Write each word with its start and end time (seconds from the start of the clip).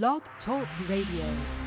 Blog 0.00 0.22
Talk 0.46 0.66
Radio. 0.88 1.61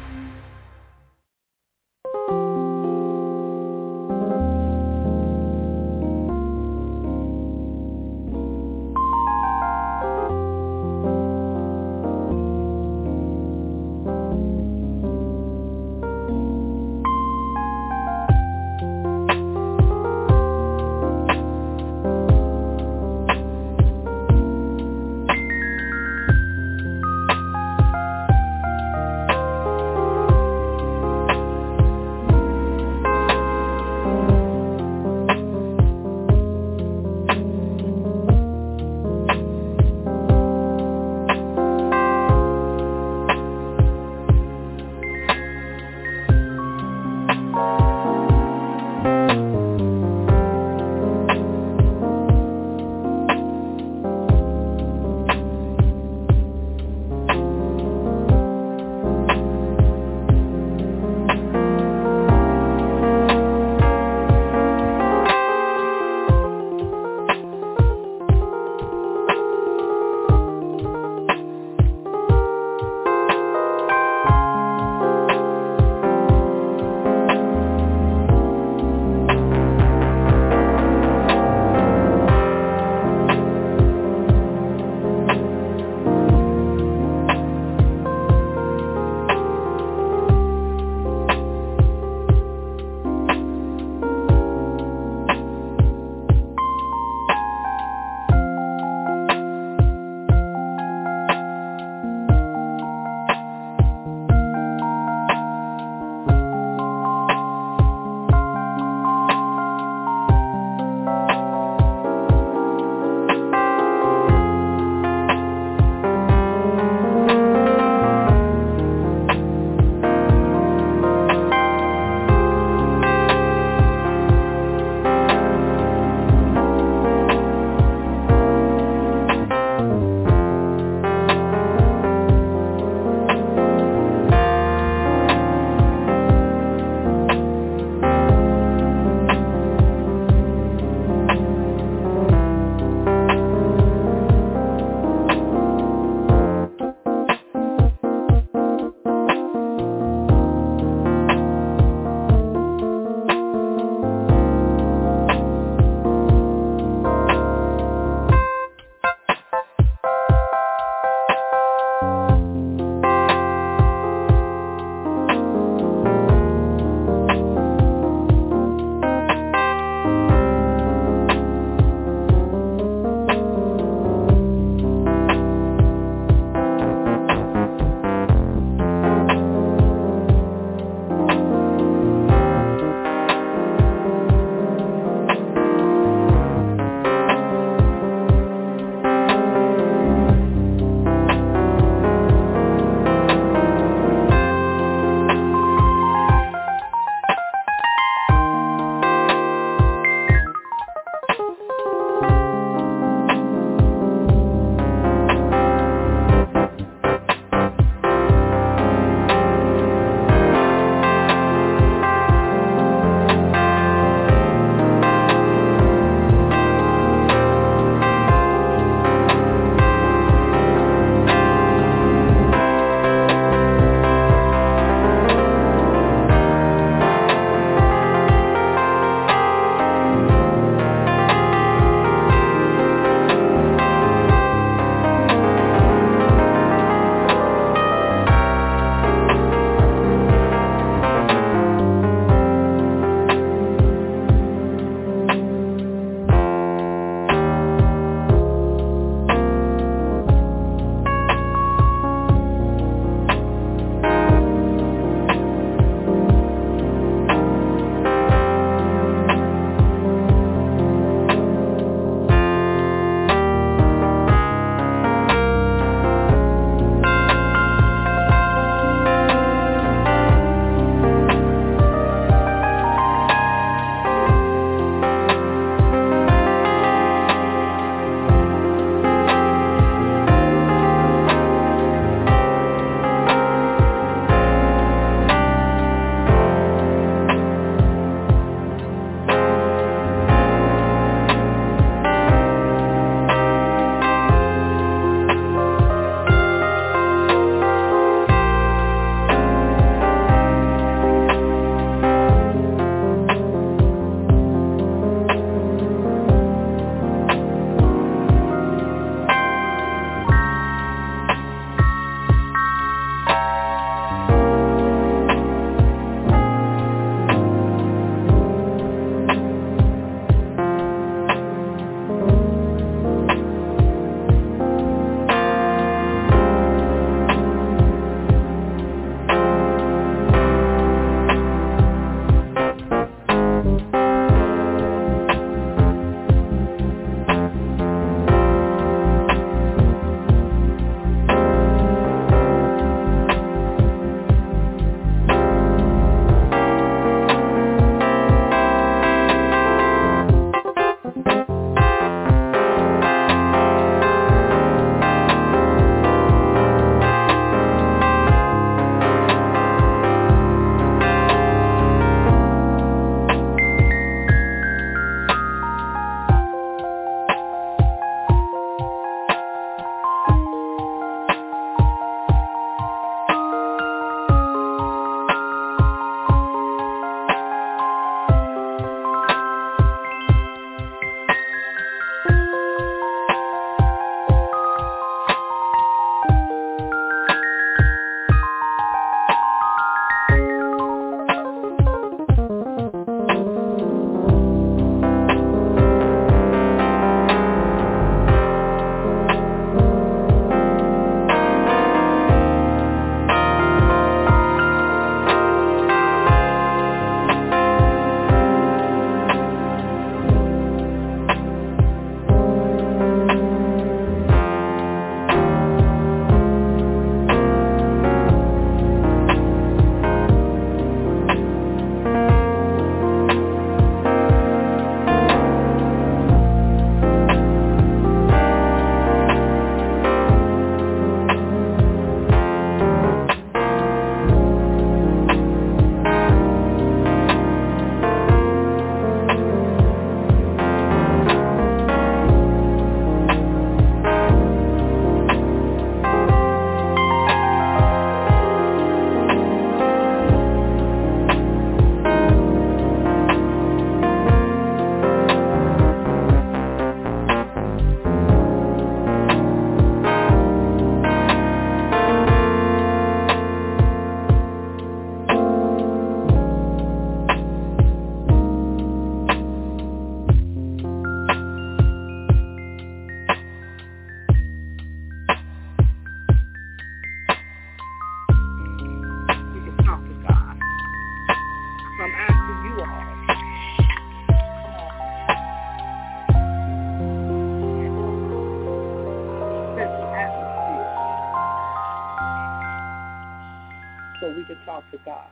We 494.36 494.44
can 494.44 494.58
talk 494.66 494.84
to 494.92 494.98
God. 495.06 495.28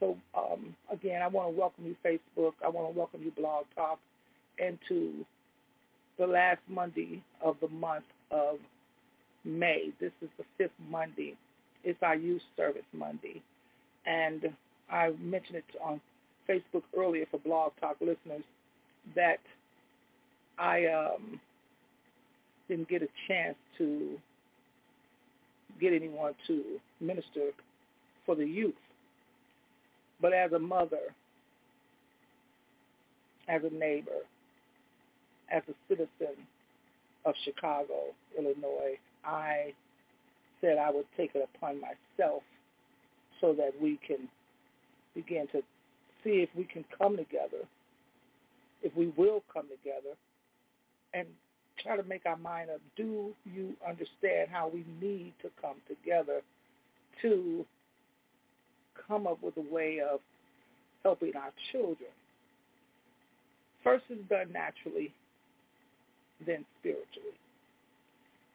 So 0.00 0.16
um, 0.36 0.74
again, 0.90 1.22
I 1.22 1.28
want 1.28 1.54
to 1.54 1.58
welcome 1.58 1.84
you, 1.86 1.96
Facebook. 2.04 2.52
I 2.64 2.68
want 2.68 2.92
to 2.92 2.98
welcome 2.98 3.22
you, 3.22 3.30
Blog 3.30 3.64
Talk, 3.74 3.98
and 4.58 4.78
to 4.88 5.24
the 6.18 6.26
last 6.26 6.60
Monday 6.68 7.22
of 7.42 7.56
the 7.60 7.68
month 7.68 8.04
of 8.30 8.56
May. 9.44 9.90
This 10.00 10.12
is 10.22 10.28
the 10.38 10.44
fifth 10.58 10.72
Monday. 10.90 11.36
It's 11.82 12.02
our 12.02 12.16
youth 12.16 12.42
service 12.56 12.84
Monday. 12.92 13.42
And 14.06 14.52
I 14.90 15.10
mentioned 15.20 15.56
it 15.56 15.64
on 15.82 16.00
Facebook 16.48 16.82
earlier 16.96 17.26
for 17.30 17.38
Blog 17.38 17.72
Talk 17.80 17.96
listeners 18.00 18.44
that 19.14 19.40
I 20.58 20.86
um, 20.86 21.40
didn't 22.68 22.88
get 22.88 23.02
a 23.02 23.08
chance 23.28 23.56
to 23.78 24.18
get 25.80 25.92
anyone 25.92 26.34
to 26.46 26.62
minister 27.00 27.50
for 28.24 28.34
the 28.34 28.46
youth. 28.46 28.74
But 30.20 30.32
as 30.32 30.52
a 30.52 30.58
mother, 30.58 31.14
as 33.48 33.62
a 33.64 33.74
neighbor, 33.74 34.22
as 35.50 35.62
a 35.68 35.74
citizen 35.88 36.36
of 37.24 37.34
Chicago, 37.44 38.14
Illinois, 38.38 38.98
I 39.24 39.72
said 40.60 40.78
I 40.78 40.90
would 40.90 41.06
take 41.16 41.32
it 41.34 41.48
upon 41.54 41.80
myself 41.80 42.42
so 43.40 43.52
that 43.54 43.72
we 43.80 43.98
can 44.06 44.28
begin 45.14 45.46
to 45.52 45.62
see 46.22 46.42
if 46.42 46.48
we 46.56 46.64
can 46.64 46.84
come 46.98 47.16
together, 47.16 47.66
if 48.82 48.94
we 48.96 49.12
will 49.16 49.42
come 49.52 49.66
together, 49.68 50.16
and 51.12 51.26
try 51.82 51.96
to 51.96 52.02
make 52.04 52.24
our 52.26 52.36
mind 52.36 52.70
up. 52.70 52.80
Do 52.96 53.34
you 53.44 53.74
understand 53.86 54.48
how 54.50 54.68
we 54.68 54.84
need 55.00 55.34
to 55.42 55.50
come 55.60 55.76
together 55.88 56.40
to 57.22 57.64
come 59.06 59.26
up 59.26 59.42
with 59.42 59.56
a 59.56 59.74
way 59.74 60.00
of 60.00 60.20
helping 61.02 61.36
our 61.36 61.52
children? 61.72 62.10
First 63.82 64.04
is 64.10 64.18
done 64.30 64.52
naturally, 64.52 65.12
then 66.46 66.64
spiritually. 66.80 67.36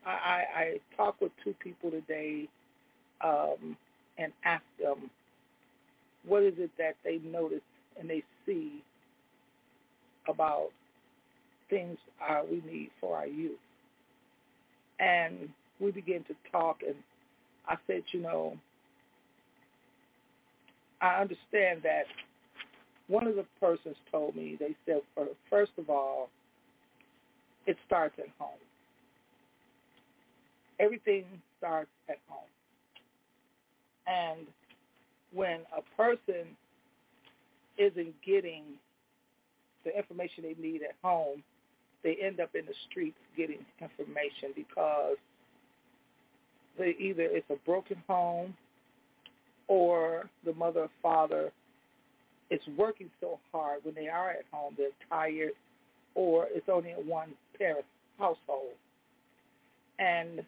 I, 0.06 0.10
I, 0.10 0.44
I 0.56 0.80
talked 0.98 1.22
with 1.22 1.32
two 1.44 1.54
people 1.62 1.92
today 1.92 2.48
um, 3.24 3.78
and 4.18 4.32
asked 4.44 4.64
them 4.82 5.10
what 6.26 6.44
is 6.44 6.54
it 6.58 6.72
that 6.78 6.96
they 7.04 7.20
notice 7.26 7.62
and 8.00 8.10
they 8.10 8.24
see 8.46 8.84
about 10.28 10.70
things 11.70 11.98
uh, 12.28 12.42
we 12.50 12.62
need 12.70 12.90
for 13.00 13.18
our 13.18 13.28
youth. 13.28 13.60
And 15.00 15.50
we 15.80 15.92
began 15.92 16.24
to 16.26 16.36
talk, 16.52 16.78
and 16.86 16.96
I 17.68 17.76
said, 17.88 18.04
you 18.12 18.22
know, 18.22 18.58
I 21.02 21.22
understand 21.22 21.82
that 21.84 22.04
one 23.08 23.28
of 23.28 23.36
the 23.36 23.46
persons 23.60 23.96
told 24.12 24.36
me, 24.36 24.58
they 24.60 24.76
said, 24.86 25.02
first 25.50 25.72
of 25.78 25.90
all, 25.90 26.30
it 27.66 27.78
starts 27.86 28.16
at 28.20 28.28
home. 28.38 28.60
Everything 30.80 31.26
starts 31.58 31.90
at 32.08 32.18
home. 32.28 32.40
And 34.08 34.48
when 35.34 35.62
a 35.76 35.82
person 35.96 36.48
isn't 37.78 38.14
getting 38.26 38.64
the 39.86 39.98
information 39.98 40.44
they 40.44 40.56
need 40.62 40.82
at 40.84 40.96
home, 41.02 41.44
they 42.04 42.18
end 42.22 42.40
up 42.40 42.52
in 42.56 42.66
the 42.66 42.74
streets 42.90 43.18
getting 43.36 43.66
information 43.82 44.52
because 44.56 45.18
they 46.78 46.96
either 47.00 47.24
it's 47.24 47.50
a 47.50 47.56
broken 47.66 48.02
home 48.08 48.54
or 49.70 50.30
the 50.44 50.54
mother 50.54 50.82
or 50.82 50.90
father 51.02 51.54
is 52.52 52.60
working 52.78 53.10
so 53.22 53.40
hard 53.54 53.80
when 53.84 53.96
they 53.96 54.10
are 54.10 54.32
at 54.32 54.44
home 54.52 54.74
they're 54.78 54.90
tired 55.10 55.54
or 56.16 56.48
it's 56.50 56.68
only 56.68 56.92
a 56.92 56.96
one 56.96 57.30
parent 57.58 57.86
household. 58.18 58.74
And 60.00 60.42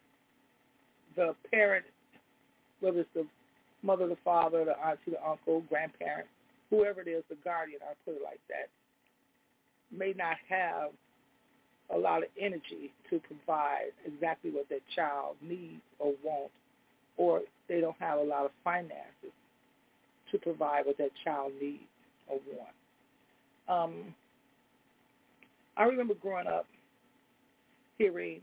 the 1.15 1.35
parent 1.51 1.85
whether 2.81 3.01
it's 3.01 3.09
the 3.13 3.25
mother 3.83 4.07
the 4.07 4.17
father 4.23 4.65
the 4.65 4.77
auntie 4.79 5.11
the 5.11 5.27
uncle 5.27 5.63
grandparent 5.69 6.27
whoever 6.69 7.01
it 7.01 7.07
is 7.07 7.23
the 7.29 7.35
guardian 7.43 7.79
i 7.83 7.93
put 8.05 8.15
it 8.15 8.21
like 8.23 8.39
that 8.47 8.69
may 9.95 10.13
not 10.17 10.37
have 10.47 10.91
a 11.93 11.97
lot 11.97 12.23
of 12.23 12.29
energy 12.39 12.91
to 13.09 13.19
provide 13.19 13.91
exactly 14.05 14.51
what 14.51 14.67
their 14.69 14.79
child 14.95 15.35
needs 15.41 15.81
or 15.99 16.13
wants, 16.23 16.53
or 17.17 17.41
they 17.67 17.81
don't 17.81 17.95
have 17.99 18.19
a 18.19 18.23
lot 18.23 18.45
of 18.45 18.51
finances 18.63 19.33
to 20.31 20.37
provide 20.37 20.85
what 20.85 20.97
that 20.97 21.11
child 21.23 21.51
needs 21.61 21.83
or 22.27 22.39
wants. 22.53 22.73
Um, 23.67 24.15
I 25.77 25.83
remember 25.83 26.13
growing 26.15 26.47
up 26.47 26.65
hearing 27.97 28.41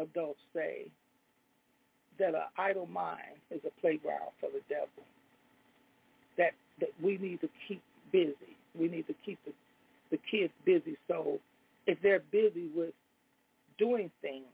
adults 0.00 0.40
say 0.54 0.86
that 2.18 2.34
an 2.34 2.42
idle 2.58 2.86
mind 2.86 3.40
is 3.50 3.60
a 3.66 3.80
playground 3.80 4.30
for 4.40 4.48
the 4.50 4.60
devil. 4.68 5.04
That 6.38 6.52
that 6.80 6.90
we 7.02 7.18
need 7.18 7.40
to 7.40 7.48
keep 7.66 7.82
busy. 8.12 8.56
We 8.78 8.88
need 8.88 9.06
to 9.06 9.14
keep 9.24 9.38
the, 9.46 9.52
the 10.10 10.18
kids 10.30 10.52
busy 10.64 10.96
so 11.08 11.38
if 11.86 11.98
they're 12.02 12.22
busy 12.30 12.68
with 12.74 12.92
doing 13.78 14.10
things, 14.20 14.44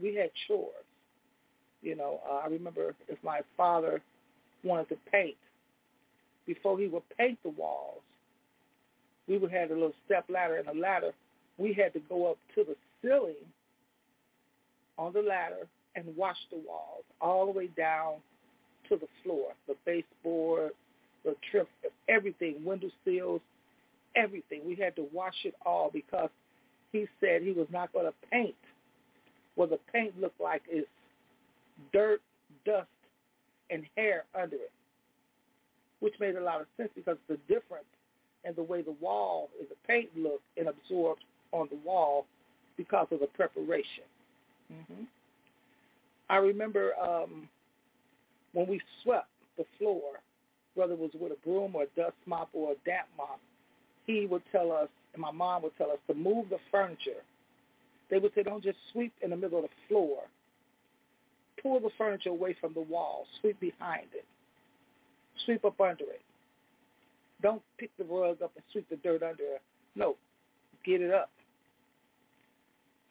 we 0.00 0.14
had 0.14 0.30
chores. 0.46 0.85
You 1.82 1.96
know, 1.96 2.20
uh, 2.28 2.36
I 2.44 2.46
remember 2.46 2.94
if 3.08 3.18
my 3.22 3.40
father 3.56 4.00
wanted 4.64 4.88
to 4.90 4.96
paint, 5.12 5.36
before 6.46 6.78
he 6.78 6.86
would 6.86 7.02
paint 7.18 7.38
the 7.42 7.50
walls, 7.50 8.02
we 9.28 9.38
would 9.38 9.52
have 9.52 9.70
a 9.70 9.74
little 9.74 9.92
step 10.04 10.24
ladder 10.28 10.56
and 10.56 10.68
a 10.68 10.80
ladder. 10.80 11.12
We 11.58 11.72
had 11.72 11.92
to 11.94 12.00
go 12.08 12.30
up 12.30 12.38
to 12.54 12.64
the 12.64 12.76
ceiling 13.02 13.34
on 14.98 15.12
the 15.12 15.22
ladder 15.22 15.66
and 15.94 16.04
wash 16.16 16.36
the 16.50 16.58
walls 16.66 17.04
all 17.20 17.46
the 17.46 17.52
way 17.52 17.68
down 17.76 18.14
to 18.88 18.96
the 18.96 19.08
floor, 19.22 19.52
the 19.66 19.74
baseboard, 19.84 20.70
the 21.24 21.34
trim, 21.50 21.66
everything, 22.08 22.64
window 22.64 22.90
sills, 23.04 23.40
everything. 24.14 24.60
We 24.64 24.76
had 24.76 24.94
to 24.96 25.06
wash 25.12 25.34
it 25.44 25.54
all 25.64 25.90
because 25.92 26.30
he 26.92 27.06
said 27.20 27.42
he 27.42 27.52
was 27.52 27.66
not 27.72 27.92
going 27.92 28.06
to 28.06 28.14
paint 28.30 28.54
what 29.56 29.70
the 29.70 29.78
paint 29.92 30.18
looked 30.20 30.40
like 30.40 30.62
is 30.72 30.84
dirt, 31.92 32.20
dust, 32.64 32.88
and 33.70 33.84
hair 33.96 34.24
under 34.40 34.56
it, 34.56 34.72
which 36.00 36.14
made 36.20 36.36
a 36.36 36.40
lot 36.40 36.60
of 36.60 36.66
sense 36.76 36.90
because 36.94 37.16
the 37.28 37.38
difference 37.48 37.86
in 38.44 38.54
the 38.54 38.62
way 38.62 38.82
the 38.82 38.94
wall 39.00 39.48
is 39.60 39.68
the 39.68 39.74
paint 39.86 40.08
looked 40.16 40.44
and 40.56 40.68
absorbed 40.68 41.24
on 41.52 41.68
the 41.70 41.78
wall 41.84 42.26
because 42.76 43.06
of 43.10 43.20
the 43.20 43.26
preparation. 43.26 44.04
Mm-hmm. 44.72 45.04
I 46.28 46.36
remember 46.36 46.92
um, 47.00 47.48
when 48.52 48.66
we 48.66 48.80
swept 49.02 49.28
the 49.56 49.64
floor, 49.78 50.20
whether 50.74 50.92
it 50.92 50.98
was 50.98 51.10
with 51.18 51.32
a 51.32 51.46
broom 51.48 51.74
or 51.74 51.84
a 51.84 52.00
dust 52.00 52.16
mop 52.26 52.50
or 52.52 52.72
a 52.72 52.74
damp 52.84 53.08
mop, 53.16 53.40
he 54.06 54.26
would 54.26 54.42
tell 54.52 54.70
us 54.70 54.88
and 55.16 55.22
my 55.22 55.30
mom 55.30 55.62
would 55.62 55.76
tell 55.78 55.90
us 55.90 55.98
to 56.06 56.14
move 56.14 56.50
the 56.50 56.58
furniture. 56.70 57.22
They 58.10 58.18
would 58.18 58.32
say, 58.34 58.42
don't 58.42 58.62
just 58.62 58.76
sweep 58.92 59.12
in 59.22 59.30
the 59.30 59.36
middle 59.36 59.58
of 59.58 59.64
the 59.64 59.70
floor. 59.88 60.18
Pull 61.62 61.80
the 61.80 61.90
furniture 61.96 62.30
away 62.30 62.56
from 62.60 62.74
the 62.74 62.80
wall. 62.80 63.26
Sweep 63.40 63.58
behind 63.60 64.06
it. 64.14 64.24
Sweep 65.44 65.64
up 65.64 65.80
under 65.80 66.04
it. 66.04 66.20
Don't 67.42 67.62
pick 67.78 67.90
the 67.98 68.04
rug 68.04 68.42
up 68.42 68.52
and 68.54 68.64
sweep 68.72 68.88
the 68.88 68.96
dirt 68.96 69.22
under 69.22 69.42
it. 69.42 69.62
No, 69.94 70.16
get 70.84 71.00
it 71.00 71.12
up. 71.12 71.30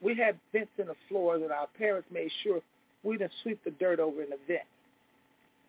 We 0.01 0.15
had 0.15 0.37
vents 0.51 0.71
in 0.77 0.87
the 0.87 0.95
floor 1.09 1.39
that 1.39 1.51
our 1.51 1.67
parents 1.77 2.07
made 2.11 2.29
sure 2.43 2.59
we 3.03 3.17
didn't 3.17 3.31
sweep 3.43 3.63
the 3.63 3.71
dirt 3.71 3.99
over 3.99 4.23
in 4.23 4.29
the 4.29 4.37
vent 4.47 4.61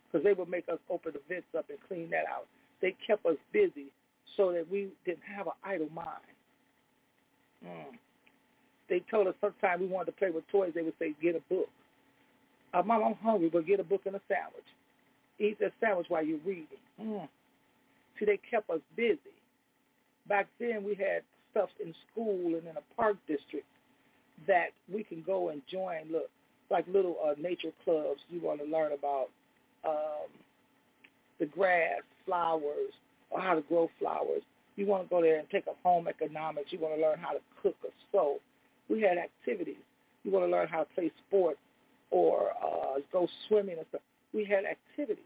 because 0.07 0.25
they 0.25 0.33
would 0.33 0.49
make 0.49 0.69
us 0.69 0.79
open 0.91 1.13
the 1.13 1.21
vents 1.29 1.47
up 1.57 1.67
and 1.69 1.79
clean 1.87 2.11
that 2.11 2.25
out. 2.29 2.47
They 2.81 2.95
kept 3.07 3.25
us 3.27 3.37
busy 3.53 3.87
so 4.37 4.53
that 4.53 4.71
we 4.71 4.89
didn't 5.05 5.23
have 5.37 5.47
an 5.47 5.53
idle 5.65 5.89
mind. 5.95 6.09
Mm. 7.65 7.97
They 8.89 9.03
told 9.11 9.27
us 9.27 9.35
sometimes 9.41 9.81
we 9.81 9.87
wanted 9.87 10.07
to 10.07 10.13
play 10.13 10.31
with 10.31 10.47
toys, 10.49 10.73
they 10.75 10.83
would 10.83 10.95
say, 10.99 11.15
get 11.23 11.37
a 11.37 11.41
book. 11.53 11.69
Uh, 12.75 12.83
Mom, 12.83 13.03
I'm 13.03 13.15
hungry, 13.23 13.49
but 13.53 13.67
get 13.67 13.81
a 13.81 13.85
book 13.85 14.03
and 14.07 14.17
a 14.17 14.21
sandwich. 14.29 14.65
Eat 15.39 15.59
that 15.61 15.73
sandwich 15.81 16.07
while 16.09 16.25
you're 16.25 16.39
reading. 16.45 16.67
Mm. 17.01 17.29
See, 18.19 18.25
they 18.25 18.39
kept 18.51 18.71
us 18.71 18.81
busy. 18.97 19.19
Back 20.29 20.49
then, 20.59 20.83
we 20.85 20.95
had 20.95 21.23
stuff 21.51 21.69
in 21.83 21.95
school 22.11 22.55
and 22.55 22.67
in 22.67 22.77
a 22.77 22.95
park 22.97 23.17
district 23.29 23.67
that 24.47 24.69
we 24.93 25.05
can 25.05 25.23
go 25.27 25.51
and 25.51 25.63
join. 25.71 26.11
Look, 26.11 26.31
like 26.71 26.85
little 26.89 27.17
uh, 27.25 27.35
nature 27.41 27.71
clubs. 27.85 28.21
You 28.29 28.41
want 28.41 28.61
to 28.61 28.67
learn 28.67 28.93
about 28.93 29.29
um, 29.87 30.29
the 31.39 31.47
grass, 31.47 32.01
flowers, 32.25 32.93
or 33.31 33.41
how 33.41 33.55
to 33.55 33.63
grow 33.63 33.89
flowers. 33.99 34.43
You 34.77 34.87
want 34.87 35.05
to 35.05 35.09
go 35.09 35.23
there 35.23 35.39
and 35.39 35.49
take 35.51 35.67
up 35.69 35.77
home 35.83 36.09
economics. 36.09 36.73
You 36.73 36.81
want 36.81 36.97
to 36.97 37.01
learn 37.01 37.19
how 37.19 37.33
to 37.33 37.41
cook 37.63 37.77
or 37.83 37.91
sew. 38.13 38.37
We 38.89 39.01
had 39.03 39.17
activities. 39.19 39.83
You 40.23 40.33
want 40.33 40.45
to 40.45 40.51
learn 40.51 40.69
how 40.69 40.81
to 40.81 40.87
play 40.95 41.11
sports 41.27 41.59
or 42.11 42.51
uh, 42.63 43.01
go 43.13 43.29
swimming 43.49 43.79
and 43.79 43.87
stuff. 43.89 44.01
we 44.33 44.45
had 44.45 44.65
activities. 44.65 45.25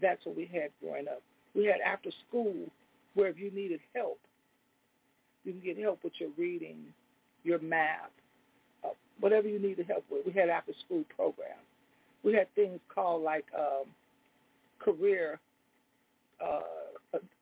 That's 0.00 0.24
what 0.24 0.36
we 0.36 0.46
had 0.46 0.70
growing 0.82 1.08
up. 1.08 1.22
We 1.54 1.66
had 1.66 1.80
after 1.80 2.10
school 2.28 2.54
where 3.14 3.28
if 3.28 3.38
you 3.38 3.50
needed 3.50 3.80
help, 3.94 4.18
you 5.44 5.52
can 5.52 5.60
get 5.60 5.78
help 5.78 6.02
with 6.02 6.14
your 6.18 6.30
reading, 6.38 6.78
your 7.44 7.58
math, 7.58 8.10
uh, 8.84 8.88
whatever 9.20 9.48
you 9.48 9.58
needed 9.58 9.86
help 9.86 10.04
with. 10.10 10.24
We 10.26 10.32
had 10.32 10.48
after 10.48 10.72
school 10.84 11.04
programs. 11.14 11.60
We 12.24 12.34
had 12.34 12.52
things 12.54 12.78
called 12.92 13.22
like 13.22 13.44
um, 13.56 13.86
career 14.78 15.38
uh, 16.40 16.60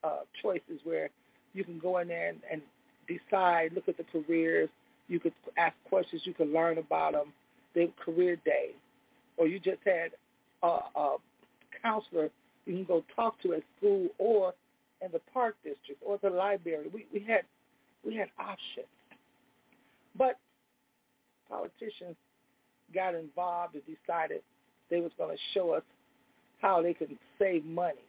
uh, 0.02 0.18
choices 0.42 0.80
where 0.84 1.10
you 1.52 1.64
can 1.64 1.78
go 1.78 1.98
in 1.98 2.08
there 2.08 2.28
and, 2.28 2.38
and 2.50 2.62
decide, 3.06 3.72
look 3.74 3.88
at 3.88 3.96
the 3.96 4.04
careers. 4.04 4.68
You 5.10 5.20
could 5.20 5.34
ask 5.58 5.74
questions. 5.88 6.22
You 6.24 6.32
could 6.32 6.50
learn 6.50 6.78
about 6.78 7.12
them. 7.12 7.32
They 7.74 7.90
career 8.02 8.36
day, 8.44 8.70
or 9.36 9.46
you 9.46 9.58
just 9.58 9.80
had 9.84 10.12
a, 10.62 10.78
a 10.98 11.16
counselor 11.82 12.30
you 12.66 12.74
can 12.76 12.84
go 12.84 13.04
talk 13.16 13.40
to 13.42 13.54
at 13.54 13.62
school 13.76 14.08
or 14.18 14.54
in 15.02 15.10
the 15.12 15.20
park 15.32 15.56
district 15.64 16.00
or 16.04 16.18
the 16.22 16.30
library. 16.30 16.86
We 16.92 17.06
we 17.12 17.20
had 17.20 17.42
we 18.06 18.14
had 18.16 18.28
options, 18.38 18.86
but 20.16 20.38
politicians 21.48 22.16
got 22.94 23.14
involved 23.14 23.74
and 23.74 23.82
decided 23.84 24.42
they 24.90 25.00
was 25.00 25.12
going 25.18 25.36
to 25.36 25.42
show 25.54 25.72
us 25.72 25.82
how 26.60 26.82
they 26.82 26.94
could 26.94 27.16
save 27.38 27.64
money. 27.64 28.06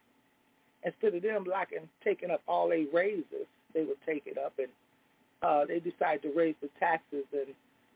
Instead 0.84 1.16
of 1.16 1.24
them 1.24 1.46
liking 1.50 1.88
taking 2.04 2.30
up 2.30 2.42
all 2.48 2.70
their 2.70 2.86
raises, 2.94 3.48
they 3.74 3.84
would 3.84 3.98
take 4.06 4.24
it 4.26 4.38
up 4.38 4.54
and 4.60 4.68
uh, 5.42 5.66
they 5.66 5.80
decided 5.80 6.22
to 6.22 6.32
raise 6.36 6.56
the 6.62 6.70
taxes 6.80 7.26
and 7.34 7.54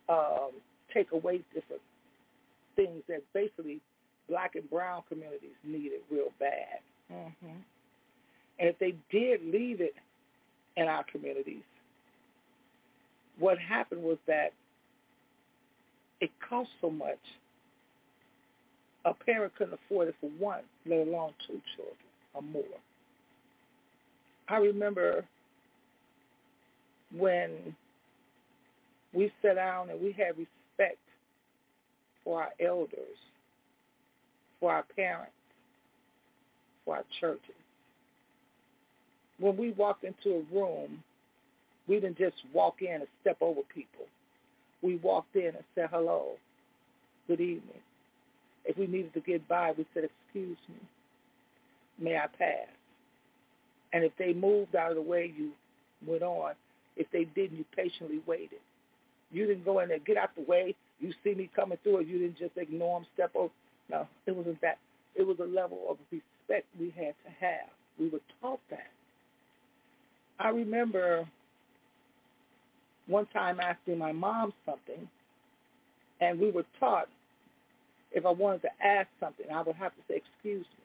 um, 0.10 0.52
take 0.94 1.12
away 1.12 1.42
different 1.54 1.82
things 2.76 3.02
that 3.08 3.22
basically 3.34 3.80
black 4.30 4.56
and 4.56 4.70
brown 4.70 5.04
communities 5.08 5.56
needed 5.64 6.00
real 6.12 6.32
bad. 6.40 6.80
Mm-hmm. 7.12 7.58
And 8.60 8.70
if 8.70 8.80
they 8.80 8.96
did 9.12 9.42
leave 9.46 9.82
it 9.82 9.94
in 10.78 10.88
our 10.88 11.04
communities, 11.12 11.64
what 13.38 13.58
happened 13.60 14.02
was 14.02 14.18
that 14.28 14.54
it 16.22 16.32
cost 16.48 16.70
so 16.82 16.90
much, 16.90 17.20
a 19.04 19.14
parent 19.14 19.54
couldn't 19.58 19.74
afford 19.86 20.08
it 20.08 20.16
for 20.20 20.30
one, 20.40 20.62
let 20.86 21.08
alone 21.08 21.34
two 21.46 21.62
children 21.76 21.98
or 22.34 22.42
more. 22.42 22.64
I 24.48 24.58
remember 24.58 25.26
when 27.18 27.76
we 29.14 29.32
sat 29.42 29.56
down 29.56 29.90
and 29.90 30.02
we 30.02 30.12
had 30.12 30.38
respect 30.38 31.00
for 32.24 32.44
our 32.44 32.50
elders, 32.60 33.18
for 34.60 34.74
our 34.74 34.84
parents, 34.96 35.32
for 36.84 36.98
our 36.98 37.04
churches. 37.20 37.42
When 39.40 39.58
we 39.58 39.72
walked 39.72 40.04
into 40.04 40.36
a 40.36 40.56
room, 40.56 41.04
we 41.88 42.00
didn't 42.00 42.18
just 42.18 42.36
walk 42.54 42.82
in 42.82 42.96
and 42.96 43.08
step 43.22 43.38
over 43.42 43.62
people. 43.74 44.06
We 44.82 44.98
walked 44.98 45.36
in 45.36 45.48
and 45.48 45.64
said 45.76 45.90
hello, 45.92 46.32
good 47.28 47.42
evening. 47.42 47.82
If 48.66 48.78
we 48.78 48.88
needed 48.88 49.14
to 49.14 49.20
get 49.20 49.48
by, 49.48 49.74
we 49.78 49.86
said, 49.94 50.04
excuse 50.06 50.58
me, 50.68 50.76
may 52.00 52.18
I 52.18 52.28
pass? 52.28 52.68
And 53.94 54.04
if 54.04 54.12
they 54.18 54.34
moved 54.34 54.76
out 54.76 54.90
of 54.90 54.96
the 54.96 55.02
way, 55.02 55.32
you 55.38 55.52
went 56.06 56.24
on. 56.24 56.54
If 56.98 57.08
they 57.12 57.26
didn't, 57.36 57.58
you 57.58 57.66
patiently 57.76 58.22
waited. 58.26 58.60
You 59.32 59.48
didn't 59.48 59.66
go 59.66 59.80
in 59.80 59.90
there, 59.90 60.00
get 60.00 60.18
out 60.18 60.30
the 60.36 60.44
way. 60.44 60.76
You 61.00 61.14
see 61.24 61.34
me 61.34 61.50
coming 61.56 61.78
through, 61.84 61.98
and 61.98 62.08
you 62.08 62.20
didn't 62.20 62.38
just 62.38 62.58
ignore 62.58 63.00
them, 63.00 63.08
step 63.14 63.32
over. 63.36 63.52
No, 63.90 64.08
it 64.26 64.36
wasn't 64.36 64.62
that. 64.62 64.78
It 65.16 65.26
was 65.26 65.38
a 65.40 65.46
level 65.46 65.80
of 65.90 65.98
respect 66.12 66.66
we 66.80 66.94
had 66.96 67.14
to 67.26 67.32
have. 67.40 67.70
We 68.00 68.10
were 68.10 68.22
taught 68.42 68.60
that. 68.70 68.88
I 70.40 70.50
remember 70.50 71.28
one 73.08 73.26
time 73.28 73.60
asking 73.60 73.98
my 73.98 74.12
mom 74.12 74.54
something, 74.66 75.08
and 76.22 76.40
we 76.40 76.52
were 76.52 76.66
taught 76.80 77.08
if 78.16 78.26
I 78.26 78.32
wanted 78.32 78.62
to 78.64 78.70
ask 78.84 79.08
something, 79.20 79.46
I 79.54 79.62
would 79.62 79.76
have 79.76 79.92
to 79.92 80.02
say, 80.08 80.16
excuse 80.16 80.66
me. 80.66 80.84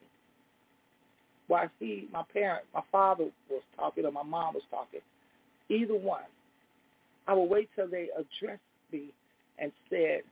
While 1.47 1.71
he, 1.79 2.09
my 2.13 2.23
parent, 2.33 2.65
my 2.75 2.83
father 2.91 3.27
was 3.49 3.63
talking 3.77 4.05
or 4.05 4.13
my 4.13 4.23
mom 4.23 4.55
was 4.55 4.65
talking, 4.71 5.01
either 5.71 5.95
one, 5.95 6.23
I 7.27 7.35
would 7.35 7.49
wait 7.49 7.71
till 7.77 7.89
they 7.89 8.09
addressed 8.15 8.61
me 8.93 9.13
and 9.59 9.73
said, 9.89 10.23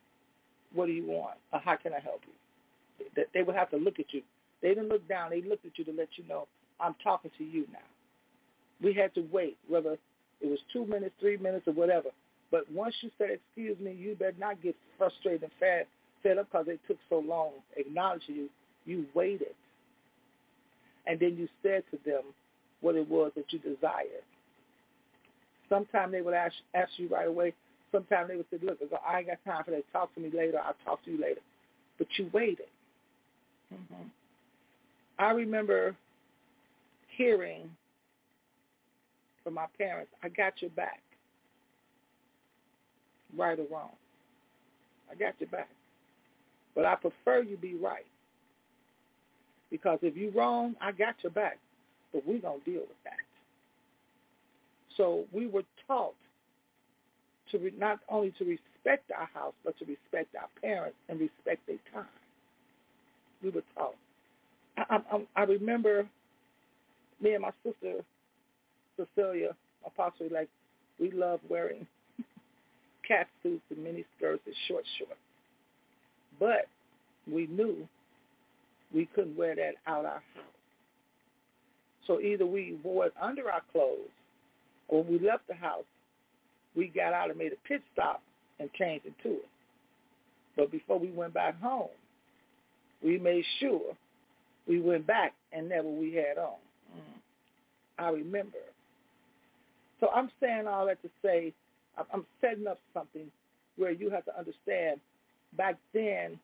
what 0.74 0.86
do 0.86 0.92
you 0.92 1.06
want? 1.06 1.36
Or 1.52 1.60
how 1.60 1.76
can 1.76 1.92
I 1.92 2.00
help 2.00 2.20
you? 2.26 3.06
That 3.16 3.26
They 3.32 3.42
would 3.42 3.54
have 3.54 3.70
to 3.70 3.76
look 3.76 3.98
at 3.98 4.12
you. 4.12 4.22
They 4.60 4.68
didn't 4.70 4.88
look 4.88 5.06
down. 5.08 5.30
They 5.30 5.42
looked 5.42 5.64
at 5.64 5.78
you 5.78 5.84
to 5.84 5.92
let 5.92 6.08
you 6.16 6.24
know, 6.28 6.46
I'm 6.80 6.94
talking 7.02 7.30
to 7.38 7.44
you 7.44 7.66
now. 7.72 7.78
We 8.82 8.92
had 8.94 9.14
to 9.14 9.26
wait, 9.32 9.56
whether 9.68 9.96
it 10.40 10.46
was 10.46 10.58
two 10.72 10.86
minutes, 10.86 11.14
three 11.20 11.36
minutes, 11.36 11.66
or 11.66 11.72
whatever. 11.72 12.08
But 12.50 12.70
once 12.72 12.94
you 13.00 13.10
said, 13.18 13.30
excuse 13.30 13.78
me, 13.78 13.92
you 13.92 14.14
better 14.14 14.34
not 14.38 14.62
get 14.62 14.76
frustrated 14.96 15.44
and 15.44 15.52
fed, 15.60 15.86
fed 16.22 16.38
up 16.38 16.48
because 16.50 16.66
it 16.68 16.80
took 16.86 16.98
so 17.08 17.18
long 17.18 17.50
acknowledging 17.76 18.34
you. 18.34 18.48
You 18.84 19.04
waited. 19.14 19.54
And 21.06 21.18
then 21.18 21.36
you 21.36 21.48
said 21.62 21.82
to 21.90 21.98
them 22.04 22.22
what 22.80 22.94
it 22.94 23.08
was 23.08 23.32
that 23.36 23.52
you 23.52 23.58
desired. 23.58 24.24
Sometimes 25.68 26.12
they 26.12 26.20
would 26.20 26.34
ask, 26.34 26.54
ask 26.74 26.90
you 26.96 27.08
right 27.08 27.28
away. 27.28 27.54
Sometimes 27.92 28.28
they 28.28 28.36
would 28.36 28.46
say, 28.50 28.58
look, 28.62 28.78
I 29.06 29.18
ain't 29.18 29.28
got 29.28 29.44
time 29.44 29.64
for 29.64 29.70
that. 29.70 29.84
Talk 29.92 30.14
to 30.14 30.20
me 30.20 30.30
later. 30.32 30.58
I'll 30.58 30.76
talk 30.84 31.04
to 31.04 31.10
you 31.10 31.20
later. 31.20 31.40
But 31.98 32.06
you 32.16 32.30
waited. 32.32 32.66
Mm-hmm. 33.72 34.08
I 35.18 35.30
remember 35.30 35.96
hearing 37.16 37.70
from 39.42 39.54
my 39.54 39.66
parents, 39.78 40.10
I 40.22 40.28
got 40.28 40.60
your 40.60 40.70
back. 40.70 41.00
Right 43.36 43.58
or 43.58 43.66
wrong. 43.70 43.90
I 45.10 45.14
got 45.14 45.34
your 45.38 45.48
back. 45.48 45.68
But 46.74 46.84
I 46.84 46.94
prefer 46.94 47.42
you 47.42 47.56
be 47.56 47.74
right. 47.74 48.06
Because 49.70 49.98
if 50.02 50.16
you 50.16 50.30
wrong, 50.34 50.76
I 50.80 50.92
got 50.92 51.16
your 51.22 51.32
back. 51.32 51.58
But 52.12 52.26
we're 52.26 52.40
going 52.40 52.60
to 52.60 52.70
deal 52.70 52.80
with 52.80 52.90
that. 53.04 53.27
So 54.98 55.24
we 55.32 55.46
were 55.46 55.62
taught 55.86 56.14
to 57.52 57.58
re- 57.58 57.72
not 57.78 58.00
only 58.10 58.34
to 58.38 58.44
respect 58.44 59.10
our 59.16 59.28
house, 59.32 59.54
but 59.64 59.78
to 59.78 59.86
respect 59.86 60.34
our 60.34 60.48
parents 60.60 60.98
and 61.08 61.18
respect 61.18 61.66
their 61.66 61.78
time. 61.94 62.04
We 63.42 63.50
were 63.50 63.62
taught. 63.74 63.94
I, 64.76 64.98
I, 65.10 65.20
I 65.36 65.42
remember 65.44 66.06
me 67.22 67.32
and 67.32 67.42
my 67.42 67.52
sister 67.64 68.04
Cecilia, 68.96 69.54
Apostle, 69.86 70.28
like 70.30 70.48
we 71.00 71.10
love 71.12 71.40
wearing 71.48 71.86
cat 73.08 73.28
suits 73.42 73.62
and 73.70 73.82
mini 73.82 74.04
skirts 74.16 74.42
and 74.44 74.54
short 74.66 74.84
shorts. 74.98 75.14
But 76.40 76.66
we 77.32 77.46
knew 77.46 77.88
we 78.92 79.08
couldn't 79.14 79.36
wear 79.36 79.54
that 79.54 79.74
out 79.86 80.04
our 80.04 80.14
house. 80.14 80.22
So 82.06 82.20
either 82.20 82.46
we 82.46 82.78
wore 82.82 83.06
it 83.06 83.14
under 83.20 83.50
our 83.50 83.62
clothes 83.72 84.08
when 84.88 85.06
we 85.06 85.18
left 85.18 85.46
the 85.48 85.54
house, 85.54 85.84
we 86.76 86.88
got 86.88 87.12
out 87.12 87.30
and 87.30 87.38
made 87.38 87.52
a 87.52 87.68
pit 87.68 87.82
stop 87.92 88.22
and 88.58 88.72
changed 88.74 89.06
into 89.06 89.36
it. 89.38 89.48
But 90.56 90.70
before 90.70 90.98
we 90.98 91.10
went 91.10 91.34
back 91.34 91.60
home, 91.60 91.88
we 93.02 93.18
made 93.18 93.44
sure 93.60 93.94
we 94.66 94.80
went 94.80 95.06
back 95.06 95.34
and 95.52 95.68
never 95.68 95.88
we 95.88 96.14
had 96.14 96.38
on. 96.38 96.56
Mm. 96.96 98.04
I 98.04 98.08
remember 98.10 98.58
so 100.00 100.08
I'm 100.14 100.30
saying 100.40 100.66
all 100.66 100.86
that 100.86 101.02
to 101.02 101.10
say 101.22 101.52
I'm 102.12 102.24
setting 102.40 102.66
up 102.66 102.78
something 102.94 103.30
where 103.76 103.90
you 103.90 104.10
have 104.10 104.24
to 104.26 104.38
understand 104.38 105.00
back 105.56 105.76
then 105.92 106.38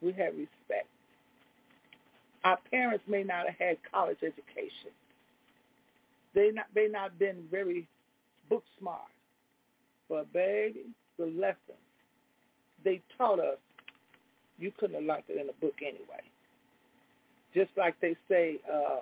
we 0.00 0.12
had 0.12 0.36
respect. 0.36 0.88
Our 2.44 2.58
parents 2.70 3.04
may 3.08 3.22
not 3.22 3.46
have 3.46 3.56
had 3.58 3.76
college 3.90 4.18
education. 4.22 4.92
They 6.36 6.52
not 6.52 6.66
may 6.76 6.86
not 6.86 7.18
been 7.18 7.42
very 7.50 7.88
book 8.48 8.62
smart. 8.78 9.10
But 10.08 10.32
baby, 10.32 10.84
the 11.18 11.26
lessons 11.26 11.82
they 12.84 13.02
taught 13.18 13.40
us, 13.40 13.58
you 14.58 14.70
couldn't 14.78 14.94
have 14.94 15.04
learned 15.04 15.24
it 15.28 15.40
in 15.40 15.48
a 15.48 15.60
book 15.60 15.74
anyway. 15.82 16.22
Just 17.52 17.70
like 17.76 17.96
they 18.00 18.14
say, 18.28 18.60
uh, 18.72 18.98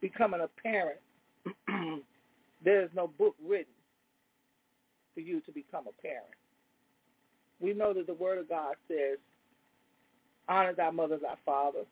becoming 0.00 0.40
a 0.40 0.48
parent 0.60 0.98
There 2.64 2.82
is 2.82 2.90
no 2.94 3.08
book 3.18 3.34
written 3.44 3.72
for 5.14 5.20
you 5.20 5.40
to 5.42 5.52
become 5.52 5.84
a 5.88 6.02
parent. 6.02 6.24
We 7.60 7.74
know 7.74 7.92
that 7.92 8.06
the 8.06 8.14
Word 8.14 8.38
of 8.38 8.48
God 8.48 8.74
says, 8.88 9.18
honor 10.48 10.74
thy 10.74 10.90
mother, 10.90 11.18
thy 11.20 11.34
father. 11.44 11.82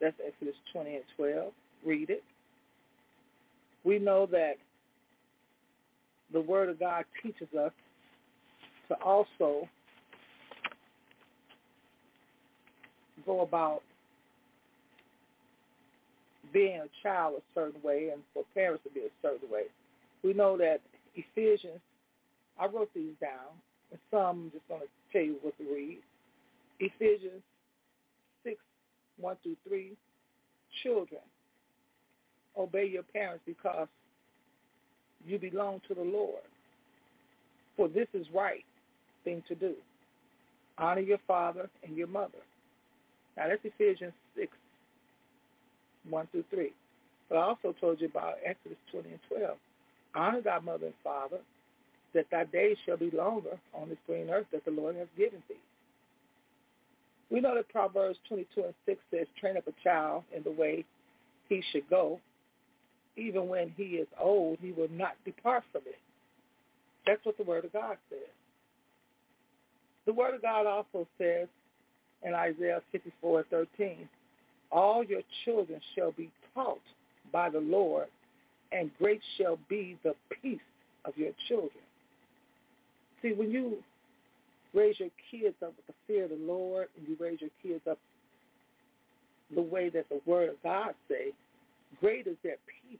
That's 0.00 0.16
Exodus 0.26 0.54
20 0.72 0.96
and 0.96 1.04
12. 1.16 1.52
Read 1.84 2.10
it. 2.10 2.24
We 3.88 3.98
know 3.98 4.26
that 4.32 4.56
the 6.30 6.42
Word 6.42 6.68
of 6.68 6.78
God 6.78 7.06
teaches 7.22 7.48
us 7.58 7.72
to 8.88 8.94
also 9.02 9.66
go 13.24 13.40
about 13.40 13.80
being 16.52 16.82
a 16.82 17.02
child 17.02 17.36
a 17.38 17.42
certain 17.58 17.80
way 17.82 18.10
and 18.12 18.20
for 18.34 18.42
parents 18.52 18.82
to 18.84 18.90
be 18.90 19.00
a 19.00 19.10
certain 19.22 19.48
way. 19.50 19.62
We 20.22 20.34
know 20.34 20.58
that 20.58 20.82
Ephesians, 21.14 21.80
I 22.60 22.66
wrote 22.66 22.90
these 22.94 23.14
down, 23.22 23.56
and 23.90 23.98
some 24.10 24.20
I'm 24.20 24.50
just 24.50 24.68
going 24.68 24.82
to 24.82 24.88
tell 25.14 25.22
you 25.22 25.36
what 25.40 25.56
to 25.56 25.64
read. 25.64 26.00
Ephesians 26.78 27.40
6, 28.44 28.54
1 29.18 29.36
through 29.42 29.56
3, 29.66 29.92
children, 30.82 31.22
obey 32.58 32.86
your 32.86 33.02
parents 33.02 33.42
because 33.46 33.88
you 35.26 35.38
belong 35.38 35.80
to 35.88 35.94
the 35.94 36.02
Lord. 36.02 36.42
For 37.76 37.88
this 37.88 38.08
is 38.12 38.26
right 38.34 38.64
thing 39.24 39.42
to 39.48 39.54
do. 39.54 39.74
Honor 40.78 41.00
your 41.00 41.18
father 41.26 41.68
and 41.86 41.96
your 41.96 42.06
mother. 42.06 42.38
Now 43.36 43.48
that's 43.48 43.60
Ephesians 43.64 44.12
6, 44.36 44.50
1 46.08 46.28
through 46.32 46.44
3. 46.50 46.72
But 47.28 47.36
I 47.36 47.42
also 47.42 47.74
told 47.80 48.00
you 48.00 48.08
about 48.08 48.34
Exodus 48.44 48.78
20 48.90 49.10
and 49.10 49.18
12. 49.28 49.56
Honor 50.14 50.40
thy 50.40 50.58
mother 50.60 50.86
and 50.86 50.94
father, 51.04 51.38
that 52.14 52.26
thy 52.30 52.44
days 52.44 52.76
shall 52.86 52.96
be 52.96 53.10
longer 53.10 53.58
on 53.74 53.88
this 53.88 53.98
green 54.06 54.30
earth 54.30 54.46
that 54.52 54.64
the 54.64 54.70
Lord 54.70 54.96
has 54.96 55.08
given 55.16 55.42
thee. 55.48 55.56
We 57.30 57.40
know 57.40 57.54
that 57.54 57.68
Proverbs 57.68 58.18
22 58.28 58.64
and 58.64 58.74
6 58.86 59.00
says, 59.10 59.26
train 59.38 59.56
up 59.58 59.66
a 59.68 59.84
child 59.84 60.24
in 60.34 60.42
the 60.42 60.50
way 60.50 60.84
he 61.48 61.62
should 61.70 61.88
go. 61.90 62.18
Even 63.18 63.48
when 63.48 63.72
he 63.76 63.96
is 63.96 64.06
old, 64.20 64.58
he 64.62 64.72
will 64.72 64.88
not 64.92 65.12
depart 65.24 65.64
from 65.72 65.82
it. 65.86 65.98
That's 67.06 67.24
what 67.24 67.36
the 67.36 67.42
Word 67.42 67.64
of 67.64 67.72
God 67.72 67.96
says. 68.08 68.28
The 70.06 70.12
Word 70.12 70.34
of 70.34 70.42
God 70.42 70.66
also 70.66 71.06
says 71.18 71.48
in 72.22 72.34
Isaiah 72.34 72.80
54 72.92 73.40
and 73.40 73.48
13, 73.48 74.08
all 74.70 75.02
your 75.04 75.22
children 75.44 75.80
shall 75.94 76.12
be 76.12 76.30
taught 76.54 76.80
by 77.32 77.50
the 77.50 77.60
Lord, 77.60 78.06
and 78.72 78.90
great 78.98 79.20
shall 79.36 79.58
be 79.68 79.98
the 80.04 80.14
peace 80.42 80.60
of 81.04 81.16
your 81.16 81.32
children. 81.48 81.70
See, 83.22 83.32
when 83.32 83.50
you 83.50 83.78
raise 84.74 85.00
your 85.00 85.08
kids 85.30 85.56
up 85.62 85.72
with 85.76 85.86
the 85.86 85.94
fear 86.06 86.24
of 86.24 86.30
the 86.30 86.36
Lord, 86.36 86.88
and 86.96 87.08
you 87.08 87.16
raise 87.18 87.40
your 87.40 87.50
kids 87.62 87.82
up 87.90 87.98
the 89.54 89.62
way 89.62 89.88
that 89.88 90.08
the 90.08 90.20
Word 90.26 90.50
of 90.50 90.56
God 90.62 90.94
say, 91.08 91.32
great 92.00 92.26
is 92.26 92.36
their 92.42 92.56
peace. 92.66 92.98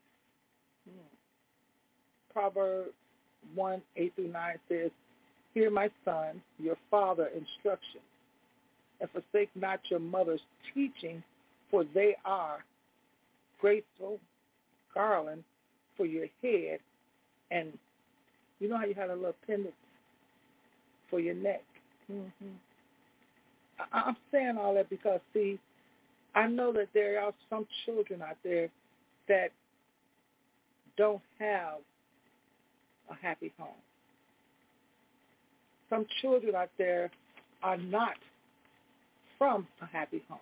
Proverbs 2.32 2.90
1, 3.54 3.82
8 3.96 4.14
through 4.14 4.28
9 4.32 4.54
says, 4.68 4.90
Hear 5.54 5.70
my 5.70 5.90
son, 6.04 6.42
your 6.58 6.76
father 6.90 7.26
instruction, 7.28 8.00
and 9.00 9.08
forsake 9.10 9.50
not 9.54 9.80
your 9.90 10.00
mother's 10.00 10.40
teaching, 10.74 11.22
for 11.70 11.84
they 11.94 12.16
are 12.24 12.64
graceful 13.60 14.20
garland 14.94 15.42
for 15.96 16.06
your 16.06 16.26
head, 16.42 16.78
and 17.50 17.72
you 18.60 18.68
know 18.68 18.76
how 18.76 18.84
you 18.84 18.94
had 18.94 19.10
a 19.10 19.14
little 19.14 19.34
pendant 19.46 19.74
for 21.10 21.20
your 21.20 21.34
neck. 21.34 21.62
Mm-hmm. 22.10 22.46
I- 23.92 24.00
I'm 24.06 24.16
saying 24.30 24.56
all 24.58 24.74
that 24.74 24.90
because, 24.90 25.20
see, 25.32 25.58
I 26.34 26.46
know 26.46 26.72
that 26.72 26.88
there 26.94 27.20
are 27.20 27.32
some 27.50 27.66
children 27.84 28.22
out 28.22 28.36
there 28.44 28.68
that 29.28 29.50
don't 30.98 31.22
have 31.38 31.78
a 33.10 33.14
happy 33.22 33.52
home. 33.58 33.68
Some 35.88 36.04
children 36.20 36.54
out 36.54 36.70
there 36.76 37.10
are 37.62 37.78
not 37.78 38.16
from 39.38 39.66
a 39.80 39.86
happy 39.86 40.22
home. 40.28 40.38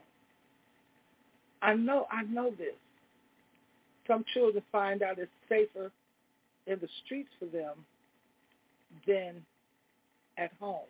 I 1.63 1.75
know 1.75 2.07
I 2.11 2.23
know 2.25 2.51
this. 2.51 2.75
Some 4.09 4.25
children 4.35 4.63
find 4.73 5.03
out 5.03 5.19
it's 5.19 5.31
safer 5.49 5.93
in 6.67 6.79
the 6.81 6.89
streets 7.05 7.29
for 7.39 7.47
them 7.47 7.75
than 9.07 9.45
at 10.39 10.51
home. 10.59 10.87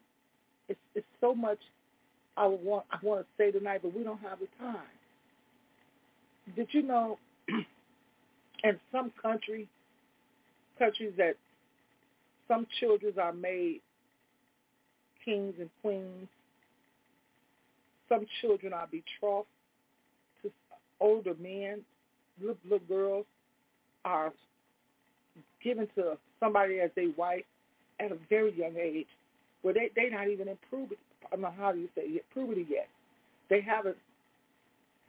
It's 0.69 0.81
it's 0.95 1.07
so 1.21 1.35
much 1.35 1.59
I 2.37 2.47
want 2.47 2.87
I 2.91 2.99
want 3.03 3.23
to 3.23 3.27
say 3.37 3.51
tonight, 3.51 3.81
but 3.83 3.95
we 3.95 4.03
don't 4.03 4.21
have 4.21 4.39
the 4.39 4.49
time. 4.59 4.77
Did 6.55 6.69
you 6.73 6.83
know 6.83 7.19
in 8.65 8.79
some 8.93 9.13
country 9.21 9.69
countries 10.79 11.13
that 11.17 11.37
some 12.49 12.67
children 12.79 13.15
are 13.19 13.33
made 13.33 13.81
kings 15.25 15.55
and 15.59 15.71
queens. 15.83 16.29
Some 18.09 18.27
children 18.41 18.73
are 18.73 18.87
betrothed 18.87 19.49
to 20.43 20.51
older 21.01 21.35
men. 21.41 21.81
Little, 22.41 22.57
little 22.65 22.87
girls 22.87 23.27
are 24.05 24.33
given 25.63 25.89
to 25.97 26.17
somebody 26.39 26.81
as 26.81 26.91
their 26.95 27.11
wife 27.17 27.45
at 27.99 28.13
a 28.13 28.19
very 28.29 28.57
young 28.57 28.77
age, 28.81 29.07
where 29.63 29.75
they 29.75 29.91
they 29.97 30.11
not 30.11 30.29
even 30.29 30.49
in 30.49 30.59
puberty. 30.71 31.01
I 31.25 31.31
don't 31.31 31.41
know 31.41 31.53
how 31.59 31.73
do 31.73 31.79
you 31.79 31.89
say 31.95 32.03
it, 32.03 32.25
puberty 32.33 32.67
yet. 32.71 32.89
They 33.49 33.61
haven't 33.61 33.97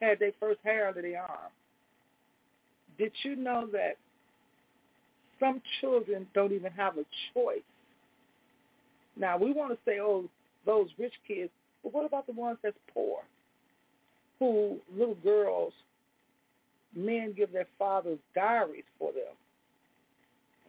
had 0.01 0.19
their 0.19 0.31
first 0.39 0.59
hair 0.63 0.87
under 0.87 1.01
their 1.01 1.21
arm. 1.21 1.51
Did 2.97 3.11
you 3.23 3.35
know 3.35 3.67
that 3.71 3.97
some 5.39 5.61
children 5.81 6.27
don't 6.33 6.51
even 6.51 6.71
have 6.71 6.97
a 6.97 7.05
choice? 7.33 7.61
Now 9.15 9.37
we 9.37 9.51
want 9.51 9.71
to 9.71 9.77
say, 9.85 9.99
oh, 9.99 10.25
those 10.65 10.87
rich 10.97 11.13
kids, 11.27 11.51
but 11.83 11.93
what 11.93 12.05
about 12.05 12.27
the 12.27 12.33
ones 12.33 12.57
that's 12.63 12.77
poor? 12.93 13.19
Who 14.39 14.77
little 14.95 15.15
girls, 15.15 15.73
men 16.95 17.33
give 17.35 17.51
their 17.51 17.67
fathers 17.79 18.19
diaries 18.35 18.83
for 18.99 19.11
them. 19.11 19.33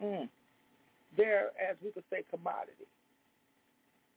Mm. 0.03 0.29
They're, 1.17 1.47
as 1.69 1.75
we 1.83 1.91
could 1.91 2.03
say, 2.09 2.23
commodity. 2.29 2.87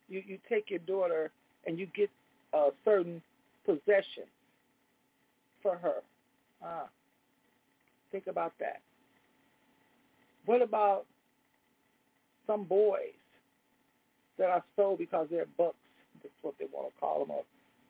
You 0.08 0.22
you 0.26 0.38
take 0.48 0.70
your 0.70 0.78
daughter 0.80 1.30
and 1.66 1.78
you 1.78 1.86
get 1.86 2.10
a 2.52 2.68
certain 2.84 3.22
possession 3.64 4.24
for 5.62 5.76
her. 5.76 6.02
Ah, 6.62 6.88
think 8.12 8.26
about 8.28 8.52
that. 8.60 8.80
What 10.46 10.62
about 10.62 11.06
some 12.46 12.64
boys 12.64 13.14
that 14.38 14.50
are 14.50 14.62
sold 14.76 14.98
because 14.98 15.28
they're 15.30 15.46
bucks? 15.56 15.76
That's 16.22 16.34
what 16.42 16.54
they 16.58 16.66
want 16.72 16.92
to 16.92 17.00
call 17.00 17.24
them, 17.24 17.36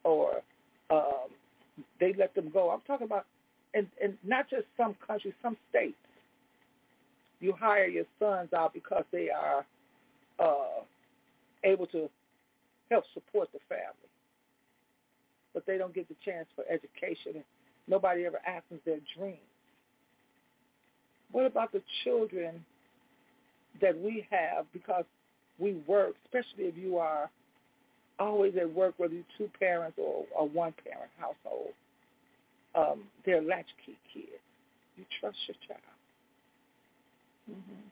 or, 0.04 0.42
or 0.90 0.96
um, 0.96 1.28
they 2.00 2.14
let 2.18 2.34
them 2.34 2.50
go. 2.52 2.70
I'm 2.70 2.80
talking 2.86 3.06
about, 3.06 3.26
and 3.74 3.86
and 4.02 4.16
not 4.24 4.48
just 4.48 4.64
some 4.76 4.94
countries, 5.06 5.34
some 5.42 5.56
states. 5.68 5.96
You 7.40 7.54
hire 7.58 7.86
your 7.86 8.04
sons 8.18 8.52
out 8.52 8.72
because 8.72 9.04
they 9.10 9.28
are 9.28 9.66
uh, 10.38 10.82
able 11.64 11.86
to 11.88 12.08
help 12.90 13.04
support 13.12 13.48
the 13.52 13.58
family, 13.68 14.10
but 15.52 15.66
they 15.66 15.76
don't 15.76 15.94
get 15.94 16.08
the 16.08 16.16
chance 16.24 16.46
for 16.54 16.64
education, 16.70 17.32
and 17.36 17.44
nobody 17.88 18.24
ever 18.24 18.40
asks 18.46 18.68
them 18.70 18.80
their 18.86 19.00
dreams. 19.16 19.51
What 21.32 21.46
about 21.46 21.72
the 21.72 21.82
children 22.04 22.64
that 23.80 23.98
we 23.98 24.26
have 24.30 24.66
because 24.72 25.04
we 25.58 25.82
work, 25.86 26.14
especially 26.26 26.64
if 26.64 26.76
you 26.76 26.98
are 26.98 27.30
always 28.18 28.54
at 28.60 28.72
work, 28.72 28.94
whether 28.98 29.14
you're 29.14 29.24
two 29.38 29.50
parents 29.58 29.98
or 29.98 30.24
a 30.38 30.44
one-parent 30.44 31.10
household? 31.18 31.72
Um, 32.74 33.04
they're 33.24 33.42
latchkey 33.42 33.98
kids. 34.12 34.28
You 34.96 35.04
trust 35.20 35.36
your 35.46 35.56
child. 35.66 35.80
Mm-hmm. 37.50 37.88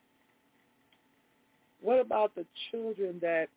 What 1.82 2.00
about 2.00 2.34
the 2.34 2.44
children 2.70 3.18
that 3.22 3.48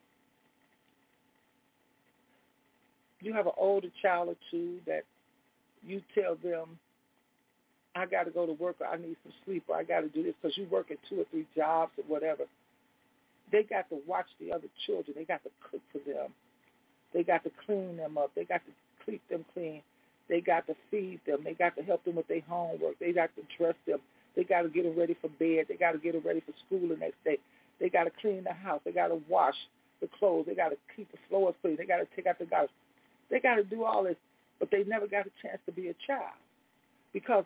you 3.22 3.34
have 3.34 3.48
an 3.48 3.54
older 3.58 3.90
child 4.02 4.30
or 4.30 4.36
two 4.52 4.78
that 4.86 5.04
you 5.86 6.02
tell 6.16 6.36
them 6.36 6.78
I 7.96 8.06
got 8.06 8.24
to 8.24 8.32
go 8.32 8.46
to 8.46 8.54
work 8.54 8.78
or 8.80 8.88
I 8.88 8.98
need 8.98 9.16
some 9.24 9.34
sleep 9.46 9.66
or 9.68 9.76
I 9.76 9.84
got 9.84 10.02
to 10.02 10.10
do 10.10 10.24
this 10.24 10.34
because 10.42 10.58
you 10.58 10.68
work 10.70 10.90
at 10.92 10.98
two 11.10 11.22
or 11.22 11.26
three 11.32 11.46
jobs 11.56 11.92
or 11.98 12.04
whatever. 12.08 12.44
They 13.52 13.64
got 13.64 13.90
to 13.90 14.00
watch 14.08 14.26
the 14.40 14.52
other 14.52 14.68
children. 14.86 15.16
They 15.16 15.26
got 15.26 15.44
to 15.44 15.52
cook 15.70 15.82
for 15.92 16.00
them. 16.00 16.32
They 17.14 17.24
got 17.24 17.44
to 17.44 17.52
clean 17.66 17.98
them 17.98 18.18
up. 18.18 18.32
They 18.36 18.46
got 18.46 18.62
to 18.66 18.72
keep 19.06 19.22
them 19.30 19.46
clean. 19.54 19.84
They 20.28 20.42
got 20.42 20.66
to 20.68 20.76
feed 20.90 21.20
them. 21.28 21.42
They 21.44 21.54
got 21.54 21.76
to 21.76 21.84
help 21.84 22.04
them 22.04 22.16
with 22.16 22.28
their 22.28 22.42
homework. 22.42 22.98
They 23.00 23.12
got 23.12 23.30
to 23.36 23.44
dress 23.58 23.76
them. 23.86 24.00
They 24.36 24.44
got 24.44 24.64
to 24.64 24.70
get 24.70 24.84
them 24.84 24.98
ready 24.98 25.16
for 25.22 25.30
bed. 25.30 25.66
They 25.70 25.76
got 25.76 25.92
to 25.92 26.00
get 26.00 26.14
them 26.14 26.24
ready 26.26 26.42
for 26.42 26.54
school 26.66 26.88
the 26.88 26.96
next 26.96 27.24
day. 27.24 27.38
They 27.80 27.90
got 27.90 28.06
to 28.06 28.12
clean 28.22 28.44
the 28.44 28.54
house. 28.54 28.82
They 28.84 28.92
got 28.92 29.10
to 29.10 29.22
wash 29.30 29.56
the 30.02 30.10
clothes. 30.18 30.46
They 30.48 30.56
got 30.56 30.70
to 30.70 30.78
keep 30.96 31.12
the 31.12 31.20
floors 31.30 31.54
clean. 31.62 31.76
They 31.78 31.86
got 31.86 31.98
to 31.98 32.08
take 32.16 32.26
out 32.26 32.40
the 32.40 32.46
garbage. 32.46 32.72
They 33.30 33.40
got 33.40 33.56
to 33.56 33.64
do 33.64 33.84
all 33.84 34.04
this, 34.04 34.16
but 34.60 34.72
they 34.72 34.84
never 34.84 35.08
got 35.08 35.28
a 35.28 35.32
chance 35.42 35.60
to 35.66 35.72
be 35.72 35.90
a 35.90 35.96
child 36.08 36.34
because 37.14 37.46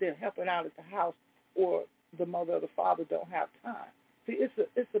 they're 0.00 0.14
helping 0.14 0.48
out 0.48 0.66
at 0.66 0.76
the 0.76 0.82
house 0.82 1.14
or 1.54 1.84
the 2.18 2.26
mother 2.26 2.54
or 2.54 2.60
the 2.60 2.68
father 2.76 3.04
don't 3.08 3.28
have 3.30 3.48
time. 3.64 3.90
See, 4.26 4.34
it's 4.34 4.56
a 4.58 4.64
it's 4.76 4.94
a 4.94 5.00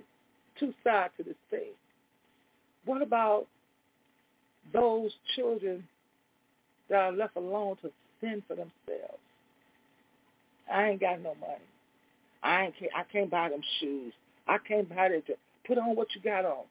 two 0.58 0.72
sides 0.84 1.12
to 1.16 1.24
this 1.24 1.34
thing. 1.50 1.72
What 2.84 3.02
about 3.02 3.46
those 4.72 5.10
children 5.36 5.84
that 6.88 6.96
are 6.96 7.12
left 7.12 7.36
alone 7.36 7.76
to 7.82 7.90
fend 8.20 8.42
for 8.46 8.54
themselves. 8.54 9.18
I 10.72 10.88
ain't 10.88 11.00
got 11.00 11.20
no 11.20 11.34
money. 11.40 11.64
I 12.42 12.64
ain't. 12.64 12.78
can't 12.78 12.92
I 12.96 13.02
can't 13.10 13.30
buy 13.30 13.48
them 13.48 13.62
shoes. 13.80 14.12
I 14.46 14.58
can't 14.58 14.88
buy 14.88 15.08
that. 15.08 15.22
Put 15.66 15.78
on 15.78 15.96
what 15.96 16.08
you 16.14 16.20
got 16.20 16.44
on. 16.44 16.64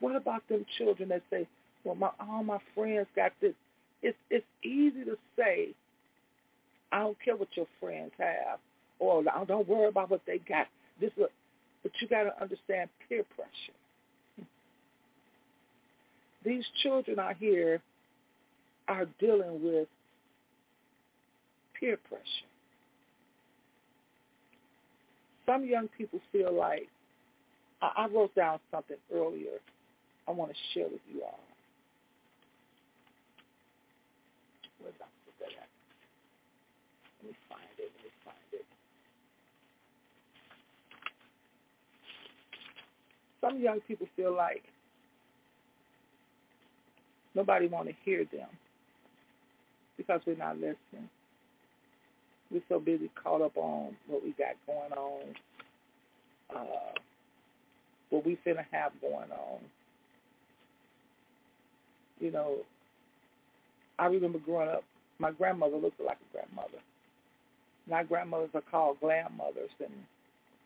What 0.00 0.16
about 0.16 0.46
them 0.48 0.64
children 0.78 1.08
that 1.10 1.22
say, 1.30 1.46
"Well, 1.84 1.94
my 1.94 2.10
all 2.20 2.42
my 2.42 2.58
friends 2.74 3.06
got 3.14 3.32
this." 3.40 3.54
It's 4.02 4.16
it's 4.30 4.46
easy 4.62 5.04
to 5.04 5.16
say, 5.36 5.68
"I 6.94 7.00
don't 7.00 7.16
care 7.24 7.34
what 7.34 7.48
your 7.56 7.66
friends 7.80 8.12
have," 8.18 8.60
or 9.00 9.24
"Don't 9.46 9.66
worry 9.68 9.88
about 9.88 10.10
what 10.10 10.20
they 10.26 10.38
got." 10.38 10.68
This, 11.00 11.10
is, 11.16 11.24
but 11.82 11.92
you 12.00 12.06
got 12.06 12.22
to 12.22 12.40
understand 12.40 12.88
peer 13.08 13.24
pressure. 13.34 14.48
These 16.44 16.64
children 16.82 17.18
out 17.18 17.36
here 17.36 17.82
are 18.86 19.06
dealing 19.18 19.64
with 19.64 19.88
peer 21.78 21.96
pressure. 21.96 22.48
Some 25.46 25.64
young 25.66 25.88
people 25.88 26.20
feel 26.30 26.52
like 26.52 26.88
I, 27.82 28.04
I 28.04 28.06
wrote 28.06 28.34
down 28.36 28.60
something 28.70 28.96
earlier 29.12 29.58
I 30.26 30.30
want 30.30 30.50
to 30.52 30.56
share 30.72 30.88
with 30.88 31.00
you 31.12 31.22
all. 31.22 31.40
Where's 34.80 34.94
I 35.00 35.04
put 35.26 35.34
that 35.40 35.52
at? 35.60 35.68
Let 37.24 37.30
me 37.30 37.36
find 37.48 37.62
it. 37.78 37.90
Let 37.96 38.04
me 38.04 38.10
find 38.24 38.36
it. 38.52 38.64
Some 43.40 43.60
young 43.60 43.80
people 43.80 44.06
feel 44.14 44.34
like 44.34 44.62
nobody 47.34 47.66
want 47.66 47.88
to 47.88 47.94
hear 48.04 48.24
them 48.30 48.48
because 49.96 50.20
we're 50.26 50.36
not 50.36 50.56
listening. 50.56 51.08
We're 52.50 52.62
so 52.68 52.78
busy 52.78 53.10
caught 53.22 53.40
up 53.40 53.56
on 53.56 53.96
what 54.06 54.22
we 54.22 54.32
got 54.32 54.54
going 54.66 54.92
on, 54.92 55.34
uh, 56.54 56.92
what 58.10 58.24
we 58.26 58.38
finna 58.46 58.64
have 58.70 58.92
going 59.00 59.30
on. 59.30 59.60
You 62.20 62.30
know, 62.30 62.58
I 63.98 64.06
remember 64.06 64.38
growing 64.38 64.68
up, 64.68 64.84
my 65.18 65.30
grandmother 65.30 65.76
looked 65.76 66.00
like 66.00 66.18
a 66.18 66.32
grandmother. 66.32 66.78
My 67.88 68.02
grandmothers 68.02 68.50
are 68.54 68.62
called 68.70 69.00
grandmothers, 69.00 69.70
and 69.80 69.92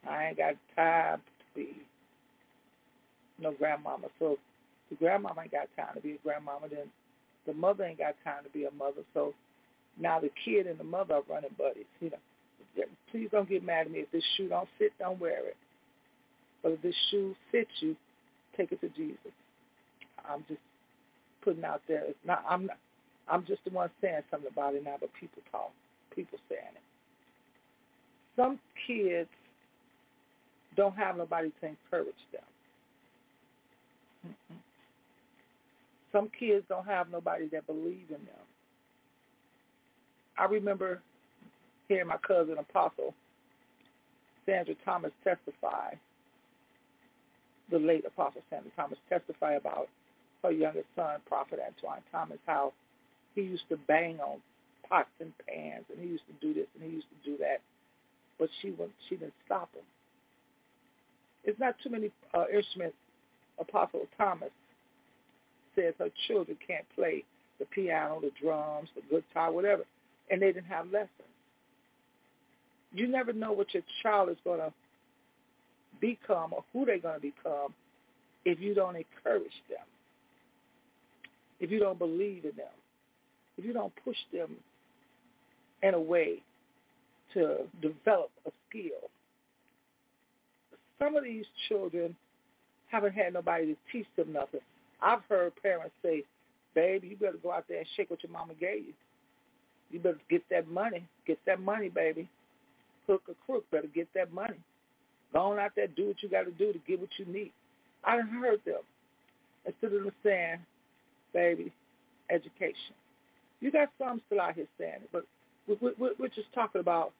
I 0.08 0.26
ain't 0.26 0.36
got 0.36 0.54
time 0.76 1.20
to 1.38 1.44
be 1.54 1.82
no 3.40 3.52
grandmama. 3.52 4.08
So 4.18 4.38
the 4.90 4.96
grandmama 4.96 5.42
ain't 5.42 5.52
got 5.52 5.68
time 5.76 5.94
to 5.94 6.00
be 6.00 6.12
a 6.12 6.18
grandmama, 6.22 6.68
then 6.68 6.86
the 7.46 7.54
mother 7.54 7.84
ain't 7.84 7.98
got 7.98 8.14
time 8.24 8.44
to 8.44 8.50
be 8.50 8.64
a 8.64 8.70
mother. 8.70 9.02
So 9.14 9.34
now 10.00 10.20
the 10.20 10.30
kid 10.44 10.66
and 10.66 10.78
the 10.78 10.84
mother 10.84 11.14
are 11.14 11.22
running 11.28 11.50
buddies. 11.58 11.86
You 12.00 12.10
know, 12.10 12.84
please 13.10 13.28
don't 13.32 13.48
get 13.48 13.64
mad 13.64 13.86
at 13.86 13.92
me. 13.92 14.00
If 14.00 14.10
this 14.12 14.24
shoe 14.36 14.48
don't 14.48 14.68
fit, 14.78 14.92
don't 14.98 15.20
wear 15.20 15.46
it. 15.46 15.56
But 16.62 16.72
if 16.72 16.82
this 16.82 16.94
shoe 17.10 17.34
fits 17.52 17.70
you, 17.80 17.96
take 18.56 18.72
it 18.72 18.80
to 18.80 18.88
Jesus. 18.90 19.32
I'm 20.28 20.44
just 20.48 20.60
putting 21.42 21.64
out 21.64 21.82
there. 21.88 22.04
It's 22.06 22.18
not. 22.26 22.44
I'm 22.48 22.66
not. 22.66 22.78
I'm 23.28 23.44
just 23.46 23.62
the 23.64 23.70
one 23.70 23.90
saying 24.00 24.22
something 24.30 24.50
about 24.50 24.74
it 24.74 24.84
now, 24.84 24.96
but 25.00 25.10
people 25.18 25.42
talk. 25.52 25.70
People 26.14 26.38
saying 26.48 26.74
it. 26.74 26.87
Some 28.38 28.58
kids 28.86 29.28
don't 30.76 30.96
have 30.96 31.16
nobody 31.16 31.52
to 31.60 31.66
encourage 31.66 32.14
them. 32.32 32.42
Mm-mm. 34.28 34.56
Some 36.12 36.30
kids 36.38 36.64
don't 36.68 36.86
have 36.86 37.10
nobody 37.10 37.48
that 37.48 37.66
believe 37.66 38.06
in 38.08 38.24
them. 38.24 38.46
I 40.38 40.44
remember 40.44 41.02
hearing 41.88 42.06
my 42.06 42.16
cousin 42.18 42.56
Apostle 42.58 43.12
Sandra 44.46 44.74
Thomas 44.84 45.12
testify, 45.24 45.94
the 47.70 47.78
late 47.78 48.04
Apostle 48.06 48.42
Sandra 48.48 48.70
Thomas 48.76 48.98
testify 49.08 49.54
about 49.54 49.88
her 50.42 50.52
youngest 50.52 50.86
son, 50.94 51.20
Prophet 51.26 51.58
Antoine 51.66 52.02
Thomas, 52.12 52.38
how 52.46 52.72
he 53.34 53.42
used 53.42 53.68
to 53.68 53.76
bang 53.88 54.20
on 54.20 54.38
pots 54.88 55.08
and 55.20 55.32
pans 55.46 55.84
and 55.92 56.02
he 56.02 56.08
used 56.08 56.24
to 56.26 56.46
do 56.46 56.54
this 56.54 56.66
and 56.74 56.88
he 56.88 56.96
used 56.96 57.08
to 57.08 57.30
do 57.30 57.36
that, 57.38 57.60
but 58.38 58.48
she 58.60 58.70
went, 58.70 58.92
she 59.08 59.16
didn't 59.16 59.34
stop 59.44 59.74
him. 59.74 59.82
It's 61.44 61.58
not 61.58 61.76
too 61.82 61.90
many 61.90 62.10
uh, 62.34 62.44
instruments 62.54 62.96
Apostle 63.58 64.06
Thomas 64.16 64.50
says 65.74 65.94
her 65.98 66.10
children 66.26 66.56
can't 66.66 66.84
play 66.94 67.24
the 67.58 67.64
piano, 67.66 68.20
the 68.20 68.30
drums, 68.40 68.88
the 68.94 69.02
guitar, 69.02 69.50
whatever 69.50 69.84
and 70.30 70.42
they 70.42 70.52
didn't 70.52 70.66
have 70.66 70.86
lessons. 70.86 71.10
You 72.92 73.06
never 73.06 73.32
know 73.32 73.52
what 73.52 73.72
your 73.74 73.82
child 74.02 74.30
is 74.30 74.36
going 74.44 74.60
to 74.60 74.72
become 76.00 76.52
or 76.52 76.64
who 76.72 76.84
they're 76.84 76.98
going 76.98 77.16
to 77.16 77.20
become 77.20 77.74
if 78.44 78.60
you 78.60 78.74
don't 78.74 78.96
encourage 78.96 79.52
them, 79.68 79.84
if 81.60 81.70
you 81.70 81.78
don't 81.78 81.98
believe 81.98 82.44
in 82.44 82.56
them, 82.56 82.66
if 83.56 83.64
you 83.64 83.72
don't 83.72 83.92
push 84.04 84.16
them 84.32 84.56
in 85.82 85.94
a 85.94 86.00
way 86.00 86.42
to 87.34 87.58
develop 87.80 88.30
a 88.46 88.50
skill. 88.68 89.10
Some 90.98 91.16
of 91.16 91.24
these 91.24 91.44
children 91.68 92.16
haven't 92.88 93.14
had 93.14 93.34
nobody 93.34 93.66
to 93.66 93.76
teach 93.92 94.06
them 94.16 94.32
nothing. 94.32 94.60
I've 95.00 95.22
heard 95.28 95.52
parents 95.62 95.94
say, 96.02 96.24
baby, 96.74 97.08
you 97.08 97.16
better 97.16 97.38
go 97.42 97.52
out 97.52 97.66
there 97.68 97.78
and 97.78 97.86
shake 97.96 98.10
what 98.10 98.22
your 98.22 98.32
mama 98.32 98.54
gave 98.54 98.86
you. 98.86 98.92
You 99.90 100.00
better 100.00 100.18
get 100.28 100.42
that 100.50 100.68
money. 100.68 101.04
Get 101.26 101.38
that 101.46 101.60
money, 101.60 101.88
baby. 101.88 102.28
Hook 103.06 103.22
or 103.28 103.34
crook, 103.46 103.64
better 103.70 103.86
get 103.94 104.08
that 104.14 104.32
money. 104.32 104.58
Go 105.32 105.40
on 105.40 105.58
out 105.58 105.72
there, 105.76 105.86
do 105.86 106.08
what 106.08 106.22
you 106.22 106.28
got 106.28 106.44
to 106.44 106.50
do 106.52 106.72
to 106.72 106.78
get 106.86 107.00
what 107.00 107.10
you 107.18 107.26
need. 107.26 107.52
I 108.04 108.16
done 108.16 108.28
heard 108.28 108.60
them. 108.64 108.80
Instead 109.66 109.92
of 109.92 110.04
them 110.04 110.12
saying, 110.22 110.58
baby, 111.32 111.72
education. 112.30 112.94
You 113.60 113.70
got 113.70 113.88
some 113.98 114.20
still 114.26 114.40
out 114.40 114.54
here 114.54 114.66
saying 114.78 115.00
it, 115.02 115.10
but 115.12 115.24
we're, 115.80 116.14
we're 116.18 116.28
just 116.28 116.52
talking 116.54 116.80
about 116.80 117.12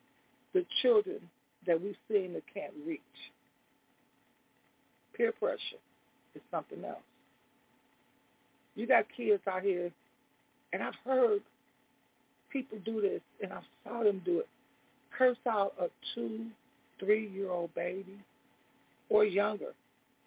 the 0.54 0.64
children 0.82 1.18
that 1.66 1.80
we've 1.80 1.96
seen 2.10 2.32
that 2.34 2.42
can't 2.52 2.72
reach. 2.86 3.00
Peer 5.16 5.32
pressure 5.32 5.58
is 6.34 6.42
something 6.50 6.84
else. 6.84 6.98
You 8.74 8.86
got 8.86 9.04
kids 9.16 9.42
out 9.50 9.62
here, 9.62 9.90
and 10.72 10.82
I've 10.82 10.94
heard 11.04 11.42
people 12.52 12.78
do 12.84 13.00
this, 13.00 13.20
and 13.42 13.52
I 13.52 13.60
saw 13.84 14.04
them 14.04 14.22
do 14.24 14.38
it. 14.38 14.48
Curse 15.16 15.36
out 15.48 15.74
a 15.80 15.88
two, 16.14 16.46
three-year-old 17.00 17.74
baby 17.74 18.18
or 19.10 19.24
younger 19.24 19.72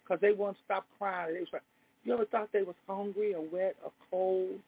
because 0.02 0.20
they 0.20 0.32
won't 0.32 0.56
stop 0.64 0.84
crying. 0.98 1.34
They 1.34 1.40
was 1.40 1.48
like, 1.52 1.62
you 2.04 2.12
ever 2.12 2.24
thought 2.26 2.48
they 2.52 2.62
was 2.62 2.74
hungry 2.86 3.34
or 3.34 3.42
wet 3.52 3.76
or 3.84 3.92
cold 4.10 4.58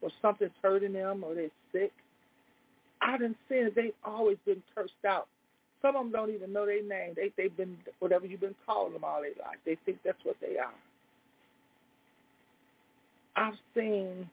or 0.00 0.10
something's 0.20 0.50
hurting 0.62 0.94
them 0.94 1.22
or 1.24 1.34
they're 1.34 1.48
sick? 1.70 1.92
I 3.02 3.18
didn't 3.18 3.36
see. 3.48 3.66
They've 3.74 3.92
always 4.04 4.38
been 4.46 4.62
cursed 4.74 4.92
out. 5.06 5.26
Some 5.82 5.96
of 5.96 6.04
them 6.04 6.12
don't 6.12 6.30
even 6.32 6.52
know 6.52 6.64
their 6.64 6.82
name. 6.82 7.14
They, 7.16 7.32
they've 7.36 7.56
been 7.56 7.76
whatever 7.98 8.26
you've 8.26 8.40
been 8.40 8.54
calling 8.64 8.92
them 8.92 9.02
all 9.02 9.20
their 9.20 9.30
life. 9.44 9.58
They 9.66 9.76
think 9.84 9.98
that's 10.04 10.18
what 10.22 10.36
they 10.40 10.56
are. 10.58 10.72
I've 13.34 13.58
seen 13.74 14.28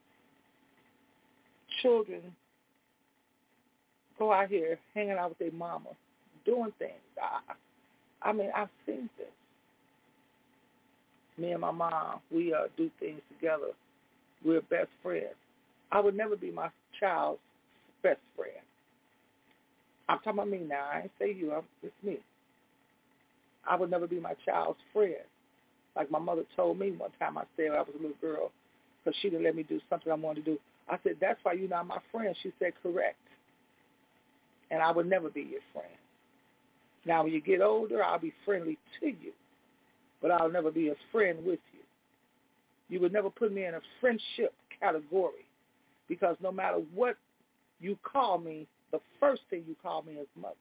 children 1.82 2.22
go 4.20 4.32
out 4.32 4.50
here 4.50 4.78
hanging 4.94 5.14
out 5.14 5.30
with 5.30 5.40
their 5.40 5.52
mama, 5.52 5.90
doing 6.46 6.72
things. 6.78 6.92
I, 7.20 7.54
I 8.30 8.34
mean, 8.34 8.52
I've 8.56 8.70
seen 8.86 9.10
this. 9.18 9.28
Me 11.38 11.54
and 11.54 11.62
my 11.62 11.72
mom, 11.72 12.20
we 12.32 12.54
uh, 12.54 12.68
do 12.76 12.92
things 13.00 13.22
together. 13.34 13.72
We're 14.44 14.62
best 14.62 14.90
friends. 15.02 15.36
I 15.92 16.02
would 16.02 16.16
never 16.16 16.36
be 16.36 16.52
my 16.52 16.70
child's 17.00 17.40
best 18.04 18.20
friend. 18.36 18.52
I'm 20.08 20.18
talking 20.20 20.34
about 20.34 20.50
me 20.50 20.60
now. 20.60 20.88
I 20.92 21.02
ain't 21.02 21.12
say 21.20 21.34
you. 21.34 21.54
I'm, 21.54 21.64
it's 21.84 21.94
me. 22.04 22.18
I 23.70 23.76
would 23.76 23.92
never 23.92 24.08
be 24.08 24.20
my 24.20 24.34
child's 24.46 24.80
friend. 24.94 25.16
Like 25.96 26.10
my 26.10 26.20
mother 26.20 26.44
told 26.56 26.80
me 26.80 26.92
one 26.92 27.12
time, 27.20 27.38
I 27.38 27.44
said 27.56 27.72
I 27.72 27.82
was 27.82 27.90
a 27.94 28.02
little 28.02 28.18
girl 28.22 28.52
because 29.04 29.18
she 29.22 29.30
didn't 29.30 29.44
let 29.44 29.56
me 29.56 29.64
do 29.64 29.80
something 29.90 30.12
I 30.12 30.16
wanted 30.16 30.46
to 30.46 30.52
do. 30.54 30.60
I 30.90 30.98
said, 31.04 31.18
that's 31.22 31.40
why 31.44 31.54
you're 31.54 31.70
not 31.70 31.88
my 31.88 32.00
friend. 32.12 32.36
She 32.42 32.52
said, 32.60 32.74
correct 32.82 33.18
and 34.72 34.82
I 34.82 34.92
will 34.92 35.04
never 35.04 35.30
be 35.30 35.42
your 35.42 35.62
friend. 35.74 35.88
Now, 37.06 37.24
when 37.24 37.34
you 37.34 37.42
get 37.42 37.62
older, 37.62 38.04
I'll 38.04 38.20
be 38.20 38.34
friendly 38.46 38.78
to 39.00 39.08
you, 39.08 39.32
but 40.22 40.32
I'll 40.32 40.52
never 40.52 40.72
be 40.72 40.90
a 40.90 40.96
friend 41.12 41.40
with 41.46 41.60
you. 41.74 41.80
You 42.90 43.00
would 43.02 43.14
never 43.14 43.30
put 43.30 43.54
me 43.54 43.66
in 43.66 43.76
a 43.76 43.82
friendship 44.02 44.54
category 44.80 45.46
because 46.08 46.36
no 46.42 46.52
matter 46.52 46.78
what 46.94 47.16
you 47.80 47.98
call 48.04 48.38
me, 48.38 48.68
the 48.92 49.00
first 49.20 49.42
thing 49.50 49.64
you 49.68 49.76
call 49.82 50.02
me 50.04 50.14
is 50.14 50.28
mother. 50.36 50.56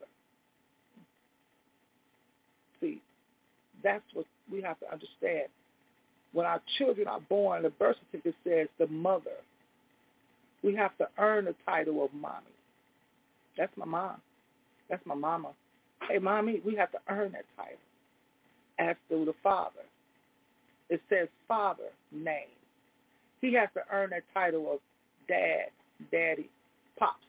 See, 2.81 3.00
that's 3.83 4.04
what 4.14 4.26
we 4.50 4.62
have 4.62 4.78
to 4.81 4.87
understand. 4.87 5.48
When 6.33 6.46
our 6.46 6.61
children 6.76 7.09
are 7.09 7.20
born, 7.20 7.62
the 7.62 7.70
birth 7.70 7.96
certificate 8.11 8.35
says 8.44 8.68
the 8.78 8.87
mother. 8.87 9.38
We 10.62 10.74
have 10.74 10.96
to 10.98 11.09
earn 11.18 11.46
the 11.46 11.54
title 11.64 12.04
of 12.04 12.12
mommy. 12.12 12.46
That's 13.57 13.76
my 13.76 13.87
mom. 13.87 14.20
That's 14.90 15.04
my 15.07 15.14
mama. 15.14 15.50
Hey, 16.09 16.18
mommy, 16.18 16.61
we 16.64 16.74
have 16.76 16.90
to 16.92 16.98
earn 17.09 17.33
that 17.33 17.44
title. 17.57 17.78
As 18.78 18.96
do 19.09 19.24
the 19.24 19.35
father. 19.42 19.83
It 20.88 21.00
says 21.11 21.28
father 21.46 21.90
name. 22.12 22.48
He 23.40 23.52
has 23.54 23.68
to 23.74 23.83
earn 23.92 24.11
that 24.11 24.22
title 24.35 24.72
of 24.72 24.78
dad, 25.28 25.66
daddy, 26.11 26.48
pops. 26.98 27.24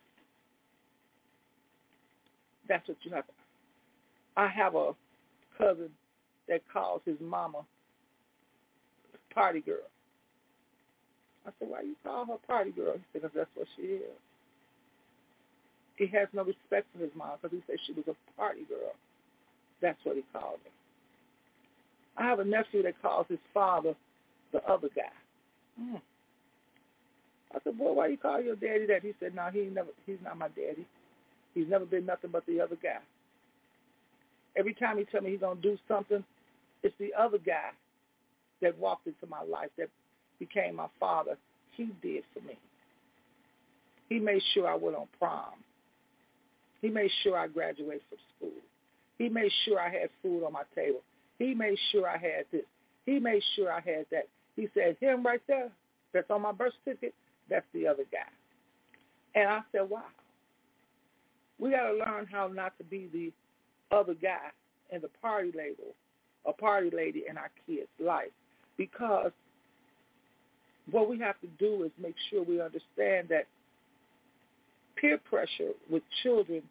That's 2.67 2.87
what 2.87 2.97
you 3.03 3.11
have 3.11 3.25
to. 3.25 3.33
I 4.37 4.47
have 4.47 4.75
a 4.75 4.91
cousin 5.57 5.89
that 6.47 6.61
calls 6.71 7.01
his 7.05 7.17
mama 7.19 7.65
party 9.33 9.61
girl. 9.61 9.77
I 11.45 11.51
said, 11.59 11.69
why 11.69 11.81
you 11.81 11.95
call 12.03 12.25
her 12.25 12.37
party 12.47 12.71
girl? 12.71 12.93
He 12.93 12.99
said, 13.13 13.21
because 13.21 13.31
that's 13.35 13.49
what 13.55 13.67
she 13.75 13.83
is. 13.83 14.17
He 15.97 16.07
has 16.07 16.27
no 16.33 16.43
respect 16.43 16.87
for 16.93 17.03
his 17.03 17.11
mom 17.15 17.37
because 17.41 17.57
he 17.57 17.63
said 17.67 17.77
she 17.85 17.93
was 17.93 18.05
a 18.07 18.39
party 18.39 18.61
girl. 18.69 18.93
That's 19.81 19.99
what 20.03 20.15
he 20.15 20.23
called 20.31 20.59
her. 20.63 22.23
I 22.23 22.27
have 22.27 22.39
a 22.39 22.45
nephew 22.45 22.83
that 22.83 23.01
calls 23.01 23.25
his 23.29 23.39
father 23.53 23.95
the 24.51 24.63
other 24.69 24.89
guy. 24.95 25.81
Mm. 25.81 26.01
I 27.53 27.59
said, 27.63 27.77
boy, 27.77 27.93
why 27.93 28.07
you 28.07 28.17
call 28.17 28.41
your 28.41 28.55
daddy 28.55 28.85
that? 28.87 29.03
He 29.03 29.13
said, 29.19 29.35
no, 29.35 29.49
he 29.51 29.63
never. 29.65 29.89
He's 30.05 30.17
not 30.23 30.37
my 30.37 30.49
daddy. 30.49 30.85
He's 31.55 31.67
never 31.67 31.85
been 31.85 32.05
nothing 32.05 32.29
but 32.31 32.45
the 32.45 32.61
other 32.61 32.77
guy. 32.81 32.99
Every 34.55 34.73
time 34.73 34.97
he 34.97 35.05
tell 35.05 35.21
me 35.21 35.31
he's 35.31 35.39
gonna 35.39 35.59
do 35.61 35.77
something, 35.87 36.23
it's 36.83 36.95
the 36.99 37.11
other 37.17 37.37
guy 37.37 37.71
that 38.61 38.77
walked 38.77 39.07
into 39.07 39.25
my 39.27 39.41
life 39.41 39.69
that 39.77 39.89
became 40.37 40.75
my 40.75 40.87
father. 40.99 41.37
He 41.75 41.89
did 42.01 42.23
for 42.33 42.41
me. 42.41 42.57
He 44.09 44.19
made 44.19 44.41
sure 44.53 44.67
I 44.67 44.75
went 44.75 44.97
on 44.97 45.07
prom. 45.17 45.53
He 46.81 46.89
made 46.89 47.11
sure 47.23 47.37
I 47.37 47.47
graduated 47.47 48.01
from 48.09 48.17
school. 48.37 48.61
He 49.17 49.29
made 49.29 49.51
sure 49.65 49.79
I 49.79 49.89
had 49.89 50.09
food 50.21 50.45
on 50.45 50.53
my 50.53 50.63
table. 50.75 51.01
He 51.37 51.53
made 51.53 51.77
sure 51.91 52.07
I 52.07 52.17
had 52.17 52.45
this. 52.51 52.65
He 53.05 53.19
made 53.19 53.43
sure 53.55 53.71
I 53.71 53.81
had 53.81 54.05
that. 54.11 54.27
He 54.55 54.67
said, 54.73 54.97
him 54.99 55.23
right 55.23 55.41
there, 55.47 55.69
that's 56.13 56.29
on 56.29 56.41
my 56.41 56.51
birth 56.51 56.73
certificate, 56.83 57.13
that's 57.49 57.65
the 57.73 57.87
other 57.87 58.03
guy. 58.11 58.29
And 59.35 59.49
I 59.49 59.61
said, 59.71 59.89
wow. 59.89 60.03
We 61.59 61.71
got 61.71 61.87
to 61.87 61.93
learn 61.93 62.25
how 62.31 62.47
not 62.47 62.77
to 62.77 62.83
be 62.83 63.09
the 63.11 63.95
other 63.95 64.13
guy 64.13 64.49
in 64.91 65.01
the 65.01 65.09
party 65.21 65.51
label, 65.55 65.93
a 66.45 66.53
party 66.53 66.89
lady 66.95 67.25
in 67.29 67.37
our 67.37 67.49
kids' 67.67 67.87
life. 67.99 68.31
Because 68.77 69.31
what 70.89 71.09
we 71.09 71.19
have 71.19 71.39
to 71.41 71.47
do 71.59 71.83
is 71.83 71.91
make 72.01 72.15
sure 72.29 72.43
we 72.43 72.61
understand 72.61 73.27
that 73.29 73.45
peer 74.95 75.17
pressure 75.17 75.71
with 75.89 76.03
children, 76.23 76.61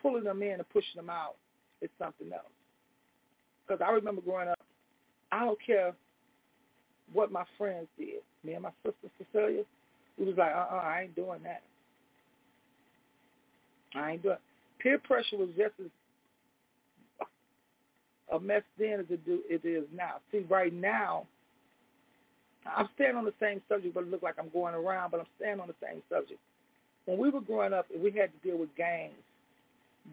pulling 0.00 0.24
them 0.24 0.42
in 0.42 0.52
and 0.52 0.68
pushing 0.70 0.96
them 0.96 1.10
out, 1.10 1.36
is 1.80 1.90
something 1.98 2.32
else. 2.32 2.44
Because 3.66 3.82
I 3.86 3.90
remember 3.92 4.20
growing 4.20 4.48
up, 4.48 4.58
I 5.30 5.44
don't 5.44 5.58
care 5.64 5.94
what 7.12 7.32
my 7.32 7.44
friends 7.56 7.88
did. 7.98 8.20
Me 8.44 8.52
and 8.54 8.62
my 8.62 8.70
sister 8.84 9.08
Cecilia, 9.18 9.62
we 10.22 10.28
was 10.28 10.38
like, 10.38 10.52
uh-uh, 10.54 10.76
I 10.76 11.02
ain't 11.02 11.16
doing 11.16 11.40
that. 11.42 11.62
I 13.94 14.12
ain't 14.12 14.22
doing. 14.22 14.36
Peer 14.78 14.98
pressure 14.98 15.36
was 15.36 15.48
just 15.56 15.74
as 15.80 15.90
a 18.32 18.38
mess 18.38 18.62
then 18.78 19.00
as 19.00 19.06
it, 19.10 19.24
do, 19.26 19.40
it 19.50 19.64
is 19.66 19.84
now. 19.94 20.14
See, 20.30 20.46
right 20.48 20.72
now, 20.72 21.26
I'm 22.64 22.88
staying 22.94 23.16
on 23.16 23.24
the 23.24 23.34
same 23.40 23.60
subject, 23.68 23.94
but 23.94 24.04
it 24.04 24.10
looks 24.10 24.22
like 24.22 24.36
I'm 24.38 24.48
going 24.50 24.76
around, 24.76 25.10
but 25.10 25.20
I'm 25.20 25.26
staying 25.38 25.58
on 25.58 25.66
the 25.66 25.74
same 25.82 26.02
subject. 26.08 26.38
When 27.06 27.18
we 27.18 27.30
were 27.30 27.40
growing 27.40 27.72
up, 27.72 27.86
we 27.96 28.12
had 28.12 28.30
to 28.32 28.48
deal 28.48 28.58
with 28.58 28.74
gangs. 28.76 29.14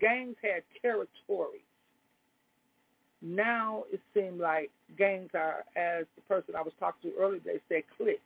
Gangs 0.02 0.36
had 0.42 0.64
territory. 0.82 1.62
Now 3.22 3.84
it 3.94 4.02
seems 4.16 4.42
like 4.42 4.72
gangs 4.98 5.30
are, 5.36 5.66
as 5.76 6.06
the 6.16 6.22
person 6.28 6.56
I 6.58 6.64
was 6.64 6.74
talking 6.80 7.12
to 7.12 7.18
earlier, 7.20 7.42
they 7.46 7.60
said 7.70 7.84
cliques. 7.96 8.22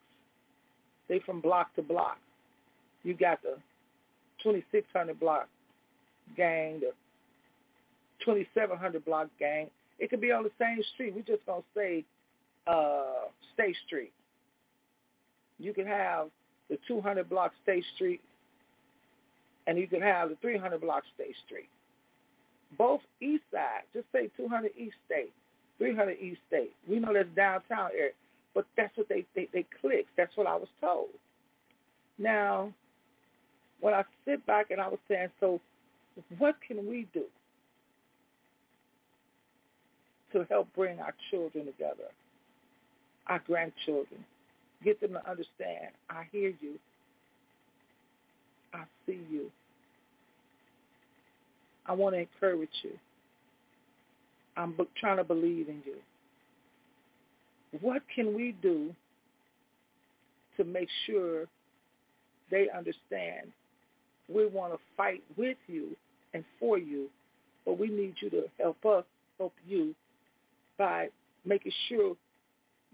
They 1.09 1.19
from 1.19 1.41
block 1.41 1.75
to 1.75 1.81
block. 1.81 2.17
You 3.03 3.13
got 3.13 3.41
the 3.41 3.57
2600 4.43 5.19
block 5.19 5.47
gang, 6.35 6.79
the 6.79 6.91
2700 8.25 9.03
block 9.05 9.27
gang. 9.39 9.69
It 9.99 10.09
could 10.09 10.21
be 10.21 10.31
on 10.31 10.43
the 10.43 10.51
same 10.59 10.79
street. 10.93 11.13
We're 11.15 11.21
just 11.21 11.45
going 11.45 11.61
to 11.61 11.67
say 11.75 12.05
uh, 12.67 13.27
State 13.53 13.75
Street. 13.85 14.11
You 15.59 15.73
can 15.73 15.85
have 15.85 16.27
the 16.69 16.77
200 16.87 17.29
block 17.29 17.51
State 17.63 17.83
Street, 17.95 18.21
and 19.67 19.77
you 19.77 19.87
can 19.87 20.01
have 20.01 20.29
the 20.29 20.35
300 20.41 20.81
block 20.81 21.03
State 21.15 21.35
Street. 21.45 21.69
Both 22.77 23.01
east 23.21 23.43
side, 23.51 23.83
just 23.93 24.07
say 24.11 24.29
200 24.35 24.71
East 24.75 24.95
State, 25.05 25.31
300 25.77 26.17
East 26.19 26.39
State. 26.47 26.71
We 26.89 26.99
know 26.99 27.13
that's 27.13 27.29
downtown 27.35 27.91
area, 27.95 28.13
but 28.53 28.65
that's 28.77 28.95
what 28.97 29.09
they, 29.09 29.25
they, 29.35 29.47
they 29.53 29.65
click. 29.81 30.05
That's 30.17 30.35
what 30.37 30.47
I 30.47 30.55
was 30.55 30.67
told. 30.79 31.09
Now, 32.17 32.71
when 33.79 33.93
I 33.93 34.03
sit 34.25 34.45
back 34.45 34.71
and 34.71 34.79
I 34.79 34.87
was 34.87 34.99
saying, 35.07 35.29
so 35.39 35.59
what 36.37 36.55
can 36.65 36.87
we 36.87 37.07
do 37.13 37.23
to 40.31 40.45
help 40.49 40.67
bring 40.75 40.99
our 40.99 41.13
children 41.31 41.65
together, 41.65 42.09
our 43.27 43.41
grandchildren, 43.45 44.23
get 44.83 44.99
them 45.01 45.13
to 45.13 45.29
understand, 45.29 45.89
I 46.09 46.25
hear 46.31 46.53
you, 46.61 46.79
I 48.73 48.83
see 49.05 49.19
you. 49.31 49.51
I 51.85 51.93
want 51.93 52.15
to 52.15 52.19
encourage 52.19 52.69
you. 52.83 52.91
I'm 54.55 54.75
trying 54.99 55.17
to 55.17 55.23
believe 55.23 55.67
in 55.67 55.81
you. 55.85 55.95
What 57.81 58.03
can 58.13 58.35
we 58.35 58.55
do 58.61 58.93
to 60.57 60.63
make 60.63 60.89
sure 61.07 61.45
they 62.51 62.67
understand 62.75 63.51
we 64.29 64.45
want 64.47 64.73
to 64.73 64.79
fight 64.95 65.23
with 65.37 65.57
you 65.67 65.95
and 66.33 66.43
for 66.59 66.77
you, 66.77 67.09
but 67.65 67.77
we 67.77 67.87
need 67.87 68.15
you 68.21 68.29
to 68.29 68.43
help 68.59 68.85
us 68.85 69.03
help 69.37 69.53
you 69.67 69.95
by 70.77 71.09
making 71.45 71.71
sure 71.89 72.15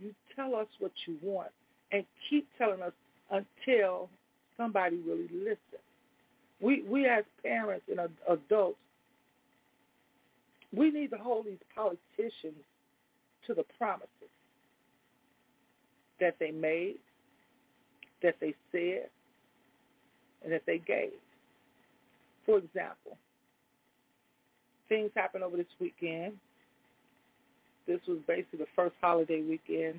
you 0.01 0.13
tell 0.35 0.55
us 0.55 0.67
what 0.79 0.91
you 1.05 1.17
want 1.21 1.51
and 1.91 2.03
keep 2.29 2.47
telling 2.57 2.81
us 2.81 2.93
until 3.31 4.09
somebody 4.57 4.97
really 5.05 5.29
listens. 5.33 5.83
We 6.61 6.83
we 6.83 7.05
as 7.05 7.23
parents 7.43 7.85
and 7.89 7.99
adults, 8.27 8.77
we 10.75 10.91
need 10.91 11.11
to 11.11 11.17
hold 11.17 11.45
these 11.45 11.57
politicians 11.75 12.63
to 13.47 13.53
the 13.53 13.63
promises 13.77 14.18
that 16.19 16.35
they 16.39 16.51
made, 16.51 16.95
that 18.21 18.35
they 18.39 18.53
said, 18.71 19.09
and 20.43 20.51
that 20.51 20.63
they 20.65 20.79
gave. 20.79 21.11
For 22.45 22.57
example, 22.57 23.17
things 24.87 25.11
happened 25.15 25.43
over 25.43 25.57
this 25.57 25.65
weekend. 25.79 26.33
This 27.87 27.99
was 28.07 28.19
basically 28.27 28.59
the 28.59 28.67
first 28.75 28.95
holiday 29.01 29.41
weekend 29.41 29.95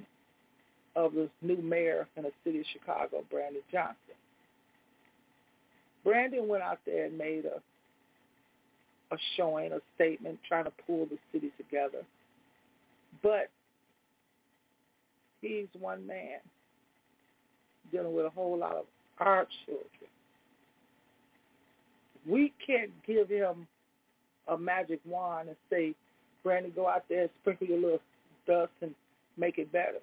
of 0.97 1.15
this 1.15 1.31
new 1.43 1.57
mayor 1.57 2.07
in 2.17 2.25
the 2.25 2.33
city 2.45 2.61
of 2.61 2.67
Chicago, 2.73 3.25
Brandon 3.31 3.63
Johnson. 3.71 3.97
Brandon 6.05 6.49
went 6.49 6.63
out 6.63 6.79
there 6.87 7.07
and 7.07 7.17
made 7.19 7.45
a 7.45 7.61
a 9.13 9.17
showing, 9.37 9.73
a 9.73 9.81
statement, 9.97 10.39
trying 10.47 10.65
to 10.65 10.73
pull 10.87 11.07
the 11.07 11.19
city 11.33 11.51
together. 11.57 12.05
But 13.23 13.49
he's 15.41 15.67
one 15.79 16.07
man 16.07 16.39
dealing 17.93 18.15
with 18.15 18.27
a 18.27 18.31
whole 18.31 18.59
lot 18.59 18.77
of 18.77 18.85
our 19.19 19.47
children. 19.67 19.87
We 22.29 22.53
can't 22.65 22.91
give 23.07 23.29
him 23.29 23.67
a 24.49 24.57
magic 24.59 25.01
wand 25.05 25.49
and 25.49 25.57
say, 25.71 25.95
Brandon, 26.43 26.73
go 26.75 26.89
out 26.89 27.05
there 27.09 27.23
and 27.23 27.31
sprinkle 27.41 27.67
your 27.67 27.81
little 27.81 28.01
dust 28.47 28.73
and 28.83 28.95
make 29.37 29.59
it 29.59 29.73
better. 29.73 30.01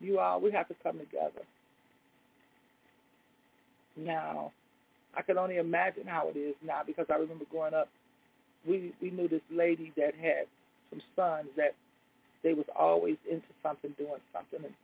You 0.00 0.18
all, 0.18 0.40
we 0.40 0.52
have 0.52 0.68
to 0.68 0.74
come 0.82 0.98
together. 0.98 1.42
Now, 3.96 4.52
I 5.16 5.22
can 5.22 5.38
only 5.38 5.56
imagine 5.56 6.06
how 6.06 6.28
it 6.28 6.38
is 6.38 6.54
now 6.64 6.82
because 6.86 7.06
I 7.10 7.14
remember 7.14 7.46
growing 7.50 7.72
up, 7.72 7.88
we 8.66 8.92
we 9.00 9.10
knew 9.10 9.28
this 9.28 9.40
lady 9.50 9.92
that 9.96 10.14
had 10.14 10.46
some 10.90 11.00
sons 11.14 11.48
that 11.56 11.74
they 12.46 12.54
was 12.54 12.66
always 12.78 13.16
into 13.28 13.48
something, 13.60 13.92
doing 13.98 14.20
something, 14.32 14.64
and 14.64 14.74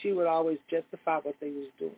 she 0.00 0.12
would 0.12 0.28
always 0.28 0.58
justify 0.70 1.16
what 1.16 1.34
they 1.40 1.50
was 1.50 1.66
doing. 1.80 1.92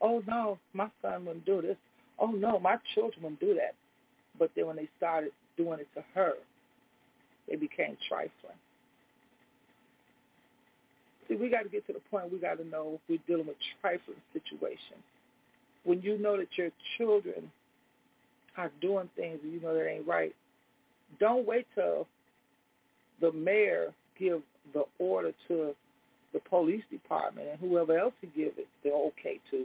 Oh 0.00 0.22
no, 0.26 0.58
my 0.72 0.88
son 1.02 1.26
wouldn't 1.26 1.44
do 1.44 1.60
this. 1.60 1.76
Oh 2.18 2.30
no, 2.30 2.58
my 2.58 2.76
children 2.94 3.22
wouldn't 3.22 3.40
do 3.40 3.52
that. 3.52 3.74
But 4.38 4.52
then 4.56 4.68
when 4.68 4.76
they 4.76 4.88
started 4.96 5.32
doing 5.58 5.80
it 5.80 5.88
to 5.94 6.02
her, 6.14 6.32
they 7.46 7.56
became 7.56 7.98
trifling. 8.08 8.56
See, 11.28 11.34
we 11.34 11.50
got 11.50 11.64
to 11.64 11.68
get 11.68 11.86
to 11.88 11.92
the 11.92 12.00
point 12.10 12.32
we 12.32 12.38
got 12.38 12.56
to 12.56 12.64
know 12.66 12.98
we're 13.06 13.18
dealing 13.26 13.46
with 13.48 13.56
trifling 13.82 14.16
situations. 14.32 15.04
When 15.84 16.00
you 16.00 16.16
know 16.16 16.38
that 16.38 16.48
your 16.56 16.70
children 16.96 17.52
are 18.56 18.70
doing 18.80 19.10
things 19.14 19.40
and 19.42 19.52
you 19.52 19.60
know 19.60 19.74
that 19.74 19.86
ain't 19.86 20.06
right, 20.06 20.34
don't 21.20 21.46
wait 21.46 21.66
till 21.74 22.06
the 23.22 23.32
mayor 23.32 23.94
give 24.18 24.42
the 24.74 24.84
order 24.98 25.32
to 25.48 25.74
the 26.34 26.40
police 26.40 26.82
department 26.90 27.48
and 27.48 27.58
whoever 27.60 27.96
else 27.96 28.12
he 28.20 28.26
give 28.36 28.52
it 28.58 28.66
the 28.84 28.90
okay 28.90 29.38
to, 29.50 29.64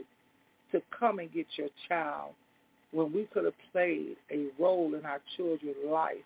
to 0.72 0.82
come 0.98 1.18
and 1.18 1.32
get 1.32 1.46
your 1.56 1.68
child 1.88 2.32
when 2.92 3.12
we 3.12 3.28
could 3.32 3.44
have 3.44 3.54
played 3.72 4.16
a 4.30 4.46
role 4.58 4.94
in 4.94 5.04
our 5.04 5.20
children's 5.36 5.76
life 5.86 6.16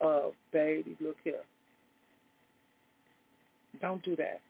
of, 0.00 0.32
baby, 0.52 0.96
look 1.00 1.16
here. 1.24 1.42
Don't 3.80 4.02
do 4.04 4.14
that. 4.16 4.40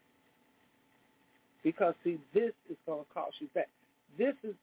Because, 1.62 1.94
see, 2.04 2.18
this 2.34 2.52
is 2.70 2.76
going 2.86 3.04
to 3.04 3.14
cost 3.14 3.34
you 3.40 3.48
back. 3.54 3.68
This 4.18 4.34
is, 4.42 4.54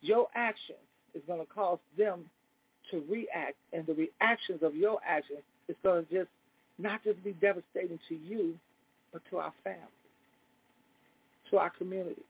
your 0.00 0.28
action 0.34 0.76
is 1.14 1.22
going 1.26 1.40
to 1.40 1.46
cause 1.52 1.78
them 1.96 2.24
to 2.90 3.02
react, 3.08 3.56
and 3.72 3.86
the 3.86 3.94
reactions 3.94 4.62
of 4.62 4.74
your 4.74 4.98
actions 5.06 5.40
is 5.68 5.76
going 5.82 6.06
to 6.06 6.14
just 6.14 6.30
not 6.78 7.02
just 7.04 7.22
be 7.24 7.32
devastating 7.32 7.98
to 8.08 8.14
you, 8.14 8.54
but 9.12 9.22
to 9.30 9.38
our 9.38 9.52
family, 9.64 9.80
to 11.50 11.58
our 11.58 11.70
community. 11.70 12.22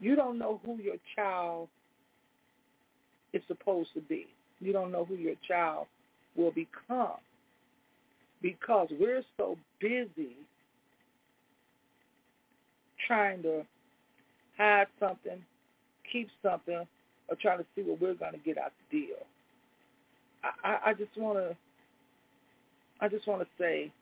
You 0.00 0.16
don't 0.16 0.38
know 0.38 0.60
who 0.64 0.78
your 0.78 0.96
child 1.14 1.68
is 3.34 3.42
supposed 3.46 3.90
to 3.94 4.00
be. 4.00 4.26
You 4.60 4.72
don't 4.72 4.90
know 4.90 5.04
who 5.04 5.14
your 5.14 5.34
child 5.46 5.86
will 6.36 6.52
become 6.52 7.18
because 8.42 8.88
we're 8.98 9.22
so 9.36 9.58
busy 9.80 10.36
trying 13.06 13.42
to 13.42 13.62
hide 14.56 14.86
something, 14.98 15.42
keep 16.10 16.28
something, 16.42 16.86
or 17.28 17.36
trying 17.40 17.58
to 17.58 17.66
see 17.74 17.82
what 17.82 18.00
we're 18.00 18.14
going 18.14 18.32
to 18.32 18.38
get 18.38 18.58
out 18.58 18.72
the 18.90 19.00
deal. 19.00 19.16
I, 20.42 20.68
I, 20.68 20.90
I 20.90 20.94
just 20.94 21.16
want 21.16 21.38
to, 21.38 21.56
I 23.00 23.08
just 23.08 23.26
want 23.26 23.42
to 23.42 23.48
say 23.58 23.92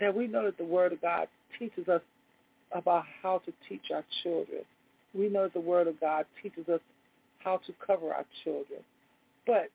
that 0.00 0.14
we 0.14 0.26
know 0.26 0.44
that 0.44 0.58
the 0.58 0.64
Word 0.64 0.92
of 0.92 1.00
God 1.00 1.28
teaches 1.58 1.88
us 1.88 2.02
about 2.72 3.04
how 3.22 3.38
to 3.46 3.52
teach 3.68 3.90
our 3.94 4.04
children. 4.22 4.62
We 5.14 5.28
know 5.28 5.44
that 5.44 5.54
the 5.54 5.60
Word 5.60 5.86
of 5.86 6.00
God 6.00 6.26
teaches 6.42 6.68
us 6.68 6.80
how 7.38 7.58
to 7.66 7.72
cover 7.86 8.12
our 8.12 8.24
children. 8.44 8.80
But 9.46 9.68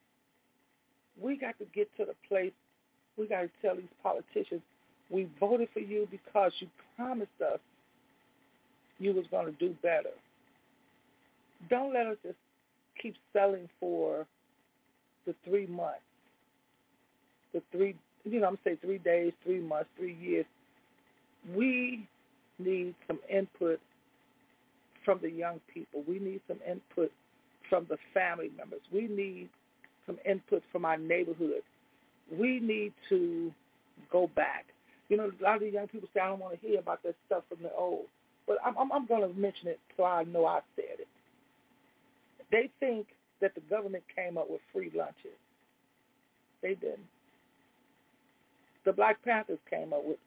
we 1.22 1.38
got 1.38 1.58
to 1.60 1.66
get 1.74 1.90
to 1.98 2.06
the 2.06 2.16
place, 2.28 2.52
we 3.18 3.28
got 3.28 3.42
to 3.42 3.50
tell 3.62 3.76
these 3.76 3.86
politicians, 4.04 4.62
we 5.10 5.30
voted 5.40 5.70
for 5.74 5.80
you 5.80 6.08
because 6.12 6.52
you 6.60 6.68
promised 6.96 7.30
us 7.42 7.60
you 9.00 9.14
was 9.14 9.26
going 9.32 9.46
to 9.46 9.52
do 9.54 9.76
better. 9.82 10.12
Don't 11.70 11.94
let 11.94 12.08
us 12.08 12.18
just 12.24 12.38
keep 13.02 13.16
selling 13.34 13.68
for 13.80 14.26
the 15.26 15.34
three 15.44 15.66
months, 15.68 16.00
the 17.54 17.62
three, 17.72 17.96
you 18.24 18.40
know, 18.40 18.48
I'm 18.48 18.58
saying 18.64 18.78
three 18.82 18.98
days, 18.98 19.34
three 19.44 19.60
months, 19.60 19.90
three 19.98 20.16
years. 20.16 20.46
We 21.56 22.08
need 22.60 22.96
some 23.08 23.20
input 23.30 23.80
from 25.04 25.20
the 25.22 25.30
young 25.32 25.60
people. 25.74 26.04
We 26.08 26.20
need 26.20 26.42
some 26.48 26.60
input 26.68 27.12
from 27.70 27.88
the 27.90 27.98
family 28.14 28.52
members. 28.58 28.82
We 28.94 29.08
need 29.08 29.50
some 30.06 30.18
input 30.30 30.64
from 30.72 30.86
our 30.86 30.98
neighborhood. 30.98 31.64
We 32.32 32.60
need 32.60 32.94
to 33.10 33.52
go 34.12 34.30
back. 34.36 34.66
You 35.10 35.18
know, 35.18 35.32
a 35.40 35.44
lot 35.44 35.56
of 35.56 35.62
the 35.62 35.70
young 35.70 35.88
people 35.88 36.10
say, 36.14 36.22
I 36.22 36.28
don't 36.28 36.40
want 36.40 36.60
to 36.60 36.68
hear 36.68 36.80
about 36.80 37.04
that 37.04 37.16
stuff 37.26 37.44
from 37.50 37.64
the 37.64 37.72
old. 37.74 38.06
But 38.48 38.58
I'm, 38.66 38.78
I'm, 38.78 38.92
I'm 38.92 39.06
going 39.06 39.22
to 39.22 39.40
mention 39.40 39.68
it 39.68 39.80
so 39.98 40.04
I 40.04 40.24
know 40.24 40.46
I 40.46 40.60
said 40.76 41.00
it. 41.00 41.08
They 42.52 42.70
think 42.80 43.08
that 43.42 43.56
the 43.56 43.62
government 43.62 44.04
came 44.16 44.38
up 44.38 44.50
with 44.50 44.62
free 44.74 44.92
lunches. 44.96 45.38
They 46.62 46.76
didn't. 46.76 47.00
The 48.86 48.94
Black 48.94 49.24
Panthers 49.24 49.60
came 49.70 49.94
up 49.94 50.04
with 50.04 50.18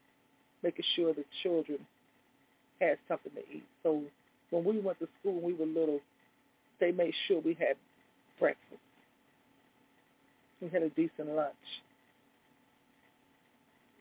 making 0.62 0.84
sure 0.96 1.12
the 1.12 1.24
children 1.42 1.78
had 2.80 2.98
something 3.08 3.32
to 3.32 3.40
eat. 3.54 3.64
So 3.82 4.02
when 4.50 4.64
we 4.64 4.80
went 4.80 4.98
to 5.00 5.08
school 5.20 5.34
when 5.34 5.44
we 5.44 5.54
were 5.54 5.66
little, 5.66 6.00
they 6.80 6.92
made 6.92 7.14
sure 7.26 7.40
we 7.40 7.54
had 7.54 7.76
breakfast. 8.38 8.80
We 10.60 10.68
had 10.68 10.82
a 10.82 10.90
decent 10.90 11.28
lunch. 11.28 11.54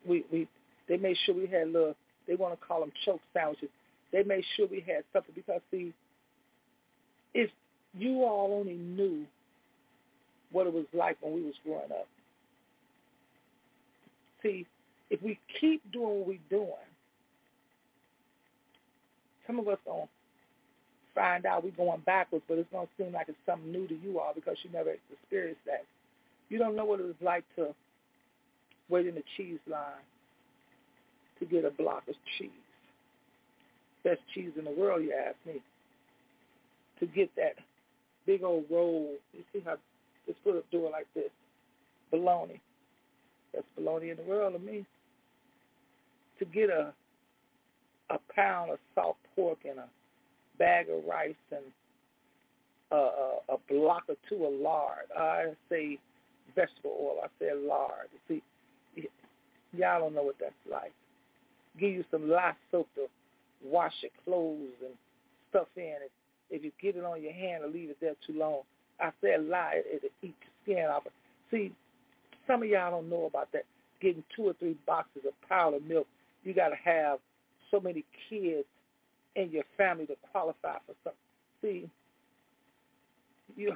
We 0.08 0.26
we 0.32 0.48
they 0.88 0.98
made 0.98 1.18
sure 1.26 1.36
we 1.36 1.48
had 1.48 1.68
little 1.70 1.96
they 2.28 2.36
want 2.36 2.60
to 2.60 2.66
call 2.66 2.82
them 2.82 2.92
choke 3.06 3.22
sandwiches. 3.34 3.70
They 4.12 4.24
made 4.24 4.44
sure 4.56 4.68
we 4.68 4.84
had 4.86 5.04
something 5.12 5.34
because 5.36 5.62
see 5.72 5.94
if 7.34 7.50
you 7.94 8.24
all 8.24 8.58
only 8.60 8.76
knew 8.76 9.26
what 10.52 10.68
it 10.68 10.74
was 10.74 10.86
like 10.94 11.18
when 11.22 11.34
we 11.34 11.42
was 11.42 11.56
growing 11.64 11.92
up. 11.92 12.08
See, 14.44 14.68
if 15.10 15.22
we 15.22 15.40
keep 15.60 15.82
doing 15.92 16.20
what 16.20 16.28
we're 16.28 16.50
doing, 16.50 16.68
some 19.48 19.60
of 19.60 19.68
us 19.68 19.78
don't 19.86 20.10
find 21.16 21.46
out 21.46 21.64
we're 21.64 21.72
going 21.72 22.02
backwards, 22.06 22.44
but 22.48 22.58
it's 22.58 22.70
going 22.72 22.88
to 22.88 23.04
seem 23.04 23.14
like 23.14 23.30
it's 23.30 23.38
something 23.46 23.72
new 23.72 23.88
to 23.88 23.96
you 23.96 24.20
all 24.20 24.34
because 24.34 24.58
you 24.64 24.70
never 24.72 24.94
experienced 25.12 25.62
that. 25.66 25.86
You 26.50 26.58
don't 26.58 26.76
know 26.76 26.86
what 26.86 27.00
it 27.00 27.06
was 27.06 27.16
like 27.22 27.44
to 27.56 27.74
wait 28.90 29.08
in 29.08 29.16
the 29.16 29.24
cheese 29.38 29.60
line 29.70 30.04
to 31.40 31.46
get 31.46 31.66
a 31.66 31.72
block 31.72 32.04
of 32.08 32.16
cheese. 32.38 32.50
Best 34.04 34.20
cheese 34.34 34.52
in 34.58 34.66
the 34.66 34.72
world, 34.72 35.04
you 35.04 35.14
ask 35.14 35.36
me. 35.46 35.62
To 37.00 37.06
get 37.08 37.30
that 37.36 37.56
big 38.26 38.44
old 38.44 38.66
roll. 38.70 39.14
You 39.34 39.44
see 39.52 39.62
how 39.66 39.78
just 40.28 40.44
put 40.44 40.56
up 40.56 40.64
do 40.72 40.86
it 40.86 40.92
like 40.92 41.08
this. 41.14 41.32
Bologna. 42.12 42.60
Best 43.54 43.66
bologna 43.76 44.10
in 44.10 44.18
the 44.18 44.24
world 44.24 44.54
to 44.54 44.60
me. 44.60 44.86
To 46.40 46.46
get 46.46 46.70
a 46.70 46.94
a 48.10 48.18
pound 48.34 48.72
of 48.72 48.80
salt 48.96 49.18
pork 49.36 49.60
and 49.68 49.80
a 49.80 49.88
bag 50.60 50.88
of 50.90 51.04
rice 51.06 51.36
and 51.52 51.64
a, 52.92 52.96
a, 52.96 53.38
a 53.50 53.58
block 53.70 54.04
or 54.08 54.16
two 54.30 54.46
of 54.46 54.54
lard. 54.54 55.06
I 55.18 55.54
say 55.70 55.98
vegetable 56.56 56.96
oil. 57.00 57.18
I 57.24 57.28
say 57.40 57.52
lard. 57.56 58.08
See, 58.28 58.42
y'all 59.74 60.00
don't 60.00 60.16
know 60.16 60.24
what 60.24 60.36
that's 60.40 60.54
like. 60.70 60.92
Give 61.80 61.92
you 61.92 62.06
some 62.12 62.30
lye 62.30 62.54
soap 62.72 62.88
to 62.96 63.08
wash 63.66 63.94
your 64.02 64.12
clothes 64.24 64.78
and 64.86 64.94
stuff 65.50 65.68
in. 65.76 65.96
If, 66.06 66.12
if 66.52 66.64
you 66.64 66.72
get 66.82 66.96
it 66.96 67.06
on 67.06 67.22
your 67.22 67.34
hand 67.34 67.64
or 67.64 67.68
leave 67.68 67.90
it 67.90 67.98
there 68.00 68.14
too 68.28 68.38
long, 68.38 68.62
I 69.00 69.10
said 69.22 69.46
lye, 69.46 69.82
it'll 69.92 70.10
eat 70.22 70.36
your 70.68 70.76
skin 70.78 70.86
off. 70.86 71.04
See, 71.50 71.72
some 72.48 72.64
of 72.64 72.70
y'all 72.70 72.92
don't 72.92 73.10
know 73.10 73.26
about 73.26 73.52
that. 73.54 73.64
Getting 74.02 74.24
two 74.36 74.44
or 74.44 74.54
three 74.54 74.76
boxes 74.86 75.24
of 75.28 75.34
powdered 75.48 75.88
milk, 75.88 76.08
you 76.44 76.54
got 76.54 76.70
to 76.70 76.76
have 76.84 77.20
so 77.72 77.80
many 77.80 78.04
kids 78.30 78.66
in 79.36 79.50
your 79.52 79.64
family 79.78 80.06
to 80.08 80.16
qualify 80.32 80.78
for 80.86 80.94
something. 81.04 81.20
See, 81.62 81.90
you 83.56 83.74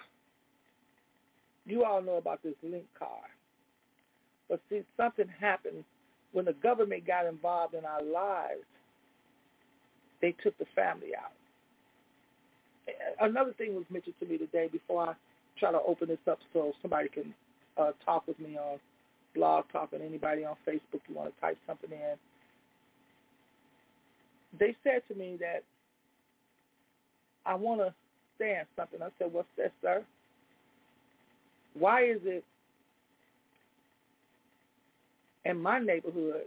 you 1.65 1.83
all 1.83 2.01
know 2.01 2.15
about 2.15 2.41
this 2.43 2.55
link 2.63 2.85
card. 2.97 3.29
But 4.49 4.61
see, 4.69 4.83
something 4.95 5.27
happened 5.39 5.83
when 6.31 6.45
the 6.45 6.53
government 6.53 7.05
got 7.05 7.25
involved 7.25 7.73
in 7.73 7.85
our 7.85 8.01
lives. 8.01 8.63
They 10.21 10.33
took 10.43 10.57
the 10.57 10.65
family 10.75 11.09
out. 11.15 11.31
Another 13.19 13.53
thing 13.53 13.75
was 13.75 13.83
mentioned 13.89 14.15
to 14.19 14.25
me 14.25 14.37
today 14.37 14.69
before 14.71 15.09
I 15.09 15.13
try 15.59 15.71
to 15.71 15.79
open 15.85 16.07
this 16.07 16.17
up 16.29 16.39
so 16.53 16.71
somebody 16.81 17.09
can 17.09 17.33
uh, 17.79 17.91
talk 18.05 18.27
with 18.27 18.39
me 18.39 18.57
on 18.57 18.79
Blog 19.35 19.65
Talk 19.71 19.93
and 19.93 20.01
anybody 20.01 20.45
on 20.45 20.55
Facebook 20.67 21.01
you 21.07 21.15
want 21.15 21.33
to 21.33 21.41
type 21.41 21.57
something 21.67 21.91
in 21.91 22.15
they 24.59 24.75
said 24.83 25.01
to 25.07 25.15
me 25.15 25.37
that 25.39 25.63
I 27.45 27.55
want 27.55 27.81
to 27.81 27.93
stand 28.35 28.67
something. 28.75 29.01
I 29.01 29.09
said, 29.17 29.31
what's 29.31 29.47
that, 29.57 29.71
sir? 29.81 30.03
Why 31.73 32.03
is 32.03 32.19
it 32.23 32.43
in 35.45 35.61
my 35.61 35.79
neighborhood, 35.79 36.43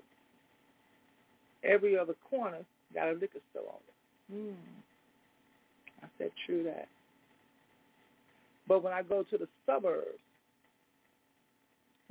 every 1.64 1.98
other 1.98 2.14
corner 2.28 2.58
got 2.94 3.08
a 3.08 3.12
liquor 3.12 3.38
store 3.50 3.68
on 3.68 3.78
it? 3.78 4.34
Hmm. 4.34 6.04
I 6.04 6.08
said, 6.18 6.30
true 6.46 6.64
that. 6.64 6.88
But 8.66 8.82
when 8.82 8.92
I 8.92 9.02
go 9.02 9.22
to 9.22 9.38
the 9.38 9.48
suburbs, 9.66 10.18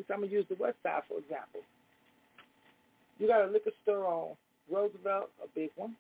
I'm 0.10 0.20
going 0.20 0.30
to 0.30 0.36
use 0.36 0.46
the 0.50 0.56
west 0.56 0.78
side, 0.84 1.02
for 1.08 1.20
example. 1.20 1.62
You 3.20 3.28
got 3.28 3.48
a 3.48 3.52
liquor 3.52 3.72
store 3.84 4.06
on 4.06 4.36
Roosevelt, 4.72 5.30
a 5.44 5.48
big 5.54 5.72
one, 5.76 5.96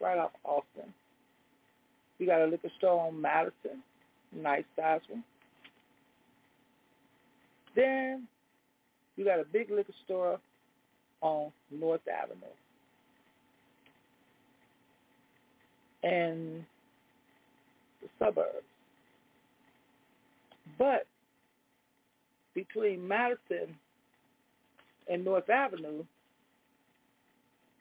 right 0.00 0.18
off 0.18 0.32
Austin. 0.44 0.92
You 2.18 2.26
got 2.26 2.42
a 2.42 2.46
liquor 2.46 2.70
store 2.78 3.06
on 3.06 3.20
Madison, 3.20 3.82
nice 4.32 4.64
size 4.76 5.00
one. 5.08 5.24
Then 7.74 8.26
you 9.16 9.24
got 9.24 9.40
a 9.40 9.44
big 9.44 9.70
liquor 9.70 9.92
store 10.04 10.38
on 11.20 11.52
North 11.70 12.00
Avenue. 12.08 12.40
And 16.02 16.64
the 18.02 18.08
suburbs. 18.18 18.64
But 20.78 21.06
between 22.58 23.06
Madison 23.06 23.76
and 25.08 25.24
North 25.24 25.48
Avenue, 25.48 26.04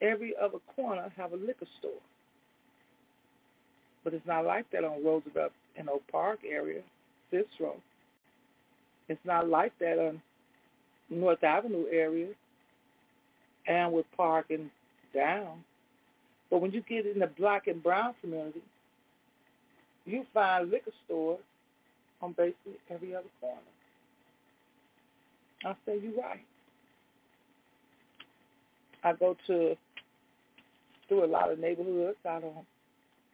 every 0.01 0.35
other 0.39 0.59
corner 0.75 1.11
have 1.17 1.33
a 1.33 1.35
liquor 1.35 1.65
store. 1.79 2.03
But 4.03 4.13
it's 4.13 4.27
not 4.27 4.45
like 4.45 4.69
that 4.71 4.83
on 4.83 5.03
Roosevelt 5.03 5.51
in 5.75 5.89
Oak 5.89 6.03
Park 6.11 6.39
area, 6.47 6.81
Cicero. 7.31 7.75
It's 9.09 9.25
not 9.25 9.49
like 9.49 9.73
that 9.79 9.97
on 9.97 10.21
North 11.09 11.43
Avenue 11.43 11.85
area, 11.91 12.27
Elmwood 13.67 14.05
Park 14.15 14.45
and 14.51 14.69
down. 15.13 15.63
But 16.51 16.61
when 16.61 16.71
you 16.71 16.83
get 16.87 17.07
in 17.07 17.19
the 17.19 17.27
black 17.27 17.65
and 17.65 17.81
brown 17.81 18.13
community, 18.21 18.61
you 20.05 20.23
find 20.33 20.69
liquor 20.69 20.91
stores 21.05 21.39
on 22.21 22.33
basically 22.33 22.77
every 22.91 23.15
other 23.15 23.25
corner. 23.41 23.59
I 25.65 25.73
say 25.85 25.99
you're 26.01 26.21
right. 26.21 26.45
I 29.03 29.13
go 29.13 29.35
to 29.47 29.75
through 31.07 31.25
a 31.25 31.27
lot 31.27 31.51
of 31.51 31.59
neighborhoods. 31.59 32.17
I 32.27 32.39
don't. 32.39 32.65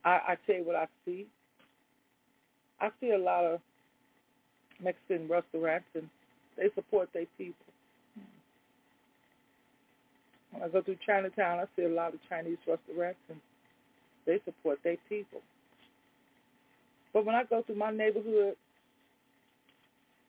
I, 0.05 0.09
I 0.09 0.37
tell 0.45 0.57
you 0.57 0.65
what 0.65 0.75
I 0.75 0.87
see. 1.05 1.25
I 2.79 2.89
see 2.99 3.11
a 3.11 3.17
lot 3.17 3.45
of 3.45 3.59
Mexican 4.81 5.27
restaurants, 5.27 5.85
and 5.95 6.09
they 6.57 6.69
support 6.75 7.09
their 7.13 7.25
people. 7.37 7.55
When 10.51 10.61
I 10.63 10.67
go 10.67 10.81
through 10.81 10.97
Chinatown, 11.05 11.59
I 11.59 11.65
see 11.75 11.85
a 11.85 11.89
lot 11.89 12.13
of 12.13 12.19
Chinese 12.29 12.57
restaurants, 12.67 13.19
and 13.29 13.39
they 14.25 14.39
support 14.45 14.79
their 14.83 14.97
people. 15.09 15.41
But 17.13 17.25
when 17.25 17.35
I 17.35 17.43
go 17.43 17.63
through 17.63 17.75
my 17.75 17.91
neighborhood, 17.91 18.55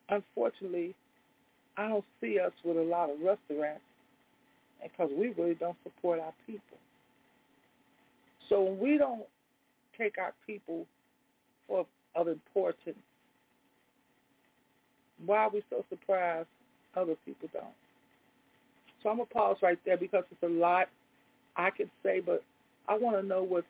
unfortunately, 0.09 0.95
I 1.76 1.88
don't 1.88 2.04
see 2.20 2.38
us 2.38 2.52
with 2.64 2.76
a 2.76 2.82
lot 2.82 3.10
of 3.10 3.16
restaurants 3.20 3.82
because 4.82 5.10
we 5.16 5.28
really 5.30 5.54
don't 5.54 5.76
support 5.82 6.20
our 6.20 6.32
people. 6.46 6.78
So 8.48 8.62
when 8.62 8.78
we 8.78 8.98
don't 8.98 9.24
take 9.98 10.18
our 10.18 10.32
people 10.46 10.86
for 11.66 11.86
of 12.14 12.28
importance, 12.28 12.96
why 15.24 15.38
are 15.38 15.50
we 15.50 15.62
so 15.70 15.84
surprised 15.88 16.48
other 16.96 17.16
people 17.24 17.48
don't? 17.52 17.64
So 19.02 19.10
I'm 19.10 19.16
going 19.16 19.28
to 19.28 19.34
pause 19.34 19.56
right 19.62 19.78
there 19.84 19.96
because 19.96 20.24
it's 20.30 20.42
a 20.42 20.46
lot 20.46 20.88
I 21.56 21.70
can 21.70 21.90
say, 22.02 22.20
but 22.20 22.42
I 22.88 22.96
want 22.96 23.20
to 23.20 23.26
know 23.26 23.42
what 23.42 23.64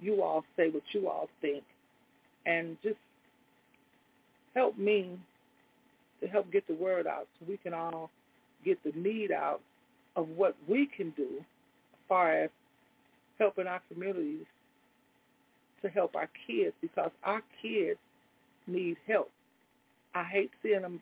you 0.00 0.22
all 0.22 0.44
say, 0.56 0.70
what 0.70 0.82
you 0.92 1.08
all 1.08 1.28
think, 1.40 1.64
and 2.46 2.76
just 2.82 2.96
help 4.54 4.78
me 4.78 5.18
to 6.20 6.28
help 6.28 6.50
get 6.52 6.66
the 6.66 6.74
word 6.74 7.06
out 7.06 7.26
so 7.38 7.46
we 7.48 7.56
can 7.56 7.74
all 7.74 8.10
get 8.64 8.78
the 8.84 8.92
need 8.98 9.32
out 9.32 9.60
of 10.16 10.28
what 10.28 10.56
we 10.68 10.86
can 10.86 11.10
do 11.10 11.28
as 11.38 11.98
far 12.08 12.32
as 12.32 12.50
helping 13.38 13.66
our 13.66 13.80
communities 13.92 14.44
to 15.82 15.88
help 15.88 16.14
our 16.14 16.28
kids 16.46 16.74
because 16.80 17.10
our 17.24 17.42
kids 17.62 17.98
need 18.66 18.96
help. 19.06 19.30
I 20.14 20.24
hate 20.24 20.50
seeing 20.62 20.82
them 20.82 21.00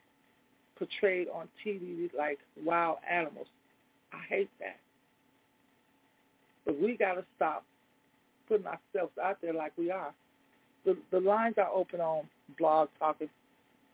portrayed 0.76 1.28
on 1.34 1.48
TV 1.64 2.10
like 2.16 2.38
wild 2.64 2.98
animals. 3.10 3.46
I 4.12 4.18
hate 4.28 4.50
that. 4.60 4.76
But 6.64 6.80
we 6.80 6.96
got 6.96 7.14
to 7.14 7.24
stop 7.36 7.64
putting 8.48 8.66
ourselves 8.66 9.12
out 9.22 9.38
there 9.42 9.54
like 9.54 9.72
we 9.76 9.90
are. 9.90 10.12
The, 10.84 10.96
the 11.10 11.20
lines 11.20 11.56
are 11.58 11.68
open 11.68 12.00
on 12.00 12.24
Blog 12.58 12.88
Talk. 12.98 13.16
If 13.20 13.30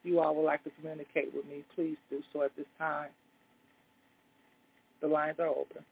you 0.05 0.21
all 0.21 0.35
would 0.37 0.45
like 0.45 0.63
to 0.65 0.71
communicate 0.81 1.35
with 1.35 1.47
me, 1.47 1.65
please 1.75 1.97
do 2.11 2.21
so 2.33 2.43
at 2.43 2.55
this 2.57 2.67
time. 2.79 3.11
The 5.01 5.09
lines 5.09 5.37
are 5.39 5.49
open. 5.49 5.85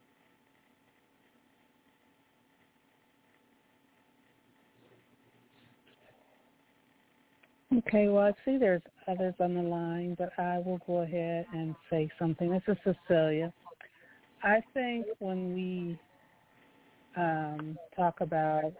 Okay, 7.78 8.08
well, 8.08 8.24
I 8.24 8.32
see 8.44 8.58
there's 8.58 8.82
others 9.08 9.34
on 9.40 9.54
the 9.54 9.62
line, 9.62 10.14
but 10.18 10.30
I 10.38 10.58
will 10.58 10.80
go 10.86 10.98
ahead 10.98 11.46
and 11.54 11.74
say 11.88 12.10
something. 12.18 12.50
This 12.50 12.62
is 12.68 12.76
Cecilia. 12.84 13.50
I 14.42 14.60
think 14.74 15.06
when 15.20 15.54
we 15.54 15.98
um, 17.16 17.78
talk 17.96 18.20
about 18.20 18.72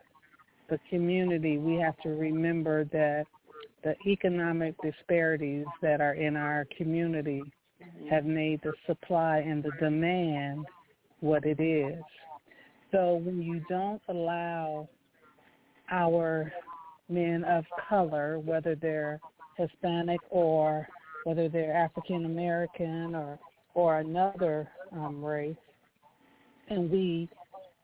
the 0.69 0.79
community, 0.91 1.57
we 1.57 1.77
have 1.77 1.97
to 2.03 2.11
remember 2.11 2.85
that 2.87 3.25
the 3.83 3.95
economic 4.07 4.75
disparities 4.83 5.67
that 5.81 6.01
are 6.01 6.15
in 6.15 6.37
our 6.37 6.67
community 6.77 7.43
have 8.11 8.25
made 8.25 8.61
the 8.63 8.73
supply 8.87 9.39
and 9.39 9.63
the 9.63 9.73
demand 9.81 10.65
what 11.21 11.45
it 11.45 11.61
is. 11.61 12.03
So 12.91 13.21
when 13.25 13.43
you 13.43 13.63
don't 13.69 14.03
allow 14.09 14.89
our 15.91 16.53
men 17.09 17.45
of 17.45 17.65
color, 17.89 18.39
whether 18.39 18.75
they're 18.75 19.21
Hispanic 19.57 20.21
or 20.31 20.87
whether 21.25 21.49
they're 21.49 21.75
African 21.77 22.25
American 22.25 23.15
or 23.15 23.39
or 23.75 23.99
another 23.99 24.69
um, 24.93 25.25
race, 25.25 25.57
and 26.69 26.91
we 26.91 27.29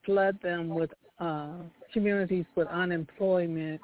flood 0.04 0.38
them 0.42 0.68
with 0.68 0.90
uh, 1.18 1.54
communities 1.92 2.44
with 2.54 2.68
unemployment, 2.68 3.80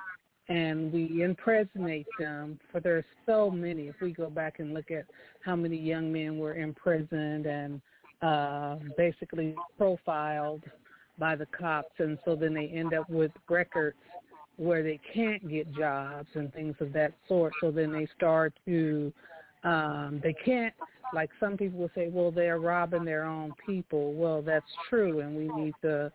and 0.49 0.93
we 0.93 1.23
impersonate 1.23 2.07
them. 2.19 2.59
For 2.71 2.81
there's 2.81 3.05
so 3.27 3.51
many. 3.51 3.89
If 3.89 3.97
we 4.01 4.13
go 4.13 4.29
back 4.29 4.59
and 4.59 4.75
look 4.75 4.91
at 4.91 5.07
how 5.45 5.57
many 5.57 5.77
young 5.77 6.13
men 6.13 6.39
were 6.39 6.55
imprisoned 6.55 7.47
and 7.47 7.81
uh, 8.23 8.77
basically 8.97 9.55
profiled 9.79 10.63
by 11.19 11.37
the 11.37 11.47
cops, 11.47 11.95
and 11.99 12.19
so 12.25 12.35
then 12.35 12.55
they 12.55 12.67
end 12.67 12.93
up 12.93 13.09
with 13.09 13.31
records 13.49 13.97
where 14.57 14.83
they 14.83 15.01
can't 15.13 15.49
get 15.49 15.73
jobs 15.75 16.29
and 16.35 16.53
things 16.53 16.77
of 16.81 16.93
that 16.93 17.13
sort. 17.29 17.53
So 17.61 17.71
then 17.71 17.93
they 17.93 18.07
start 18.17 18.53
to, 18.67 19.13
um, 19.65 20.21
they 20.23 20.33
can't, 20.33 20.75
like 21.13 21.31
some 21.41 21.57
people 21.57 21.79
will 21.81 21.91
say, 21.95 22.09
well, 22.09 22.31
they're 22.31 22.59
robbing 22.59 23.05
their 23.05 23.25
own 23.25 23.53
people. 23.67 24.13
Well, 24.15 24.43
that's 24.43 24.65
true, 24.89 25.21
and 25.21 25.37
we 25.37 25.49
need 25.61 25.75
to 25.83 26.13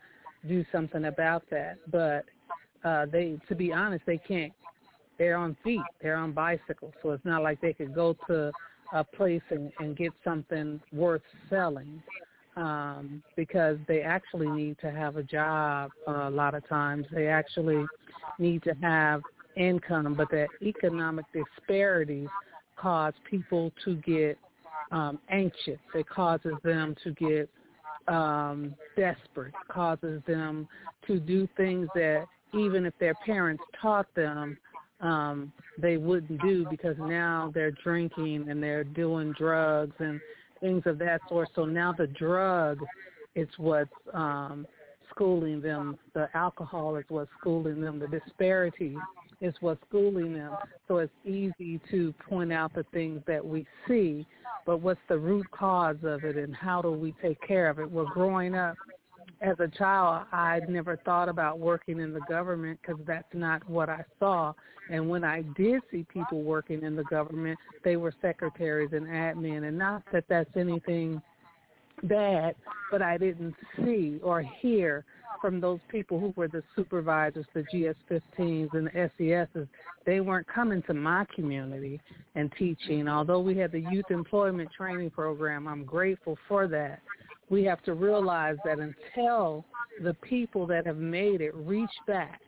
do 0.47 0.63
something 0.71 1.05
about 1.05 1.43
that. 1.51 1.77
But 1.91 2.25
uh, 2.83 3.05
they, 3.05 3.39
to 3.47 3.55
be 3.55 3.71
honest, 3.73 4.05
they 4.05 4.17
can't. 4.17 4.53
They're 5.17 5.35
on 5.35 5.57
feet. 5.63 5.81
They're 6.01 6.15
on 6.15 6.31
bicycles. 6.31 6.93
So 7.01 7.11
it's 7.11 7.25
not 7.25 7.43
like 7.43 7.59
they 7.59 7.73
could 7.73 7.93
go 7.93 8.15
to 8.27 8.51
a 8.93 9.03
place 9.03 9.41
and, 9.49 9.71
and 9.79 9.97
get 9.97 10.13
something 10.23 10.79
worth 10.93 11.21
selling 11.49 12.01
um, 12.55 13.21
because 13.35 13.77
they 13.87 14.01
actually 14.01 14.47
need 14.47 14.77
to 14.79 14.91
have 14.91 15.17
a 15.17 15.23
job 15.23 15.91
uh, 16.07 16.29
a 16.29 16.29
lot 16.29 16.55
of 16.55 16.67
times. 16.67 17.05
They 17.11 17.27
actually 17.27 17.85
need 18.37 18.63
to 18.63 18.73
have 18.81 19.21
income, 19.55 20.15
but 20.15 20.29
the 20.29 20.47
economic 20.61 21.25
disparities 21.33 22.29
cause 22.75 23.13
people 23.29 23.71
to 23.85 23.95
get 23.95 24.37
um, 24.91 25.19
anxious. 25.29 25.79
It 25.93 26.07
causes 26.09 26.55
them 26.63 26.95
to 27.03 27.11
get 27.11 27.49
um, 28.07 28.73
desperate. 28.97 29.53
It 29.53 29.73
causes 29.73 30.21
them 30.27 30.67
to 31.07 31.19
do 31.19 31.47
things 31.57 31.87
that 31.93 32.25
even 32.53 32.85
if 32.85 32.93
their 32.99 33.13
parents 33.25 33.63
taught 33.81 34.13
them, 34.15 34.57
um, 35.01 35.51
they 35.77 35.97
wouldn't 35.97 36.41
do 36.41 36.65
because 36.69 36.95
now 36.99 37.51
they're 37.53 37.71
drinking 37.71 38.49
and 38.49 38.61
they're 38.61 38.83
doing 38.83 39.33
drugs 39.37 39.95
and 39.99 40.19
things 40.59 40.83
of 40.85 40.97
that 40.99 41.21
sort. 41.29 41.49
So 41.55 41.65
now 41.65 41.93
the 41.93 42.07
drug 42.07 42.79
is 43.35 43.47
what's 43.57 43.89
um, 44.13 44.67
schooling 45.09 45.61
them. 45.61 45.97
The 46.13 46.27
alcohol 46.33 46.97
is 46.97 47.05
what's 47.09 47.29
schooling 47.39 47.81
them. 47.81 47.99
The 47.99 48.07
disparity 48.07 48.97
is 49.41 49.53
what's 49.61 49.81
schooling 49.87 50.33
them. 50.33 50.55
So 50.87 50.97
it's 50.97 51.13
easy 51.25 51.79
to 51.91 52.13
point 52.27 52.51
out 52.51 52.73
the 52.73 52.85
things 52.91 53.21
that 53.27 53.45
we 53.45 53.65
see, 53.87 54.27
but 54.65 54.81
what's 54.81 54.99
the 55.07 55.17
root 55.17 55.49
cause 55.51 55.97
of 56.03 56.25
it 56.25 56.35
and 56.35 56.53
how 56.53 56.81
do 56.81 56.91
we 56.91 57.13
take 57.21 57.39
care 57.47 57.69
of 57.69 57.79
it? 57.79 57.89
Well, 57.89 58.09
growing 58.13 58.55
up 58.55 58.75
as 59.41 59.55
a 59.59 59.67
child, 59.67 60.25
I 60.31 60.59
never 60.67 60.97
thought 60.97 61.29
about 61.29 61.59
working 61.59 61.99
in 61.99 62.13
the 62.13 62.19
government 62.21 62.79
because 62.81 63.01
that's 63.05 63.33
not 63.33 63.67
what 63.69 63.89
I 63.89 64.03
saw. 64.19 64.53
And 64.91 65.07
when 65.09 65.23
I 65.23 65.43
did 65.55 65.81
see 65.91 66.05
people 66.11 66.41
working 66.41 66.83
in 66.83 66.95
the 66.95 67.03
government, 67.05 67.57
they 67.83 67.95
were 67.95 68.13
secretaries 68.21 68.89
and 68.91 69.07
admin. 69.07 69.67
And 69.67 69.77
not 69.77 70.03
that 70.11 70.25
that's 70.27 70.49
anything 70.57 71.21
bad, 72.03 72.55
but 72.91 73.01
I 73.01 73.17
didn't 73.17 73.55
see 73.77 74.19
or 74.23 74.41
hear 74.41 75.05
from 75.41 75.61
those 75.61 75.79
people 75.89 76.19
who 76.19 76.33
were 76.35 76.49
the 76.49 76.63
supervisors, 76.75 77.45
the 77.53 77.61
GS-15s 77.61 78.73
and 78.73 78.87
the 78.87 79.09
SESs. 79.17 79.67
They 80.05 80.19
weren't 80.19 80.47
coming 80.47 80.81
to 80.83 80.93
my 80.93 81.25
community 81.33 82.01
and 82.35 82.51
teaching. 82.57 83.07
Although 83.07 83.39
we 83.39 83.57
had 83.57 83.71
the 83.71 83.85
youth 83.91 84.09
employment 84.09 84.69
training 84.75 85.11
program, 85.11 85.67
I'm 85.67 85.85
grateful 85.85 86.37
for 86.47 86.67
that 86.67 86.99
we 87.49 87.63
have 87.63 87.81
to 87.83 87.93
realize 87.93 88.57
that 88.65 88.79
until 88.79 89.65
the 90.03 90.13
people 90.15 90.65
that 90.67 90.85
have 90.85 90.97
made 90.97 91.41
it 91.41 91.53
reach 91.55 91.89
back 92.07 92.41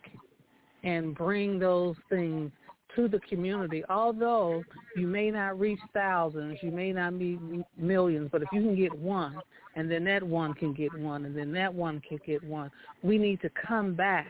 and 0.84 1.16
bring 1.16 1.60
those 1.60 1.95
things 2.10 2.52
to 2.95 3.08
the 3.08 3.20
community, 3.22 3.84
although 3.89 4.64
you 4.95 5.08
may 5.08 5.32
not 5.32 5.60
reach 5.60 5.80
thousands, 5.93 6.58
you 6.62 6.72
may 6.72 6.91
not 6.91 7.14
meet 7.14 7.39
millions, 7.78 8.30
but 8.32 8.41
if 8.41 8.49
you 8.52 8.62
can 8.62 8.76
get 8.76 8.93
one, 8.97 9.39
and 9.76 9.89
then 9.89 10.04
that 10.04 10.22
one 10.22 10.54
can 10.54 10.74
get 10.74 10.93
one, 10.99 11.26
and 11.26 11.36
then 11.36 11.52
that 11.54 11.74
one 11.74 12.02
can 12.02 12.20
get 12.26 12.43
one, 12.43 12.70
we 13.02 13.18
need 13.18 13.39
to 13.41 13.49
come 13.49 13.93
back 13.93 14.28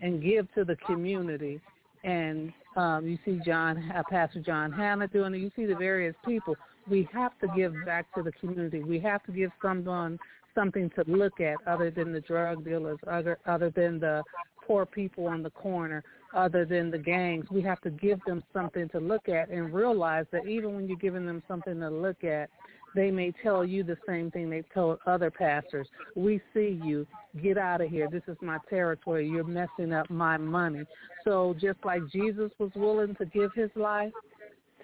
and 0.00 0.22
give 0.22 0.52
to 0.54 0.64
the 0.64 0.76
community. 0.76 1.60
And 2.04 2.52
um, 2.76 3.06
you 3.06 3.18
see 3.24 3.40
John, 3.44 3.90
uh, 3.94 4.02
Pastor 4.08 4.40
John 4.40 4.72
Hannah 4.72 5.08
doing 5.08 5.34
it. 5.34 5.38
You 5.38 5.50
see 5.54 5.66
the 5.66 5.76
various 5.76 6.14
people. 6.24 6.56
We 6.88 7.08
have 7.12 7.38
to 7.40 7.48
give 7.56 7.74
back 7.86 8.12
to 8.14 8.22
the 8.22 8.32
community. 8.32 8.82
We 8.82 9.00
have 9.00 9.22
to 9.24 9.32
give 9.32 9.50
someone 9.62 10.18
something 10.54 10.90
to 10.90 11.04
look 11.06 11.40
at 11.40 11.56
other 11.66 11.90
than 11.90 12.12
the 12.12 12.20
drug 12.20 12.64
dealers, 12.64 12.98
other 13.06 13.38
other 13.46 13.70
than 13.70 13.98
the 13.98 14.22
poor 14.66 14.86
people 14.86 15.26
on 15.26 15.42
the 15.42 15.50
corner, 15.50 16.02
other 16.34 16.64
than 16.64 16.90
the 16.90 16.98
gangs. 16.98 17.46
We 17.50 17.62
have 17.62 17.80
to 17.82 17.90
give 17.90 18.20
them 18.26 18.42
something 18.52 18.88
to 18.90 18.98
look 18.98 19.28
at 19.28 19.50
and 19.50 19.72
realize 19.74 20.26
that 20.32 20.46
even 20.46 20.74
when 20.74 20.88
you're 20.88 20.96
giving 20.96 21.26
them 21.26 21.42
something 21.46 21.80
to 21.80 21.90
look 21.90 22.24
at, 22.24 22.48
they 22.94 23.10
may 23.10 23.32
tell 23.42 23.64
you 23.64 23.82
the 23.82 23.98
same 24.06 24.30
thing 24.30 24.48
they've 24.48 24.64
told 24.72 24.98
other 25.06 25.30
pastors. 25.30 25.88
We 26.14 26.40
see 26.54 26.80
you. 26.82 27.06
Get 27.42 27.58
out 27.58 27.80
of 27.80 27.90
here. 27.90 28.08
This 28.10 28.22
is 28.28 28.36
my 28.40 28.58
territory. 28.70 29.28
You're 29.28 29.44
messing 29.44 29.92
up 29.92 30.08
my 30.08 30.36
money. 30.36 30.84
So 31.24 31.54
just 31.60 31.78
like 31.84 32.02
Jesus 32.10 32.52
was 32.58 32.70
willing 32.76 33.16
to 33.16 33.26
give 33.26 33.52
his 33.54 33.70
life 33.74 34.12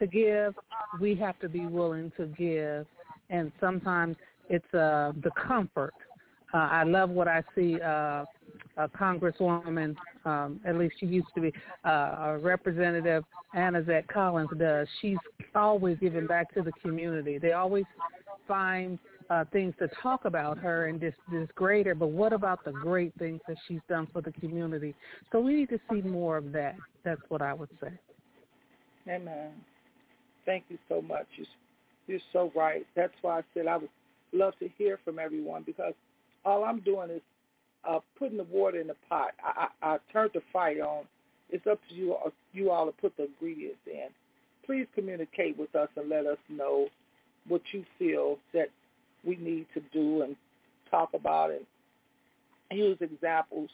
to 0.01 0.07
give, 0.07 0.55
we 1.01 1.15
have 1.15 1.39
to 1.41 1.49
be 1.49 1.67
willing 1.67 2.13
to 2.17 2.27
give. 2.27 2.87
And 3.31 3.53
sometimes 3.61 4.17
it's 4.49 4.75
uh, 4.75 5.13
the 5.23 5.31
comfort. 5.37 5.95
Uh, 6.53 6.57
I 6.57 6.83
love 6.83 7.11
what 7.11 7.29
I 7.29 7.43
see 7.55 7.81
uh, 7.81 8.25
a 8.77 8.89
Congresswoman, 8.89 9.95
um, 10.25 10.61
at 10.65 10.77
least 10.77 10.95
she 10.99 11.07
used 11.07 11.29
to 11.37 11.41
be, 11.41 11.53
uh, 11.85 12.17
a 12.19 12.39
Representative 12.39 13.25
Annazette 13.55 14.09
Collins 14.09 14.51
does. 14.59 14.89
She's 15.01 15.19
always 15.55 15.99
giving 16.01 16.27
back 16.27 16.53
to 16.55 16.63
the 16.63 16.73
community. 16.83 17.39
They 17.39 17.53
always 17.53 17.85
find 18.49 18.99
uh, 19.31 19.45
things 19.53 19.75
to 19.79 19.89
talk 20.03 20.25
about 20.25 20.59
her 20.59 20.87
and 20.87 21.01
this 21.01 21.15
this 21.31 21.49
greater, 21.55 21.95
but 21.95 22.09
what 22.09 22.33
about 22.33 22.65
the 22.65 22.73
great 22.73 23.13
things 23.17 23.41
that 23.47 23.57
she's 23.69 23.81
done 23.89 24.09
for 24.13 24.21
the 24.21 24.33
community? 24.33 24.95
So 25.31 25.39
we 25.39 25.55
need 25.55 25.69
to 25.69 25.79
see 25.91 26.01
more 26.03 26.37
of 26.37 26.51
that. 26.53 26.75
That's 27.05 27.21
what 27.29 27.41
I 27.41 27.55
would 27.55 27.71
say. 27.81 27.93
Amen. 29.09 29.53
Thank 30.51 30.65
you 30.69 30.79
so 30.89 31.01
much. 31.01 31.27
You're, 31.37 31.47
you're 32.09 32.21
so 32.33 32.51
right. 32.57 32.85
That's 32.97 33.13
why 33.23 33.39
I 33.39 33.43
said 33.55 33.69
I 33.69 33.77
would 33.77 33.89
love 34.33 34.55
to 34.59 34.69
hear 34.79 34.99
from 35.05 35.21
everyone 35.21 35.63
because 35.65 35.95
all 36.45 36.65
I'm 36.65 36.81
doing 36.81 37.09
is 37.09 37.23
uh, 37.89 38.01
putting 38.19 38.37
the 38.37 38.43
water 38.43 38.81
in 38.81 38.89
the 38.89 38.97
pot. 39.09 39.31
I, 39.45 39.69
I, 39.81 39.95
I 39.95 39.99
turned 40.13 40.33
the 40.35 40.41
fire 40.53 40.83
on. 40.83 41.05
It's 41.51 41.69
up 41.69 41.79
to 41.89 41.95
you, 41.95 42.15
uh, 42.15 42.31
you 42.53 42.73
all 42.73 42.87
to 42.87 42.93
put 43.01 43.17
the 43.17 43.27
ingredients 43.27 43.79
in. 43.87 44.09
Please 44.67 44.89
communicate 44.93 45.57
with 45.57 45.73
us 45.77 45.89
and 45.97 46.09
let 46.09 46.27
us 46.27 46.39
know 46.49 46.89
what 47.47 47.63
you 47.71 47.85
feel 47.97 48.37
that 48.53 48.71
we 49.25 49.37
need 49.37 49.67
to 49.75 49.81
do 49.93 50.23
and 50.23 50.35
talk 50.91 51.11
about 51.15 51.53
and 51.53 51.65
use 52.77 52.99
examples 53.01 53.71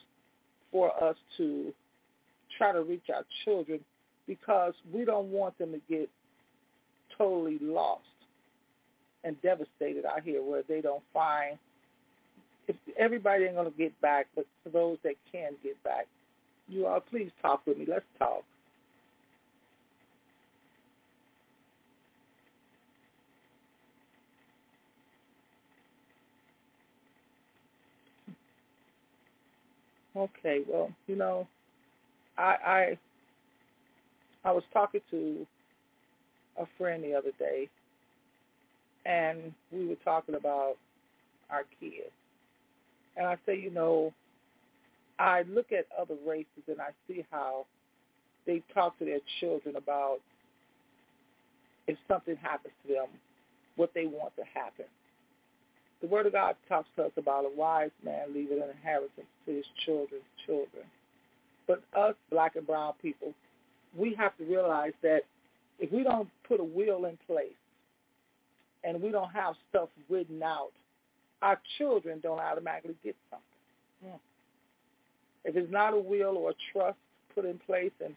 for 0.71 0.91
us 1.03 1.15
to 1.37 1.73
try 2.55 2.71
to 2.71 2.83
reach 2.83 3.05
our 3.11 3.23
children 3.45 3.79
because 4.27 4.73
we 4.93 5.05
don't 5.05 5.31
want 5.31 5.57
them 5.57 5.71
to 5.71 5.81
get 5.89 6.07
totally 7.17 7.59
lost 7.61 8.01
and 9.23 9.41
devastated 9.41 10.05
out 10.05 10.23
here 10.23 10.41
where 10.43 10.63
they 10.67 10.81
don't 10.81 11.03
find 11.13 11.57
if 12.67 12.75
everybody 12.97 13.45
ain't 13.45 13.55
gonna 13.55 13.71
get 13.71 13.99
back, 14.01 14.27
but 14.35 14.45
for 14.63 14.69
those 14.69 14.97
that 15.03 15.15
can 15.31 15.53
get 15.63 15.81
back, 15.83 16.05
you 16.67 16.85
all 16.85 16.99
please 16.99 17.31
talk 17.41 17.61
with 17.65 17.77
me. 17.77 17.85
Let's 17.87 18.05
talk. 18.19 18.43
Okay, 30.15 30.61
well, 30.67 30.91
you 31.05 31.15
know, 31.15 31.47
I 32.37 32.55
I 32.65 32.97
I 34.43 34.51
was 34.51 34.63
talking 34.73 35.01
to 35.11 35.45
a 36.59 36.65
friend 36.77 37.03
the 37.03 37.13
other 37.13 37.31
day 37.39 37.69
and 39.07 39.53
we 39.71 39.87
were 39.87 39.95
talking 40.03 40.35
about 40.35 40.75
our 41.49 41.63
kids. 41.79 42.11
And 43.15 43.25
I 43.25 43.37
say, 43.45 43.57
you 43.57 43.71
know, 43.71 44.13
I 45.17 45.43
look 45.49 45.71
at 45.71 45.85
other 45.99 46.15
races 46.27 46.63
and 46.67 46.79
I 46.79 46.89
see 47.07 47.25
how 47.31 47.65
they 48.45 48.61
talk 48.73 48.99
to 48.99 49.05
their 49.05 49.19
children 49.39 49.77
about 49.77 50.19
if 51.87 51.97
something 52.07 52.35
happens 52.35 52.73
to 52.85 52.93
them, 52.93 53.07
what 53.77 53.91
they 53.95 54.05
want 54.05 54.35
to 54.35 54.43
happen. 54.53 54.85
The 56.01 56.07
Word 56.07 56.25
of 56.25 56.33
God 56.33 56.55
talks 56.67 56.89
to 56.97 57.05
us 57.05 57.11
about 57.17 57.45
a 57.45 57.55
wise 57.55 57.91
man 58.03 58.33
leaving 58.33 58.61
an 58.61 58.69
inheritance 58.69 59.27
to 59.45 59.55
his 59.55 59.65
children's 59.85 60.23
children. 60.45 60.83
But 61.65 61.81
us, 61.97 62.15
black 62.29 62.55
and 62.55 62.67
brown 62.67 62.93
people, 63.01 63.33
we 63.97 64.13
have 64.15 64.37
to 64.37 64.43
realize 64.43 64.93
that 65.01 65.21
if 65.79 65.91
we 65.91 66.03
don't 66.03 66.29
put 66.47 66.59
a 66.59 66.63
will 66.63 67.05
in 67.05 67.17
place 67.27 67.51
and 68.83 69.01
we 69.01 69.11
don't 69.11 69.31
have 69.31 69.55
stuff 69.69 69.89
written 70.09 70.41
out 70.43 70.71
our 71.41 71.59
children 71.77 72.19
don't 72.21 72.39
automatically 72.39 72.95
get 73.03 73.15
something. 73.29 74.15
Mm. 74.15 74.19
If 75.45 75.55
it's 75.55 75.71
not 75.71 75.93
a 75.93 75.99
will 75.99 76.37
or 76.37 76.51
a 76.51 76.53
trust 76.73 76.97
put 77.33 77.45
in 77.45 77.59
place 77.59 77.91
and 78.03 78.15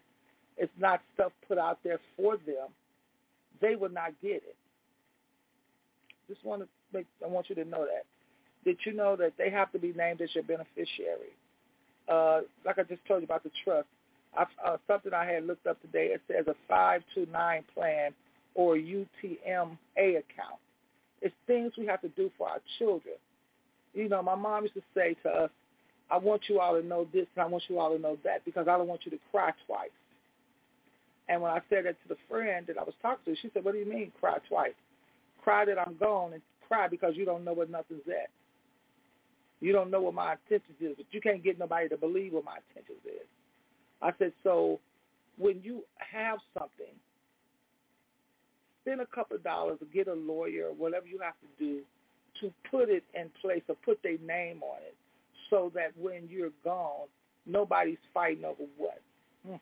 it's 0.57 0.71
not 0.79 1.01
stuff 1.13 1.31
put 1.47 1.57
out 1.57 1.79
there 1.83 1.99
for 2.17 2.37
them, 2.37 2.69
they 3.61 3.75
will 3.75 3.89
not 3.89 4.11
get 4.21 4.37
it. 4.43 4.55
Just 6.27 6.43
want 6.43 6.61
to 6.61 6.67
make, 6.93 7.05
I 7.23 7.27
want 7.27 7.49
you 7.49 7.55
to 7.55 7.65
know 7.65 7.85
that. 7.85 8.05
Did 8.63 8.77
you 8.85 8.93
know 8.93 9.15
that 9.15 9.33
they 9.37 9.49
have 9.49 9.71
to 9.71 9.79
be 9.79 9.93
named 9.93 10.21
as 10.21 10.33
your 10.33 10.43
beneficiary? 10.43 11.33
Uh, 12.07 12.41
like 12.65 12.79
I 12.79 12.83
just 12.83 13.05
told 13.07 13.21
you 13.21 13.25
about 13.25 13.43
the 13.43 13.51
trust, 13.63 13.87
I, 14.37 14.45
uh, 14.65 14.77
something 14.87 15.13
I 15.13 15.25
had 15.25 15.45
looked 15.45 15.67
up 15.67 15.81
today, 15.81 16.07
it 16.07 16.21
says 16.27 16.45
a 16.47 16.55
529 16.67 17.63
plan 17.73 18.13
or 18.55 18.75
UTMA 18.75 19.77
account. 19.97 20.59
It's 21.21 21.35
things 21.47 21.73
we 21.77 21.85
have 21.85 22.01
to 22.01 22.09
do 22.09 22.31
for 22.37 22.49
our 22.49 22.59
children. 22.79 23.15
You 23.93 24.09
know, 24.09 24.23
my 24.23 24.35
mom 24.35 24.63
used 24.63 24.75
to 24.75 24.81
say 24.95 25.15
to 25.23 25.29
us, 25.29 25.49
I 26.09 26.17
want 26.17 26.43
you 26.49 26.59
all 26.59 26.79
to 26.79 26.85
know 26.85 27.07
this 27.13 27.27
and 27.35 27.43
I 27.43 27.47
want 27.47 27.63
you 27.67 27.79
all 27.79 27.95
to 27.95 28.01
know 28.01 28.17
that 28.23 28.43
because 28.43 28.67
I 28.67 28.77
don't 28.77 28.87
want 28.87 29.01
you 29.05 29.11
to 29.11 29.19
cry 29.31 29.51
twice. 29.65 29.89
And 31.29 31.41
when 31.41 31.51
I 31.51 31.61
said 31.69 31.85
that 31.85 31.95
to 32.03 32.09
the 32.09 32.17
friend 32.29 32.65
that 32.67 32.77
I 32.77 32.83
was 32.83 32.93
talking 33.01 33.33
to, 33.33 33.41
she 33.41 33.49
said, 33.53 33.63
what 33.63 33.73
do 33.73 33.79
you 33.79 33.85
mean 33.85 34.11
cry 34.19 34.37
twice? 34.49 34.73
Cry 35.43 35.65
that 35.65 35.79
I'm 35.79 35.95
gone 35.97 36.33
and 36.33 36.41
cry 36.67 36.87
because 36.87 37.13
you 37.15 37.25
don't 37.25 37.45
know 37.45 37.53
what 37.53 37.69
nothing's 37.69 38.07
at. 38.07 38.29
You 39.61 39.71
don't 39.71 39.91
know 39.91 40.01
what 40.01 40.15
my 40.15 40.33
intentions 40.33 40.77
is, 40.81 40.95
but 40.97 41.05
you 41.11 41.21
can't 41.21 41.43
get 41.43 41.59
nobody 41.59 41.87
to 41.89 41.97
believe 41.97 42.33
what 42.33 42.43
my 42.43 42.57
intentions 42.69 42.99
is. 43.05 43.27
I 44.01 44.11
said, 44.17 44.33
so 44.43 44.79
when 45.37 45.61
you 45.63 45.83
have 45.99 46.39
something 46.57 46.93
spend 48.81 49.01
a 49.01 49.05
couple 49.05 49.35
of 49.35 49.43
dollars 49.43 49.77
or 49.81 49.87
get 49.93 50.07
a 50.07 50.13
lawyer 50.13 50.67
or 50.67 50.73
whatever 50.73 51.05
you 51.07 51.19
have 51.19 51.35
to 51.41 51.63
do 51.63 51.81
to 52.39 52.51
put 52.69 52.89
it 52.89 53.03
in 53.13 53.29
place 53.41 53.61
or 53.67 53.75
put 53.85 54.01
their 54.03 54.17
name 54.25 54.61
on 54.63 54.77
it 54.81 54.95
so 55.49 55.71
that 55.75 55.91
when 55.99 56.27
you're 56.29 56.49
gone, 56.63 57.07
nobody's 57.45 57.97
fighting 58.13 58.45
over 58.45 58.63
what. 58.77 59.01
Hmm. 59.45 59.55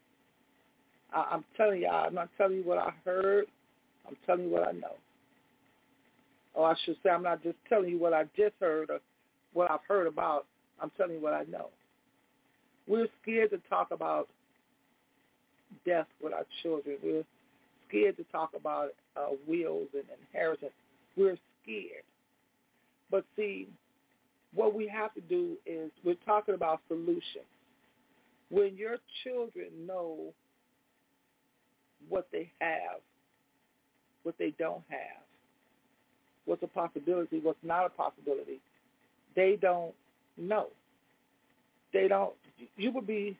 I, 1.13 1.27
I'm 1.31 1.43
telling 1.57 1.81
y'all, 1.81 2.07
I'm 2.07 2.13
not 2.13 2.29
telling 2.37 2.57
you 2.57 2.63
what 2.63 2.77
I 2.77 2.91
heard. 3.03 3.45
I'm 4.07 4.15
telling 4.25 4.45
you 4.45 4.49
what 4.51 4.67
I 4.67 4.71
know. 4.71 4.95
Or 6.53 6.69
I 6.69 6.75
should 6.85 6.97
say, 7.03 7.09
I'm 7.09 7.23
not 7.23 7.43
just 7.43 7.57
telling 7.67 7.89
you 7.89 7.99
what 7.99 8.13
I 8.13 8.23
just 8.35 8.53
heard 8.59 8.89
or 8.89 8.99
what 9.53 9.69
I've 9.69 9.79
heard 9.87 10.07
about. 10.07 10.45
I'm 10.81 10.91
telling 10.97 11.15
you 11.15 11.21
what 11.21 11.33
I 11.33 11.43
know. 11.43 11.69
We're 12.89 13.07
scared 13.21 13.51
to 13.51 13.59
talk 13.69 13.91
about 13.91 14.27
death 15.85 16.07
with 16.21 16.33
our 16.33 16.45
children. 16.63 16.97
We're 17.03 17.23
scared 17.87 18.17
to 18.17 18.23
talk 18.31 18.51
about 18.55 18.89
uh, 19.15 19.35
wills 19.47 19.89
and 19.93 20.03
inheritance. 20.27 20.71
We're 21.15 21.37
scared. 21.61 22.03
But 23.11 23.25
see, 23.35 23.67
what 24.55 24.73
we 24.73 24.87
have 24.87 25.13
to 25.13 25.21
do 25.21 25.55
is 25.67 25.91
we're 26.03 26.15
talking 26.25 26.55
about 26.55 26.81
solutions. 26.87 27.45
When 28.49 28.75
your 28.75 28.97
children 29.23 29.67
know 29.85 30.33
what 32.09 32.27
they 32.31 32.51
have, 32.59 33.01
what 34.23 34.35
they 34.39 34.55
don't 34.57 34.83
have, 34.89 35.21
what's 36.45 36.63
a 36.63 36.67
possibility, 36.67 37.39
what's 37.43 37.59
not 37.61 37.85
a 37.85 37.89
possibility, 37.89 38.59
they 39.35 39.57
don't 39.61 39.93
know. 40.37 40.69
They 41.93 42.07
don't. 42.07 42.33
You 42.77 42.91
would 42.91 43.07
be 43.07 43.37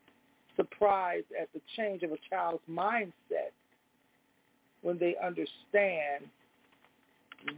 surprised 0.56 1.28
at 1.40 1.50
the 1.54 1.62
change 1.76 2.04
of 2.04 2.12
a 2.12 2.18
child's 2.30 2.64
mindset 2.70 3.54
when 4.82 4.98
they 4.98 5.16
understand 5.24 6.26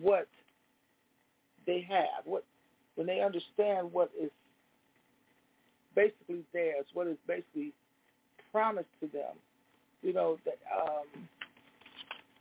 what 0.01 0.27
they 1.65 1.85
have, 1.87 2.25
what 2.25 2.43
when 2.95 3.07
they 3.07 3.21
understand 3.21 3.91
what 3.91 4.11
is 4.21 4.29
basically 5.95 6.43
theirs, 6.53 6.85
what 6.93 7.07
is 7.07 7.17
basically 7.27 7.73
promised 8.51 8.89
to 8.99 9.07
them, 9.07 9.35
you 10.01 10.13
know, 10.13 10.37
that 10.45 10.57
um, 10.75 11.27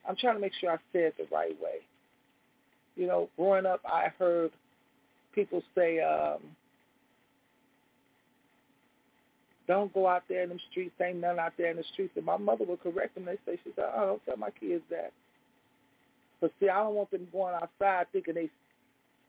I'm 0.08 0.16
trying 0.16 0.34
to 0.34 0.40
make 0.40 0.52
sure 0.60 0.70
I 0.70 0.76
say 0.92 1.00
it 1.00 1.14
the 1.18 1.26
right 1.34 1.58
way. 1.60 1.78
You 2.96 3.06
know, 3.06 3.28
growing 3.36 3.66
up, 3.66 3.80
I 3.84 4.08
heard 4.18 4.50
people 5.34 5.62
say, 5.74 6.00
um, 6.00 6.38
don't 9.74 9.92
go 9.92 10.06
out 10.06 10.24
there 10.28 10.42
in 10.42 10.50
the 10.50 10.58
streets, 10.70 10.94
ain't 11.00 11.20
none 11.20 11.38
out 11.38 11.52
there 11.56 11.70
in 11.70 11.76
the 11.76 11.84
streets. 11.92 12.12
And 12.16 12.24
my 12.24 12.36
mother 12.36 12.64
would 12.64 12.82
correct 12.82 13.14
them. 13.14 13.24
They 13.24 13.36
say, 13.46 13.58
she 13.62 13.70
said, 13.76 13.86
oh, 13.94 14.06
don't 14.06 14.24
tell 14.24 14.36
my 14.36 14.50
kids 14.50 14.82
that. 14.90 15.12
But 16.40 16.52
see, 16.58 16.68
I 16.68 16.82
don't 16.82 16.94
want 16.94 17.10
them 17.10 17.28
going 17.30 17.54
outside 17.54 18.06
thinking 18.12 18.34
they 18.34 18.50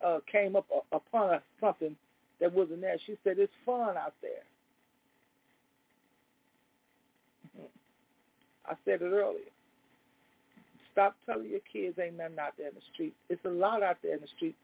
uh, 0.06 0.20
came 0.32 0.56
up 0.56 0.66
uh, 0.74 0.96
upon 0.96 1.40
something 1.60 1.96
that 2.40 2.54
wasn't 2.54 2.82
there. 2.82 2.98
She 3.06 3.18
said, 3.24 3.38
it's 3.38 3.52
fun 3.66 3.98
out 3.98 4.14
there. 4.22 4.44
Mm-hmm. 7.58 8.72
I 8.72 8.76
said 8.86 9.02
it 9.02 9.14
earlier. 9.14 9.52
Stop 10.94 11.16
telling 11.26 11.50
your 11.50 11.60
kids 11.72 11.98
ain't 12.00 12.18
nothing 12.18 12.40
out 12.40 12.54
there 12.58 12.70
in 12.70 12.76
the 12.76 12.82
street. 12.94 13.14
It's 13.30 13.44
a 13.46 13.50
lot 13.50 13.84
out 13.84 13.98
there 14.02 14.16
in 14.16 14.22
the 14.22 14.28
street, 14.36 14.56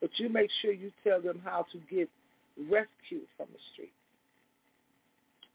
but 0.00 0.10
you 0.16 0.28
make 0.28 0.50
sure 0.60 0.72
you 0.72 0.92
tell 1.02 1.20
them 1.20 1.40
how 1.44 1.66
to 1.72 1.78
get 1.94 2.08
rescued 2.70 3.26
from 3.36 3.46
the 3.52 3.58
street. 3.72 3.92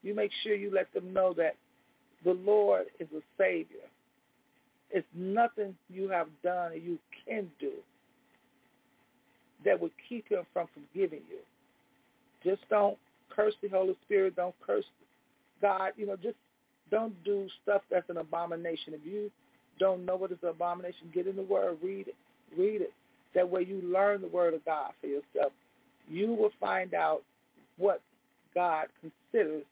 You 0.03 0.15
make 0.15 0.31
sure 0.43 0.55
you 0.55 0.71
let 0.73 0.93
them 0.93 1.13
know 1.13 1.33
that 1.33 1.55
the 2.23 2.33
Lord 2.33 2.85
is 2.99 3.07
a 3.15 3.21
Savior. 3.37 3.87
It's 4.91 5.07
nothing 5.13 5.75
you 5.89 6.09
have 6.09 6.27
done 6.43 6.71
or 6.71 6.75
you 6.75 6.97
can 7.25 7.47
do 7.59 7.71
that 9.65 9.79
would 9.79 9.91
keep 10.07 10.27
him 10.29 10.43
from 10.53 10.67
forgiving 10.73 11.21
you. 11.29 11.39
Just 12.43 12.61
don't 12.69 12.97
curse 13.29 13.53
the 13.61 13.67
Holy 13.67 13.95
Spirit. 14.05 14.35
Don't 14.35 14.55
curse 14.65 14.85
God. 15.61 15.91
You 15.97 16.07
know, 16.07 16.15
just 16.15 16.37
don't 16.91 17.13
do 17.23 17.47
stuff 17.63 17.81
that's 17.91 18.09
an 18.09 18.17
abomination. 18.17 18.93
If 18.93 19.01
you 19.05 19.31
don't 19.79 20.05
know 20.05 20.15
what 20.15 20.31
is 20.31 20.37
an 20.43 20.49
abomination, 20.49 21.11
get 21.13 21.27
in 21.27 21.35
the 21.35 21.43
Word, 21.43 21.77
read 21.83 22.07
it, 22.07 22.15
read 22.57 22.81
it. 22.81 22.93
That 23.35 23.49
way 23.49 23.63
you 23.63 23.81
learn 23.81 24.21
the 24.21 24.27
Word 24.27 24.53
of 24.53 24.63
God 24.63 24.91
for 25.01 25.07
yourself. 25.07 25.51
You 26.07 26.33
will 26.33 26.51
find 26.59 26.93
out 26.93 27.23
what 27.77 28.01
God 28.55 28.87
considers 29.01 29.63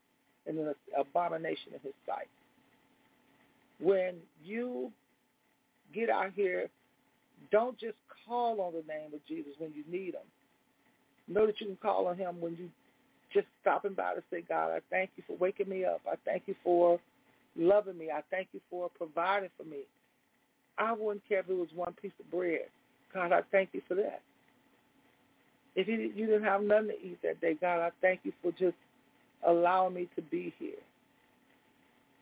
an 0.48 0.74
abomination 0.98 1.74
in 1.74 1.80
his 1.82 1.93
sight. 2.06 2.28
When 3.80 4.16
you 4.43 4.91
get 5.93 6.10
out 6.10 6.32
here, 6.36 6.68
don't 7.52 7.78
just 7.78 7.98
call 8.26 8.62
on 8.62 8.74
the 8.74 8.84
name 8.91 9.14
of 9.14 9.26
Jesus 9.28 9.54
when 9.58 9.72
you 9.74 9.84
need 9.91 10.14
him. 10.14 10.28
Know 11.28 11.46
that 11.46 11.60
you 11.60 11.68
can 11.68 11.78
call 11.78 12.08
on 12.08 12.18
him 12.18 12.39
when 12.39 12.54
you 12.54 12.70
just 13.34 13.48
stopping 13.62 13.93
by 13.93 14.14
to 14.14 14.24
say, 14.32 14.43
God, 14.48 14.72
I 14.72 14.80
thank 14.89 15.10
you 15.18 15.24
for 15.28 15.36
waking 15.38 15.70
me 15.70 15.84
up. 15.84 16.02
I 16.10 16.16
thank 16.24 16.43
you 16.46 16.56
for 16.64 17.00
loving 17.58 17.98
me. 17.98 18.10
I 18.12 18.22
thank 18.32 18.48
you 18.54 18.62
for 18.70 18.89
providing 18.98 19.50
for 19.58 19.64
me. 19.64 19.82
I 20.78 20.93
wouldn't 20.93 21.28
care 21.28 21.39
if 21.39 21.50
it 21.50 21.54
was 21.54 21.70
one 21.74 21.93
piece 22.02 22.12
of 22.20 22.30
bread. 22.32 22.68
God, 23.14 23.32
I 23.32 23.41
thank 23.52 23.70
you 23.74 23.82
for 23.88 23.96
that. 23.96 24.22
If 25.76 25.88
you 25.88 26.12
didn't 26.14 26.43
have 26.43 26.62
nothing 26.64 26.88
to 26.89 27.06
eat 27.06 27.22
that 27.24 27.41
day, 27.41 27.56
God, 27.60 27.80
I 27.80 27.91
thank 28.02 28.22
you 28.24 28.32
for 28.41 28.52
just 28.52 28.76
allowing 29.43 29.93
me 29.93 30.09
to 30.15 30.21
be 30.21 30.53
here. 30.59 30.73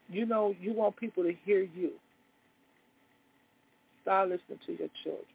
You 0.10 0.26
know, 0.26 0.56
you 0.62 0.74
want 0.74 0.96
people 0.96 1.24
to 1.24 1.34
hear 1.46 1.68
you. 1.76 1.92
Start 4.02 4.30
listening 4.30 4.60
to 4.66 4.72
your 4.74 4.90
children. 5.04 5.26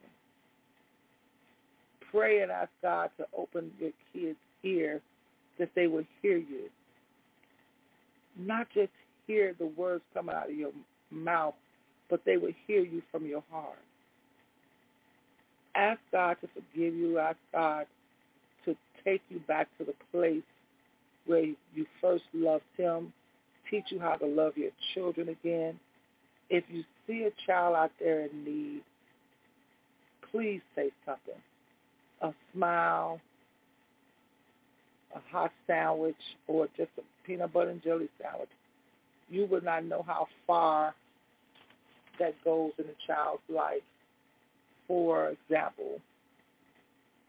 Pray 2.11 2.41
and 2.41 2.51
ask 2.51 2.69
God 2.81 3.09
to 3.17 3.25
open 3.37 3.71
your 3.79 3.91
kids' 4.13 4.37
ears 4.63 5.01
that 5.57 5.69
they 5.75 5.87
will 5.87 6.05
hear 6.21 6.37
you. 6.37 6.69
Not 8.37 8.67
just 8.73 8.91
hear 9.27 9.53
the 9.59 9.65
words 9.65 10.03
coming 10.13 10.35
out 10.35 10.49
of 10.49 10.55
your 10.55 10.71
mouth, 11.11 11.55
but 12.09 12.21
they 12.25 12.37
will 12.37 12.53
hear 12.67 12.81
you 12.81 13.01
from 13.11 13.25
your 13.25 13.43
heart. 13.51 13.77
Ask 15.75 15.99
God 16.11 16.37
to 16.41 16.47
forgive 16.47 16.95
you. 16.95 17.19
Ask 17.19 17.37
God 17.53 17.85
to 18.65 18.75
take 19.03 19.21
you 19.29 19.39
back 19.39 19.67
to 19.77 19.85
the 19.85 19.93
place 20.11 20.43
where 21.29 21.43
you 21.43 21.85
first 22.01 22.23
loved 22.33 22.63
him. 22.75 23.13
Teach 23.69 23.83
you 23.89 23.99
how 23.99 24.15
to 24.15 24.25
love 24.25 24.57
your 24.57 24.71
children 24.95 25.29
again. 25.29 25.79
If 26.49 26.63
you 26.69 26.83
see 27.05 27.25
a 27.27 27.31
child 27.45 27.75
out 27.75 27.91
there 27.99 28.25
in 28.25 28.43
need, 28.43 28.81
please 30.31 30.61
say 30.75 30.89
something. 31.05 31.39
A 32.21 32.33
smile, 32.51 33.21
a 35.15 35.19
hot 35.31 35.51
sandwich, 35.67 36.15
or 36.47 36.67
just 36.75 36.89
a 36.97 37.01
peanut 37.27 37.53
butter 37.53 37.69
and 37.69 37.83
jelly 37.83 38.09
sandwich. 38.19 38.49
You 39.29 39.45
would 39.51 39.63
not 39.63 39.85
know 39.85 40.03
how 40.07 40.25
far 40.47 40.95
that 42.17 42.33
goes 42.43 42.71
in 42.79 42.85
a 42.85 43.07
child's 43.07 43.43
life. 43.47 43.83
For 44.87 45.29
example, 45.29 45.99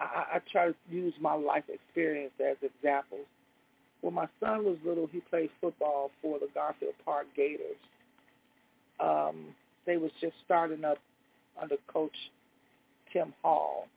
I, 0.00 0.24
I 0.36 0.40
try 0.50 0.68
to 0.68 0.74
use 0.90 1.12
my 1.20 1.34
life 1.34 1.64
experience 1.68 2.32
as 2.40 2.56
examples. 2.62 3.26
When 4.00 4.14
my 4.14 4.26
son 4.40 4.64
was 4.64 4.76
little, 4.84 5.06
he 5.06 5.20
played 5.20 5.50
football 5.60 6.10
for 6.22 6.38
the 6.38 6.48
Garfield 6.54 6.94
Park 7.04 7.26
Gators. 7.36 7.76
Um, 8.98 9.54
they 9.86 9.96
was 9.96 10.10
just 10.20 10.34
starting 10.44 10.84
up 10.84 10.98
under 11.60 11.76
Coach 11.86 12.16
Tim 13.12 13.34
Hall, 13.42 13.88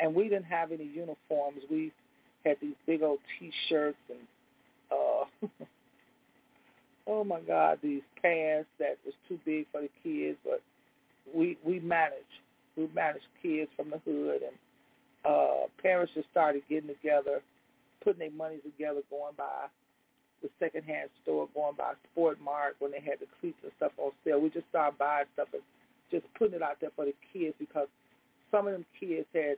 and 0.00 0.14
we 0.14 0.24
didn't 0.24 0.44
have 0.44 0.72
any 0.72 0.84
uniforms. 0.84 1.60
We 1.70 1.92
had 2.44 2.56
these 2.60 2.74
big 2.86 3.02
old 3.02 3.18
T-shirts 3.38 3.98
and 4.08 4.18
uh, 4.90 5.64
oh 7.06 7.24
my 7.24 7.40
God, 7.40 7.78
these 7.82 8.02
pants 8.20 8.68
that 8.78 8.98
was 9.04 9.14
too 9.28 9.38
big 9.44 9.66
for 9.72 9.82
the 9.82 9.90
kids, 10.02 10.38
but 10.44 10.62
we 11.34 11.58
we 11.64 11.80
managed. 11.80 12.24
We 12.76 12.88
managed 12.94 13.26
kids 13.40 13.70
from 13.76 13.90
the 13.90 13.98
hood, 14.04 14.42
and 14.42 14.56
uh, 15.24 15.66
parents 15.80 16.12
just 16.14 16.28
started 16.30 16.62
getting 16.68 16.88
together, 16.88 17.40
putting 18.04 18.20
their 18.20 18.30
money 18.30 18.58
together, 18.62 19.00
going 19.10 19.34
by 19.36 19.66
the 20.42 20.50
secondhand 20.60 21.08
store, 21.22 21.48
going 21.54 21.74
by 21.76 21.94
Sport 22.12 22.38
Mart 22.40 22.76
when 22.78 22.92
they 22.92 23.00
had 23.00 23.18
the 23.20 23.26
cleats 23.40 23.58
and 23.62 23.72
stuff 23.76 23.92
on 23.98 24.12
sale. 24.24 24.40
We 24.40 24.50
just 24.50 24.68
started 24.68 24.98
buying 24.98 25.26
stuff 25.32 25.48
and 25.52 25.62
just 26.10 26.26
putting 26.38 26.54
it 26.54 26.62
out 26.62 26.76
there 26.80 26.90
for 26.94 27.06
the 27.06 27.14
kids 27.32 27.54
because 27.58 27.88
some 28.50 28.66
of 28.66 28.74
them 28.74 28.84
kids 29.00 29.26
had 29.32 29.56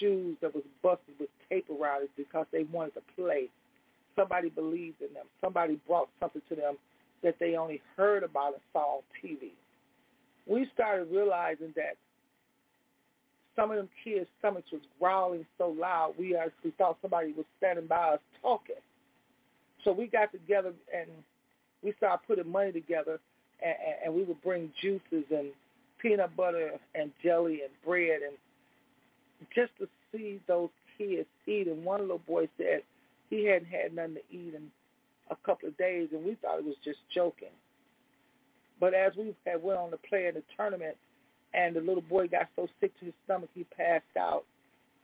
shoes 0.00 0.36
that 0.40 0.54
was 0.54 0.64
busted 0.82 1.14
with 1.20 1.28
tape 1.48 1.66
around 1.70 2.04
it 2.04 2.10
because 2.16 2.46
they 2.52 2.64
wanted 2.72 2.94
to 2.94 3.02
play 3.14 3.48
somebody 4.16 4.48
believed 4.48 5.00
in 5.00 5.12
them. 5.14 5.26
Somebody 5.40 5.78
brought 5.86 6.08
something 6.18 6.42
to 6.48 6.56
them 6.56 6.76
that 7.22 7.36
they 7.38 7.56
only 7.56 7.80
heard 7.96 8.22
about 8.22 8.54
and 8.54 8.62
saw 8.72 8.96
on 8.96 9.02
TV. 9.22 9.52
We 10.46 10.68
started 10.74 11.08
realizing 11.12 11.72
that 11.76 11.96
some 13.58 13.72
of 13.72 13.76
them 13.76 13.88
kids' 14.04 14.28
stomachs 14.38 14.70
was 14.70 14.82
growling 15.00 15.44
so 15.58 15.74
loud, 15.78 16.14
we 16.16 16.36
actually 16.36 16.72
thought 16.78 16.96
somebody 17.02 17.32
was 17.32 17.44
standing 17.58 17.88
by 17.88 18.10
us 18.10 18.20
talking. 18.40 18.76
So 19.82 19.92
we 19.92 20.06
got 20.06 20.30
together 20.30 20.72
and 20.94 21.08
we 21.82 21.92
started 21.96 22.24
putting 22.26 22.50
money 22.50 22.72
together, 22.72 23.18
and, 23.62 23.74
and 24.04 24.14
we 24.14 24.22
would 24.22 24.40
bring 24.42 24.70
juices 24.80 25.24
and 25.30 25.48
peanut 26.00 26.36
butter 26.36 26.72
and 26.94 27.10
jelly 27.22 27.62
and 27.62 27.72
bread, 27.84 28.20
and 28.22 28.36
just 29.54 29.72
to 29.78 29.88
see 30.12 30.40
those 30.46 30.70
kids 30.96 31.26
eat. 31.46 31.66
And 31.66 31.84
one 31.84 32.02
little 32.02 32.18
boy 32.18 32.48
said, 32.58 32.82
he 33.30 33.46
hadn't 33.46 33.68
had 33.68 33.94
nothing 33.94 34.14
to 34.14 34.36
eat 34.36 34.54
in 34.54 34.70
a 35.30 35.36
couple 35.44 35.68
of 35.68 35.76
days, 35.78 36.08
and 36.12 36.24
we 36.24 36.36
thought 36.36 36.58
it 36.58 36.64
was 36.64 36.76
just 36.84 36.98
joking. 37.12 37.48
But 38.80 38.94
as 38.94 39.12
we 39.16 39.34
had 39.46 39.62
went 39.62 39.78
on 39.78 39.90
to 39.90 39.96
play 39.96 40.26
in 40.26 40.34
the 40.34 40.42
tournament, 40.56 40.96
and 41.54 41.74
the 41.74 41.80
little 41.80 42.02
boy 42.02 42.28
got 42.28 42.48
so 42.56 42.68
sick 42.80 42.98
to 42.98 43.06
his 43.06 43.14
stomach 43.24 43.50
he 43.54 43.64
passed 43.64 44.04
out, 44.18 44.44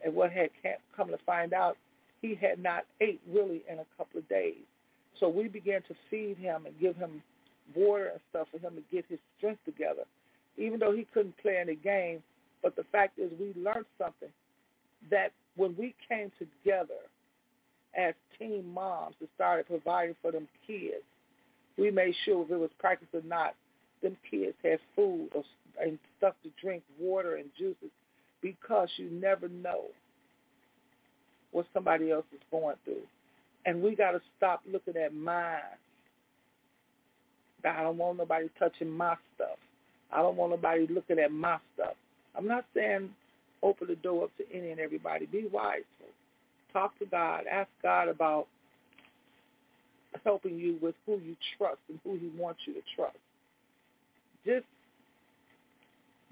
and 0.05 0.15
what 0.15 0.31
had 0.33 0.51
come 0.97 1.09
to 1.09 1.19
find 1.25 1.53
out, 1.53 1.77
he 2.21 2.35
had 2.35 2.59
not 2.59 2.85
ate 3.01 3.21
really 3.31 3.63
in 3.71 3.79
a 3.79 3.87
couple 3.97 4.19
of 4.19 4.29
days. 4.29 4.65
So 5.21 5.29
we 5.29 5.49
began 5.49 5.83
to 5.83 5.95
feed 6.11 6.37
him 6.37 6.67
and 6.67 6.79
give 6.81 6.97
him 6.97 7.23
water 7.75 8.09
and 8.09 8.21
stuff 8.31 8.49
for 8.51 8.59
him 8.59 8.75
to 8.75 8.83
get 8.95 9.05
his 9.09 9.19
strength 9.39 9.65
together, 9.65 10.05
even 10.57 10.79
though 10.79 10.93
he 10.93 11.07
couldn't 11.13 11.37
play 11.39 11.63
the 11.67 11.75
game. 11.75 12.23
But 12.63 12.77
the 12.77 12.85
fact 12.93 13.19
is 13.19 13.31
we 13.39 13.55
learned 13.61 13.87
something, 13.99 14.31
that 15.11 15.33
when 15.57 15.77
we 15.79 15.95
came 16.09 16.33
together 16.39 17.01
as 17.97 18.15
teen 18.39 18.73
moms 18.73 19.15
and 19.21 19.29
started 19.35 19.67
providing 19.67 20.17
for 20.21 20.33
them 20.33 20.49
kids. 20.67 21.05
We 21.77 21.91
made 21.91 22.15
sure 22.25 22.45
if 22.45 22.51
it 22.51 22.57
was 22.57 22.71
practice 22.79 23.09
or 23.13 23.23
not, 23.23 23.55
them 24.03 24.17
kids 24.31 24.55
had 24.63 24.79
food 24.95 25.29
or, 25.35 25.45
and 25.81 25.99
stuff 26.19 26.35
to 26.43 26.51
drink, 26.61 26.83
water 26.99 27.37
and 27.37 27.47
juices, 27.59 27.91
because 28.41 28.89
you 28.97 29.11
never 29.11 29.49
know 29.49 29.85
what 31.53 31.67
somebody 31.73 32.11
else 32.11 32.25
is 32.33 32.41
going 32.51 32.77
through. 32.85 33.03
And 33.67 33.83
we 33.83 33.95
got 33.95 34.13
to 34.13 34.21
stop 34.37 34.61
looking 34.71 34.97
at 34.97 35.15
mine. 35.15 35.59
I 37.65 37.83
don't 37.83 37.97
want 37.97 38.19
nobody 38.19 38.49
touching 38.59 38.91
my 38.91 39.17
stuff. 39.35 39.57
I 40.13 40.21
don't 40.21 40.37
want 40.37 40.51
nobody 40.51 40.87
looking 40.89 41.19
at 41.19 41.33
my 41.33 41.59
stuff. 41.75 41.95
I'm 42.37 42.47
not 42.47 42.67
saying 42.75 43.09
open 43.63 43.87
the 43.89 43.97
door 43.97 44.25
up 44.25 44.31
to 44.37 44.45
any 44.55 44.71
and 44.71 44.81
everybody. 44.81 45.27
Be 45.27 45.49
wise. 45.51 45.83
Talk 46.73 46.99
to 46.99 47.07
God. 47.07 47.45
Ask 47.51 47.71
God 47.83 48.09
about 48.09 48.47
helping 50.25 50.59
you 50.59 50.77
with 50.83 50.95
who 51.07 51.15
you 51.15 51.37
trust 51.57 51.79
and 51.89 51.99
who 52.05 52.17
he 52.17 52.31
wants 52.39 52.61
you 52.67 52.75
to 52.75 52.81
trust. 52.95 53.17
Just 54.45 54.67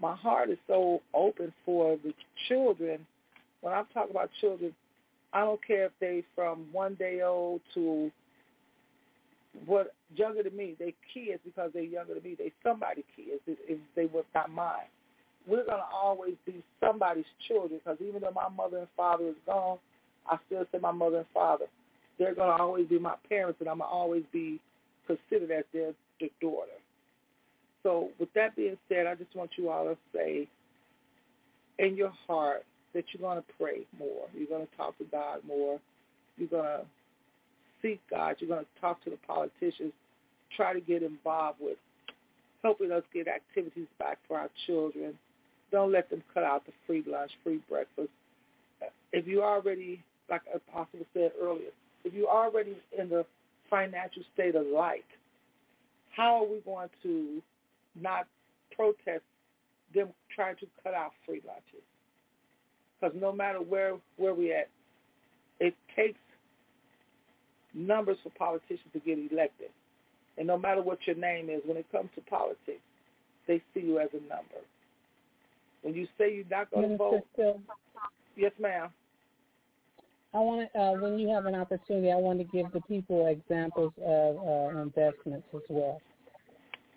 my 0.03 0.17
heart 0.17 0.51
is 0.51 0.59
so 0.67 1.01
open 1.15 1.53
for 1.65 1.97
the 2.03 2.13
children. 2.49 3.07
When 3.61 3.73
I'm 3.73 3.87
talking 3.95 4.11
about 4.11 4.31
children, 4.41 4.75
I 5.33 5.41
don't 5.41 5.65
care 5.65 5.87
if 5.87 5.93
they 6.01 6.25
from 6.35 6.67
one 6.73 6.95
day 6.95 7.23
old 7.23 7.61
to 7.75 8.11
what 9.65 9.95
younger 10.17 10.43
than 10.43 10.57
me. 10.57 10.75
They 10.79 10.95
kids 11.15 11.41
because 11.45 11.71
they're 11.73 11.83
younger 11.83 12.15
than 12.15 12.25
me. 12.25 12.35
They 12.37 12.53
somebody 12.65 13.05
kids 13.15 13.41
if, 13.47 13.79
they 13.95 14.07
were 14.07 14.25
not 14.35 14.51
mine. 14.51 14.91
We're 15.47 15.65
gonna 15.65 15.85
always 15.95 16.35
be 16.45 16.63
somebody's 16.81 17.25
children 17.47 17.81
because 17.83 17.99
even 18.01 18.23
though 18.23 18.33
my 18.35 18.49
mother 18.49 18.79
and 18.79 18.89
father 18.97 19.29
is 19.29 19.37
gone, 19.47 19.79
I 20.29 20.37
still 20.47 20.65
say 20.73 20.79
my 20.79 20.93
mother 20.93 21.19
and 21.19 21.27
father. 21.33 21.67
They're 22.19 22.35
gonna 22.35 22.63
always 22.63 22.89
be 22.89 22.99
my 22.99 23.15
parents, 23.29 23.61
and 23.61 23.69
I'm 23.69 23.79
gonna 23.79 23.91
always 23.91 24.25
be 24.33 24.61
considered 25.07 25.51
as 25.51 25.65
their, 25.73 25.93
their 26.21 26.29
daughter. 26.41 26.82
So 27.83 28.11
with 28.19 28.33
that 28.35 28.55
being 28.57 28.77
said, 28.89 29.07
I 29.07 29.15
just 29.15 29.35
want 29.35 29.51
you 29.57 29.71
all 29.71 29.85
to 29.85 29.97
say 30.15 30.49
in 31.79 31.97
your 31.97 32.13
heart 32.27 32.65
that 32.95 33.05
you're 33.13 33.21
going 33.29 33.43
to 33.43 33.53
pray 33.59 33.81
more. 33.99 34.27
You're 34.37 34.49
going 34.49 34.67
to 34.67 34.77
talk 34.77 34.97
to 34.99 35.05
God 35.05 35.41
more. 35.47 35.81
You're 36.37 36.49
going 36.49 36.65
to 36.65 36.85
seek 37.81 38.01
God. 38.11 38.37
You're 38.39 38.49
going 38.49 38.65
to 38.65 38.81
talk 38.81 39.03
to 39.05 39.11
the 39.11 39.19
politicians. 39.27 39.93
Try 40.57 40.73
to 40.75 40.81
get 40.81 41.03
involved 41.03 41.59
with 41.61 41.79
helping 42.63 42.93
us 42.93 43.03
get 43.13 43.27
activities 43.29 43.89
back 43.99 44.19
for 44.29 44.39
our 44.39 44.51
children. 44.67 45.19
Don't 45.71 45.91
let 45.91 46.11
them 46.11 46.23
cut 46.33 46.45
out 46.45 46.65
the 46.67 46.73
free 46.87 47.03
lunch, 47.07 47.33
free 47.43 47.61
breakfast. 47.69 48.11
If 49.13 49.27
you 49.27 49.43
already, 49.43 50.03
like 50.31 50.43
Apostle 50.55 51.01
said 51.15 51.33
earlier, 51.41 51.71
if 52.05 52.13
you're 52.13 52.29
already 52.29 52.77
in 52.99 53.09
the 53.09 53.25
financial 53.71 54.23
state 54.35 54.55
of 54.55 54.67
light, 54.67 55.05
how 56.15 56.45
are 56.45 56.47
we 56.47 56.61
going 56.61 56.91
to 57.03 57.43
not 58.01 58.27
protest 58.75 59.23
them 59.95 60.09
trying 60.35 60.57
to 60.57 60.67
cut 60.83 60.95
out 60.95 61.13
free 61.27 61.43
lunches? 61.47 61.85
Because 63.01 63.17
no 63.21 63.33
matter 63.33 63.59
where 63.59 63.97
where 64.17 64.35
we 64.35 64.53
at, 64.53 64.69
it 65.61 65.75
takes 65.97 66.19
numbers 67.75 68.19
for 68.23 68.31
politicians 68.31 68.93
to 68.93 69.01
get 69.01 69.19
elected. 69.31 69.71
And 70.39 70.47
no 70.47 70.59
matter 70.59 70.83
what 70.83 70.99
your 71.07 71.17
name 71.17 71.51
is, 71.51 71.61
when 71.67 71.77
it 71.77 71.87
comes 71.93 72.09
to 72.15 72.21
politics, 72.23 72.81
they 73.47 73.63
see 73.75 73.81
you 73.81 73.99
as 73.99 74.09
a 74.13 74.21
number. 74.21 74.63
When 75.83 75.95
you 75.95 76.07
say 76.17 76.35
you're 76.35 76.45
not 76.51 76.71
going 76.71 76.91
to 76.91 76.97
vote, 76.97 77.23
Still, 77.35 77.61
yes, 78.37 78.53
ma'am. 78.61 78.89
I 80.35 80.39
want 80.39 80.73
to, 80.73 80.81
uh, 80.81 80.93
when 80.93 81.19
you 81.19 81.29
have 81.29 81.45
an 81.45 81.55
opportunity, 81.55 82.11
I 82.11 82.17
want 82.17 82.39
to 82.39 82.45
give 82.45 82.73
the 82.73 82.81
people 82.83 83.27
examples 83.27 83.93
of 84.03 84.37
uh, 84.37 84.81
investments 84.81 85.47
as 85.55 85.61
well. 85.69 86.01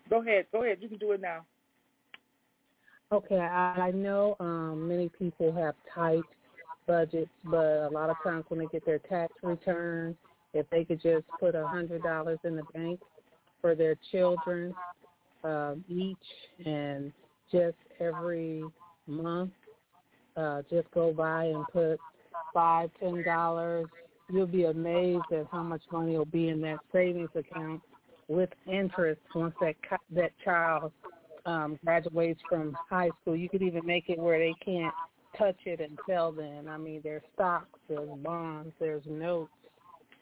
Go 0.10 0.22
ahead. 0.22 0.45
Go 0.51 0.64
ahead. 0.64 0.78
You 0.82 0.89
can 0.89 0.97
do 0.97 1.12
it 1.12 1.22
now. 1.22 1.45
Okay, 3.12 3.38
I, 3.38 3.88
I 3.88 3.91
know 3.91 4.36
um, 4.39 4.88
many 4.88 5.10
people 5.10 5.53
have 5.53 5.76
tight 5.93 6.24
budgets, 6.88 7.30
but 7.43 7.88
a 7.88 7.89
lot 7.91 8.10
of 8.10 8.16
times 8.24 8.45
when 8.49 8.60
they 8.60 8.66
get 8.68 8.86
their 8.86 8.99
tax 8.99 9.34
return, 9.43 10.16
if 10.53 10.70
they 10.70 10.84
could 10.84 11.01
just 11.01 11.26
put 11.39 11.56
a 11.56 11.68
hundred 11.68 12.01
dollars 12.03 12.39
in 12.43 12.56
the 12.56 12.64
bank 12.74 12.99
for 13.62 13.76
their 13.76 13.95
children 14.12 14.74
um, 15.43 15.84
each, 15.88 16.66
and 16.66 17.12
just 17.51 17.78
every 17.99 18.64
month, 19.08 19.51
uh, 20.36 20.62
just 20.70 20.89
go 20.91 21.14
by 21.14 21.45
and 21.45 21.66
put 21.72 21.99
five, 22.53 22.89
ten 22.99 23.24
dollars. 23.24 23.86
You'll 24.32 24.47
be 24.47 24.66
amazed 24.66 25.32
at 25.32 25.45
how 25.51 25.62
much 25.62 25.84
money 25.91 26.18
will 26.18 26.26
be 26.26 26.49
in 26.49 26.60
that 26.62 26.80
savings 26.91 27.30
account 27.36 27.82
with 28.28 28.49
interest 28.65 29.21
once 29.34 29.53
that 29.61 29.76
that 30.11 30.32
child 30.43 30.91
um, 31.45 31.80
graduates 31.84 32.41
from 32.49 32.76
high 32.89 33.11
school. 33.21 33.36
You 33.36 33.49
could 33.49 33.61
even 33.61 33.86
make 33.86 34.09
it 34.09 34.17
where 34.17 34.39
they 34.39 34.53
can't 34.63 34.93
touch 35.38 35.57
it 35.65 35.80
until 35.80 36.32
then. 36.32 36.67
I 36.67 36.78
mean, 36.78 37.01
there's 37.03 37.21
stocks, 37.34 37.80
there's 37.88 38.09
bonds, 38.23 38.73
there's 38.80 39.03
notes. 39.05 39.51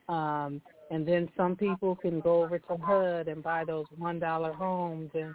Um, 0.10 0.62
and 0.92 1.08
then 1.08 1.30
some 1.38 1.56
people 1.56 1.96
can 1.96 2.20
go 2.20 2.44
over 2.44 2.60
to 2.60 2.78
HUD 2.78 3.28
and 3.28 3.42
buy 3.42 3.64
those 3.64 3.86
one 3.98 4.20
dollar 4.20 4.52
homes 4.52 5.10
and 5.14 5.34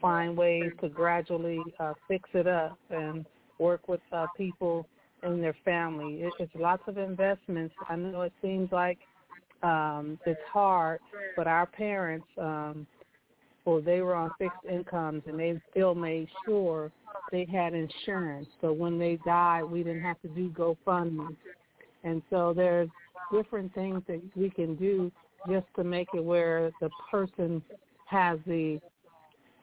find 0.00 0.36
ways 0.36 0.72
to 0.82 0.88
gradually 0.88 1.62
uh, 1.78 1.94
fix 2.06 2.28
it 2.34 2.46
up 2.46 2.78
and 2.90 3.24
work 3.58 3.88
with 3.88 4.00
uh, 4.12 4.26
people 4.36 4.86
in 5.22 5.40
their 5.40 5.56
family. 5.64 6.22
It, 6.22 6.32
it's 6.38 6.52
lots 6.54 6.82
of 6.86 6.98
investments. 6.98 7.74
I 7.88 7.96
know 7.96 8.22
it 8.22 8.32
seems 8.42 8.70
like 8.72 8.98
um, 9.62 10.18
it's 10.26 10.40
hard, 10.52 11.00
but 11.36 11.46
our 11.46 11.66
parents, 11.66 12.26
um, 12.38 12.86
well, 13.64 13.80
they 13.80 14.00
were 14.00 14.14
on 14.14 14.30
fixed 14.38 14.64
incomes 14.70 15.22
and 15.26 15.38
they 15.38 15.60
still 15.70 15.94
made 15.94 16.28
sure 16.44 16.90
they 17.30 17.44
had 17.44 17.74
insurance. 17.74 18.48
So 18.60 18.72
when 18.72 18.98
they 18.98 19.18
died, 19.24 19.64
we 19.64 19.82
didn't 19.82 20.02
have 20.02 20.20
to 20.22 20.28
do 20.28 20.50
GoFundMe. 20.50 21.36
And 22.04 22.22
so 22.30 22.52
there's 22.54 22.88
different 23.32 23.74
things 23.74 24.02
that 24.08 24.20
we 24.34 24.50
can 24.50 24.76
do 24.76 25.12
just 25.48 25.66
to 25.76 25.84
make 25.84 26.08
it 26.14 26.24
where 26.24 26.70
the 26.80 26.90
person 27.10 27.62
has 28.06 28.38
the 28.46 28.80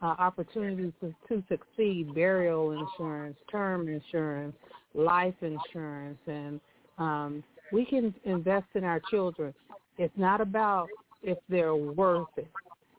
uh, 0.01 0.15
opportunity 0.19 0.93
to, 1.01 1.13
to 1.27 1.43
succeed, 1.49 2.13
burial 2.13 2.71
insurance, 2.71 3.37
term 3.51 3.87
insurance, 3.87 4.55
life 4.93 5.33
insurance, 5.41 6.19
and 6.27 6.59
um, 6.97 7.43
we 7.71 7.85
can 7.85 8.13
invest 8.23 8.67
in 8.75 8.83
our 8.83 9.01
children. 9.09 9.53
It's 9.97 10.13
not 10.17 10.41
about 10.41 10.89
if 11.23 11.37
they're 11.49 11.75
worth 11.75 12.27
it. 12.37 12.49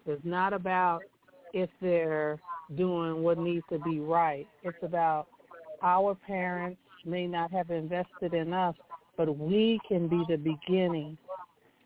It's 0.06 0.24
not 0.24 0.52
about 0.52 1.02
if 1.52 1.70
they're 1.80 2.38
doing 2.76 3.22
what 3.22 3.38
needs 3.38 3.64
to 3.70 3.78
be 3.78 4.00
right. 4.00 4.46
It's 4.62 4.76
about 4.82 5.26
our 5.82 6.14
parents 6.14 6.80
may 7.04 7.26
not 7.26 7.50
have 7.52 7.70
invested 7.70 8.34
in 8.34 8.52
us, 8.52 8.74
but 9.16 9.36
we 9.38 9.80
can 9.88 10.08
be 10.08 10.24
the 10.28 10.36
beginning 10.36 11.16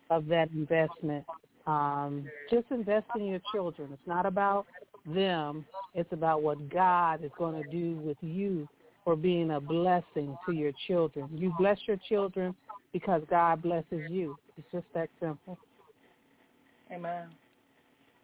of 0.09 0.27
that 0.27 0.49
investment. 0.51 1.25
Um, 1.65 2.29
just 2.49 2.65
invest 2.71 3.05
in 3.15 3.27
your 3.27 3.39
children. 3.53 3.89
It's 3.93 4.07
not 4.07 4.25
about 4.25 4.65
them. 5.05 5.65
It's 5.93 6.11
about 6.11 6.41
what 6.41 6.69
God 6.69 7.23
is 7.23 7.31
going 7.37 7.61
to 7.61 7.69
do 7.69 7.95
with 8.03 8.17
you 8.21 8.67
for 9.03 9.15
being 9.15 9.51
a 9.51 9.59
blessing 9.59 10.37
to 10.45 10.53
your 10.53 10.71
children. 10.87 11.29
You 11.33 11.53
bless 11.57 11.77
your 11.87 11.97
children 12.09 12.55
because 12.91 13.21
God 13.29 13.61
blesses 13.61 14.09
you. 14.09 14.37
It's 14.57 14.67
just 14.71 14.85
that 14.93 15.09
simple. 15.19 15.57
Amen. 16.91 17.29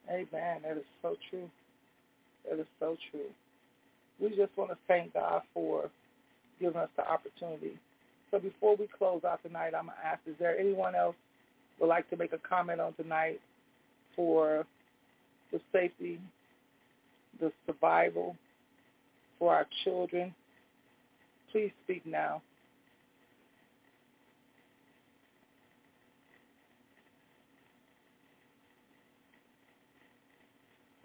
Amen. 0.10 0.62
That 0.64 0.78
is 0.78 0.84
so 1.02 1.16
true. 1.30 1.50
That 2.50 2.60
is 2.60 2.68
so 2.80 2.96
true. 3.12 3.30
We 4.20 4.30
just 4.30 4.56
want 4.58 4.72
to 4.72 4.78
thank 4.88 5.14
God 5.14 5.42
for 5.54 5.90
giving 6.60 6.78
us 6.78 6.90
the 6.98 7.08
opportunity. 7.08 7.78
So 8.32 8.40
before 8.40 8.76
we 8.76 8.88
close 8.98 9.24
out 9.24 9.42
tonight, 9.44 9.74
I'm 9.76 9.86
going 9.86 9.98
to 10.02 10.06
ask, 10.06 10.20
is 10.28 10.36
there 10.40 10.58
anyone 10.58 10.94
else 10.96 11.16
would 11.80 11.88
like 11.88 12.10
to 12.10 12.18
make 12.18 12.34
a 12.34 12.38
comment 12.38 12.80
on 12.80 12.94
tonight 12.94 13.40
for 14.16 14.66
the 15.52 15.60
safety, 15.72 16.20
the 17.40 17.52
survival 17.66 18.36
for 19.40 19.56
our 19.56 19.66
children? 19.84 20.34
Please 21.52 21.72
speak 21.86 22.06
now. 22.06 22.42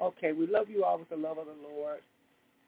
Okay, 0.05 0.33
we 0.33 0.47
love 0.47 0.69
you 0.69 0.85
all 0.85 0.99
with 0.99 1.09
the 1.09 1.17
love 1.17 1.39
of 1.39 1.47
the 1.47 1.69
Lord. 1.75 2.01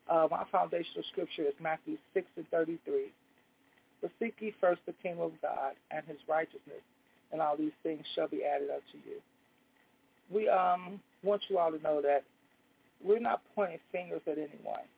Uh, 0.09 0.27
my 0.31 0.45
foundational 0.51 1.05
scripture 1.13 1.43
is 1.43 1.53
Matthew 1.61 1.99
6 2.15 2.27
and 2.37 2.49
33. 2.49 3.13
But 4.01 4.11
seek 4.19 4.35
ye 4.41 4.55
first 4.59 4.81
the 4.87 4.95
kingdom 5.03 5.25
of 5.25 5.33
God 5.43 5.73
and 5.91 6.03
his 6.07 6.17
righteousness, 6.27 6.81
and 7.33 7.43
all 7.43 7.55
these 7.55 7.77
things 7.83 8.03
shall 8.15 8.29
be 8.29 8.43
added 8.43 8.71
unto 8.71 9.07
you. 9.07 9.21
We 10.33 10.49
um, 10.49 10.99
want 11.23 11.43
you 11.51 11.59
all 11.59 11.71
to 11.71 11.83
know 11.83 12.01
that 12.01 12.25
we're 13.05 13.19
not 13.19 13.43
pointing 13.55 13.81
fingers 13.93 14.23
at 14.27 14.39
anyone. 14.39 14.89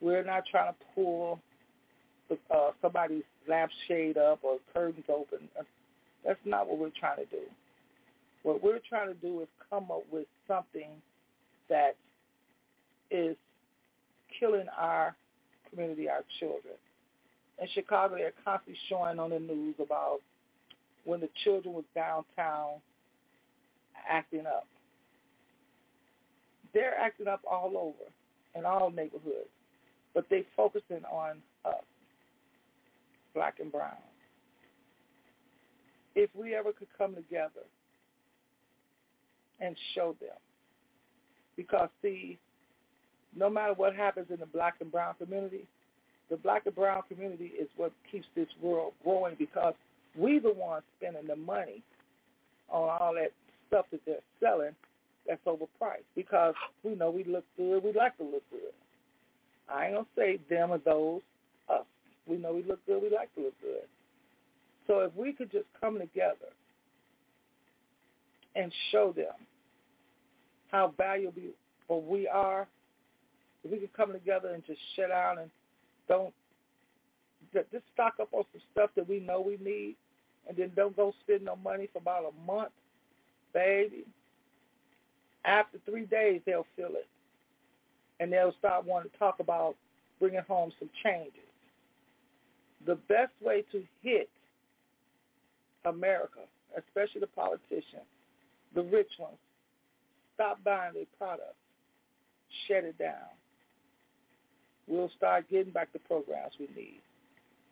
We're 0.00 0.24
not 0.24 0.44
trying 0.50 0.72
to 0.72 0.78
pull 0.94 1.38
the, 2.30 2.38
uh, 2.54 2.70
somebody's 2.80 3.24
lampshade 3.46 4.16
up 4.16 4.40
or 4.42 4.56
curtains 4.72 5.04
open. 5.10 5.48
That's 6.24 6.38
not 6.46 6.66
what 6.66 6.78
we're 6.78 6.90
trying 6.98 7.18
to 7.18 7.26
do. 7.26 7.42
What 8.42 8.62
we're 8.62 8.80
trying 8.88 9.08
to 9.08 9.20
do 9.20 9.42
is 9.42 9.48
come 9.68 9.90
up 9.90 10.04
with 10.10 10.26
something 10.48 10.88
that 11.68 11.96
is 13.10 13.36
killing 14.38 14.66
our 14.76 15.14
community, 15.70 16.08
our 16.08 16.24
children. 16.38 16.74
In 17.60 17.68
Chicago, 17.74 18.16
they're 18.16 18.32
constantly 18.44 18.78
showing 18.88 19.18
on 19.18 19.30
the 19.30 19.38
news 19.38 19.76
about 19.80 20.18
when 21.04 21.20
the 21.20 21.28
children 21.44 21.74
was 21.74 21.84
downtown 21.94 22.80
acting 24.08 24.46
up. 24.46 24.66
They're 26.74 26.96
acting 26.98 27.28
up 27.28 27.40
all 27.50 27.72
over 27.76 28.10
in 28.54 28.66
all 28.66 28.90
neighborhoods, 28.90 29.48
but 30.14 30.26
they 30.28 30.44
focusing 30.56 31.04
on 31.10 31.38
us, 31.64 31.84
black 33.34 33.60
and 33.60 33.72
brown. 33.72 33.96
If 36.14 36.30
we 36.34 36.54
ever 36.54 36.72
could 36.72 36.88
come 36.96 37.14
together 37.14 37.64
and 39.60 39.76
show 39.94 40.14
them. 40.20 40.30
Because 41.56 41.88
see, 42.02 42.38
no 43.34 43.50
matter 43.50 43.74
what 43.74 43.94
happens 43.94 44.26
in 44.30 44.40
the 44.40 44.46
black 44.46 44.74
and 44.80 44.90
brown 44.90 45.14
community, 45.18 45.66
the 46.30 46.36
black 46.36 46.66
and 46.66 46.74
brown 46.74 47.02
community 47.08 47.52
is 47.58 47.68
what 47.76 47.92
keeps 48.10 48.26
this 48.34 48.48
world 48.60 48.92
growing 49.04 49.36
because 49.38 49.74
we 50.18 50.38
the 50.38 50.52
ones 50.52 50.82
spending 50.98 51.26
the 51.26 51.36
money 51.36 51.82
on 52.68 52.88
all 53.00 53.14
that 53.14 53.32
stuff 53.68 53.86
that 53.92 54.00
they're 54.06 54.16
selling 54.40 54.74
that's 55.26 55.40
overpriced 55.46 56.06
because 56.14 56.54
we 56.82 56.94
know 56.94 57.10
we 57.10 57.24
look 57.24 57.44
good, 57.56 57.82
we 57.82 57.92
like 57.92 58.16
to 58.18 58.24
look 58.24 58.42
good. 58.50 58.72
I 59.72 59.86
ain't 59.86 59.94
gonna 59.94 60.06
say 60.16 60.38
them 60.48 60.70
or 60.72 60.78
those, 60.78 61.20
us. 61.68 61.84
We 62.26 62.36
know 62.36 62.54
we 62.54 62.62
look 62.62 62.84
good, 62.86 63.02
we 63.02 63.10
like 63.10 63.32
to 63.34 63.42
look 63.42 63.60
good. 63.60 63.86
So 64.86 65.00
if 65.00 65.14
we 65.16 65.32
could 65.32 65.50
just 65.50 65.66
come 65.80 65.98
together 65.98 66.52
and 68.54 68.72
show 68.92 69.12
them 69.12 69.34
how 70.70 70.94
valuable 70.96 71.42
we 71.88 72.28
are, 72.28 72.66
if 73.64 73.70
we 73.70 73.78
could 73.78 73.92
come 73.92 74.12
together 74.12 74.50
and 74.54 74.64
just 74.66 74.80
shut 74.94 75.08
down 75.08 75.38
and 75.38 75.50
don't 76.08 76.32
just 77.52 77.84
stock 77.94 78.14
up 78.20 78.28
on 78.32 78.44
some 78.52 78.62
stuff 78.72 78.90
that 78.96 79.08
we 79.08 79.20
know 79.20 79.40
we 79.40 79.56
need 79.62 79.96
and 80.48 80.56
then 80.56 80.70
don't 80.76 80.96
go 80.96 81.12
spend 81.22 81.44
no 81.44 81.56
money 81.56 81.88
for 81.92 81.98
about 81.98 82.24
a 82.24 82.46
month, 82.46 82.72
baby. 83.52 84.04
After 85.44 85.78
three 85.86 86.06
days, 86.06 86.40
they'll 86.44 86.66
feel 86.76 86.90
it. 86.90 87.08
And 88.20 88.32
they'll 88.32 88.54
start 88.58 88.84
wanting 88.84 89.10
to 89.10 89.18
talk 89.18 89.40
about 89.40 89.76
bringing 90.18 90.40
home 90.46 90.72
some 90.78 90.90
changes. 91.02 91.32
The 92.86 92.94
best 92.94 93.32
way 93.40 93.64
to 93.72 93.82
hit 94.02 94.28
America, 95.84 96.40
especially 96.76 97.20
the 97.20 97.26
politicians, 97.28 98.06
the 98.74 98.82
rich 98.82 99.10
ones, 99.18 99.36
stop 100.36 100.62
buying 100.62 100.94
their 100.94 101.04
products, 101.18 101.56
shut 102.68 102.84
it 102.84 102.96
down. 102.98 103.34
We'll 104.86 105.10
start 105.16 105.50
getting 105.50 105.72
back 105.72 105.92
the 105.92 105.98
programs 105.98 106.52
we 106.60 106.68
need. 106.76 107.00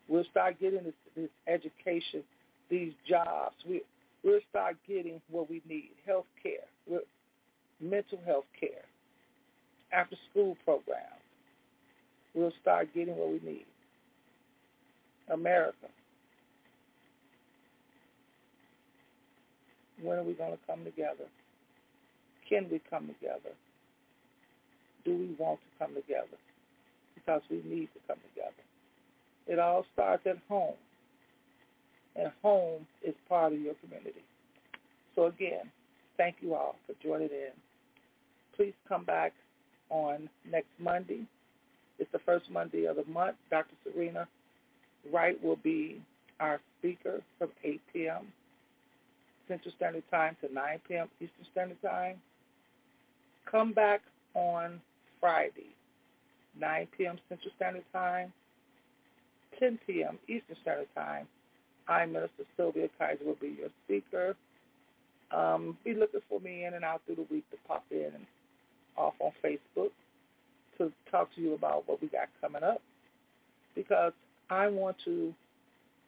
We'll 0.09 0.25
start 0.31 0.59
getting 0.61 0.85
this, 0.85 0.95
this 1.15 1.31
education, 1.47 2.25
these 2.69 2.93
jobs. 3.09 3.55
We, 3.69 3.83
we'll 4.25 4.41
start 4.51 4.77
getting 4.89 5.21
what 5.31 5.49
we 5.49 5.63
need, 5.69 5.91
health 6.05 6.27
care, 6.43 7.01
mental 7.81 8.19
health 8.27 8.47
care, 8.59 8.85
after 9.93 10.17
school 10.31 10.57
programs. 10.65 11.03
We'll 12.35 12.53
start 12.61 12.89
getting 12.95 13.17
what 13.17 13.29
we 13.29 13.41
need. 13.49 13.67
America. 15.33 15.87
When 20.03 20.19
are 20.19 20.25
we 20.25 20.35
going 20.35 20.53
to 20.53 20.59
come 20.67 20.85
together? 20.85 21.25
Can 22.49 22.69
we 22.71 22.81
come 22.91 23.07
together? 23.07 23.55
Do 25.05 25.17
we 25.17 25.35
want 25.39 25.61
to 25.61 25.85
come 25.85 25.95
together? 25.95 26.39
Because 27.15 27.43
we 27.51 27.57
need 27.65 27.89
to 27.95 28.01
come 28.07 28.19
together. 28.35 28.53
It 29.47 29.59
all 29.59 29.85
starts 29.93 30.27
at 30.27 30.39
home. 30.49 30.75
And 32.17 32.31
home 32.43 32.87
is 33.03 33.15
part 33.29 33.53
of 33.53 33.61
your 33.61 33.75
community. 33.75 34.23
So 35.15 35.27
again, 35.27 35.71
thank 36.17 36.37
you 36.41 36.55
all 36.55 36.77
for 36.87 36.95
joining 37.03 37.31
in. 37.31 37.53
Please 38.57 38.75
come 38.89 39.05
back 39.05 39.33
on 39.91 40.29
next 40.51 40.69
Monday. 40.79 41.27
It's 41.99 42.11
the 42.13 42.21
first 42.21 42.51
Monday 42.51 42.85
of 42.85 42.97
the 42.97 43.05
month. 43.05 43.37
Dr. 43.51 43.75
Serena 43.85 44.27
Wright 45.13 45.43
will 45.43 45.57
be 45.57 46.01
our 46.41 46.61
speaker 46.79 47.21
from 47.39 47.51
8 47.63 47.81
p.m. 47.93 48.33
Central 49.49 49.73
Standard 49.77 50.05
Time 50.11 50.37
to 50.41 50.53
9 50.53 50.81
p.m. 50.89 51.09
Eastern 51.21 51.47
Standard 51.53 51.83
Time. 51.83 52.17
Come 53.51 53.73
back 53.73 54.03
on 54.35 54.81
Friday, 55.21 55.75
9 56.59 56.89
p.m. 56.97 57.19
Central 57.29 57.51
Standard 57.57 57.85
Time, 57.93 58.33
10 59.59 59.79
p.m. 59.87 60.19
Eastern 60.29 60.57
Standard 60.63 60.89
Time. 60.95 61.27
I, 61.87 62.07
Minister 62.07 62.45
Sylvia 62.57 62.89
Kizer, 63.01 63.25
will 63.25 63.37
be 63.41 63.57
your 63.59 63.69
speaker. 63.85 64.37
Um, 65.31 65.77
be 65.85 65.95
looking 65.95 66.21
for 66.29 66.41
me 66.41 66.65
in 66.65 66.75
and 66.75 66.85
out 66.85 67.03
through 67.07 67.17
the 67.17 67.27
week 67.31 67.49
to 67.51 67.57
pop 67.67 67.85
in 67.91 68.13
and 68.15 68.27
off 68.97 69.15
on 69.21 69.33
Facebook 69.45 69.91
to 70.79 70.93
talk 71.11 71.35
to 71.35 71.41
you 71.41 71.55
about 71.55 71.89
what 71.89 72.01
we 72.01 72.09
got 72.09 72.29
coming 72.41 72.63
up 72.63 72.81
because 73.75 74.13
I 74.51 74.69
want 74.69 74.97
to 75.05 75.35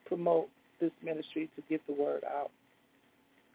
promote 0.06 0.48
this 0.80 0.92
ministry 1.02 1.48
to 1.56 1.62
get 1.68 1.86
the 1.86 1.92
word 1.92 2.24
out. 2.24 2.50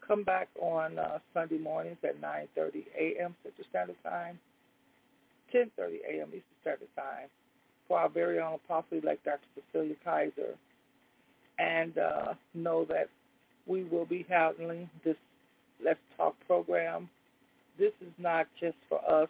Come 0.06 0.24
back 0.24 0.48
on 0.60 0.98
uh, 0.98 1.18
Sunday 1.32 1.58
mornings 1.58 1.98
at 2.02 2.20
9.30 2.20 2.84
a.m. 2.98 3.34
Central 3.42 3.66
Standard 3.70 3.96
Time, 4.02 4.38
10.30 5.54 5.68
a.m. 6.10 6.28
Eastern 6.28 6.42
Standard 6.60 6.88
Time 6.96 7.28
for 7.86 7.98
our 7.98 8.08
very 8.08 8.40
own 8.40 8.54
Apostle-elect 8.54 9.24
Dr. 9.24 9.40
Cecilia 9.54 9.94
Kizer. 10.06 10.54
And 11.58 11.96
uh, 11.98 12.34
know 12.54 12.84
that 12.86 13.08
we 13.66 13.84
will 13.84 14.06
be 14.06 14.26
handling 14.28 14.90
this 15.04 15.16
Let's 15.84 16.00
Talk 16.16 16.34
program. 16.46 17.08
This 17.78 17.92
is 18.00 18.12
not 18.18 18.46
just 18.60 18.76
for 18.88 18.98
us. 19.08 19.28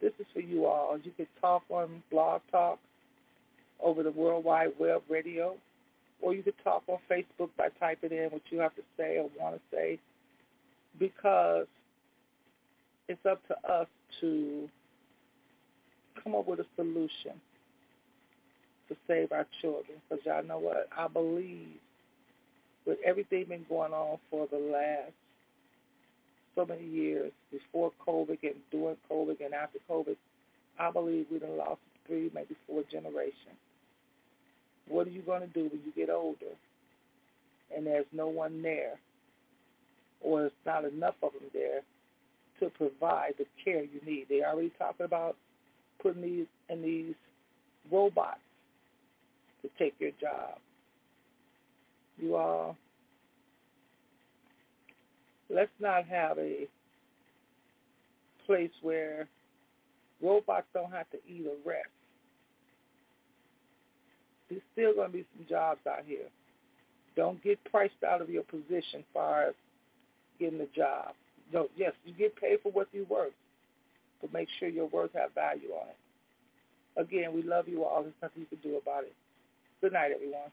This 0.00 0.12
is 0.18 0.26
for 0.34 0.40
you 0.40 0.66
all. 0.66 0.98
You 1.02 1.12
can 1.16 1.26
talk 1.40 1.62
on 1.68 2.02
Blog 2.10 2.40
Talk 2.50 2.78
over 3.82 4.02
the 4.02 4.10
World 4.10 4.44
Wide 4.44 4.72
Web 4.78 5.02
radio 5.08 5.56
or 6.22 6.34
you 6.34 6.42
could 6.42 6.54
talk 6.64 6.82
on 6.86 6.98
Facebook 7.10 7.50
by 7.58 7.68
typing 7.80 8.12
in 8.12 8.30
what 8.30 8.42
you 8.50 8.60
have 8.60 8.74
to 8.76 8.82
say 8.96 9.18
or 9.18 9.28
want 9.38 9.56
to 9.56 9.60
say 9.76 9.98
because 10.98 11.66
it's 13.08 13.24
up 13.26 13.40
to 13.48 13.70
us 13.70 13.88
to 14.20 14.68
come 16.22 16.34
up 16.34 16.46
with 16.46 16.60
a 16.60 16.66
solution 16.76 17.32
to 18.88 18.96
save 19.06 19.32
our 19.32 19.46
children. 19.60 19.98
Because 20.08 20.24
y'all 20.24 20.44
know 20.44 20.58
what? 20.58 20.88
I 20.96 21.08
believe 21.08 21.78
with 22.86 22.98
everything 23.04 23.46
been 23.48 23.66
going 23.68 23.92
on 23.92 24.18
for 24.30 24.46
the 24.50 24.58
last 24.58 25.12
so 26.54 26.66
many 26.66 26.84
years, 26.84 27.32
before 27.50 27.92
COVID 28.06 28.38
and 28.42 28.54
during 28.70 28.96
COVID 29.10 29.42
and 29.42 29.54
after 29.54 29.78
COVID, 29.88 30.16
I 30.78 30.90
believe 30.90 31.26
we 31.30 31.38
done 31.38 31.56
lost 31.56 31.80
three, 32.06 32.30
maybe 32.34 32.54
four 32.66 32.82
generations. 32.90 33.56
What 34.88 35.06
are 35.06 35.10
you 35.10 35.22
going 35.22 35.40
to 35.40 35.46
do 35.48 35.62
when 35.62 35.80
you 35.84 35.92
get 35.94 36.10
older 36.10 36.54
and 37.74 37.86
there's 37.86 38.06
no 38.12 38.28
one 38.28 38.62
there 38.62 38.98
or 40.20 40.40
there's 40.40 40.52
not 40.66 40.84
enough 40.84 41.14
of 41.22 41.32
them 41.32 41.48
there 41.52 41.80
to 42.60 42.70
provide 42.70 43.34
the 43.38 43.46
care 43.64 43.82
you 43.82 44.00
need? 44.04 44.26
They're 44.28 44.48
already 44.48 44.72
talking 44.78 45.06
about 45.06 45.36
putting 46.02 46.22
these 46.22 46.46
in 46.68 46.82
these 46.82 47.14
robots 47.90 48.40
to 49.62 49.70
take 49.78 49.94
your 49.98 50.10
job. 50.20 50.58
You 52.18 52.36
all, 52.36 52.76
let's 55.48 55.70
not 55.80 56.06
have 56.06 56.38
a 56.38 56.68
place 58.46 58.70
where 58.82 59.28
robots 60.20 60.66
don't 60.74 60.92
have 60.92 61.10
to 61.10 61.18
eat 61.28 61.46
or 61.46 61.56
rest 61.64 61.88
there's 64.52 64.62
still 64.72 64.94
going 64.94 65.10
to 65.10 65.18
be 65.18 65.24
some 65.36 65.46
jobs 65.48 65.80
out 65.88 66.04
here. 66.06 66.28
Don't 67.16 67.42
get 67.42 67.62
priced 67.64 68.02
out 68.06 68.20
of 68.20 68.30
your 68.30 68.42
position 68.44 69.00
as 69.00 69.04
far 69.12 69.48
as 69.48 69.54
getting 70.38 70.60
a 70.60 70.66
job. 70.66 71.14
No, 71.52 71.68
yes, 71.76 71.92
you 72.04 72.14
get 72.14 72.36
paid 72.36 72.58
for 72.62 72.72
what 72.72 72.88
you're 72.92 73.04
worth, 73.04 73.32
but 74.20 74.32
make 74.32 74.48
sure 74.58 74.68
your 74.68 74.86
worth 74.86 75.12
have 75.14 75.34
value 75.34 75.70
on 75.70 75.88
it. 75.88 77.00
Again, 77.00 77.34
we 77.34 77.42
love 77.42 77.68
you 77.68 77.84
all. 77.84 78.02
There's 78.02 78.14
nothing 78.22 78.42
you 78.42 78.56
can 78.58 78.70
do 78.70 78.76
about 78.76 79.04
it. 79.04 79.14
Good 79.80 79.92
night, 79.92 80.12
everyone. 80.14 80.50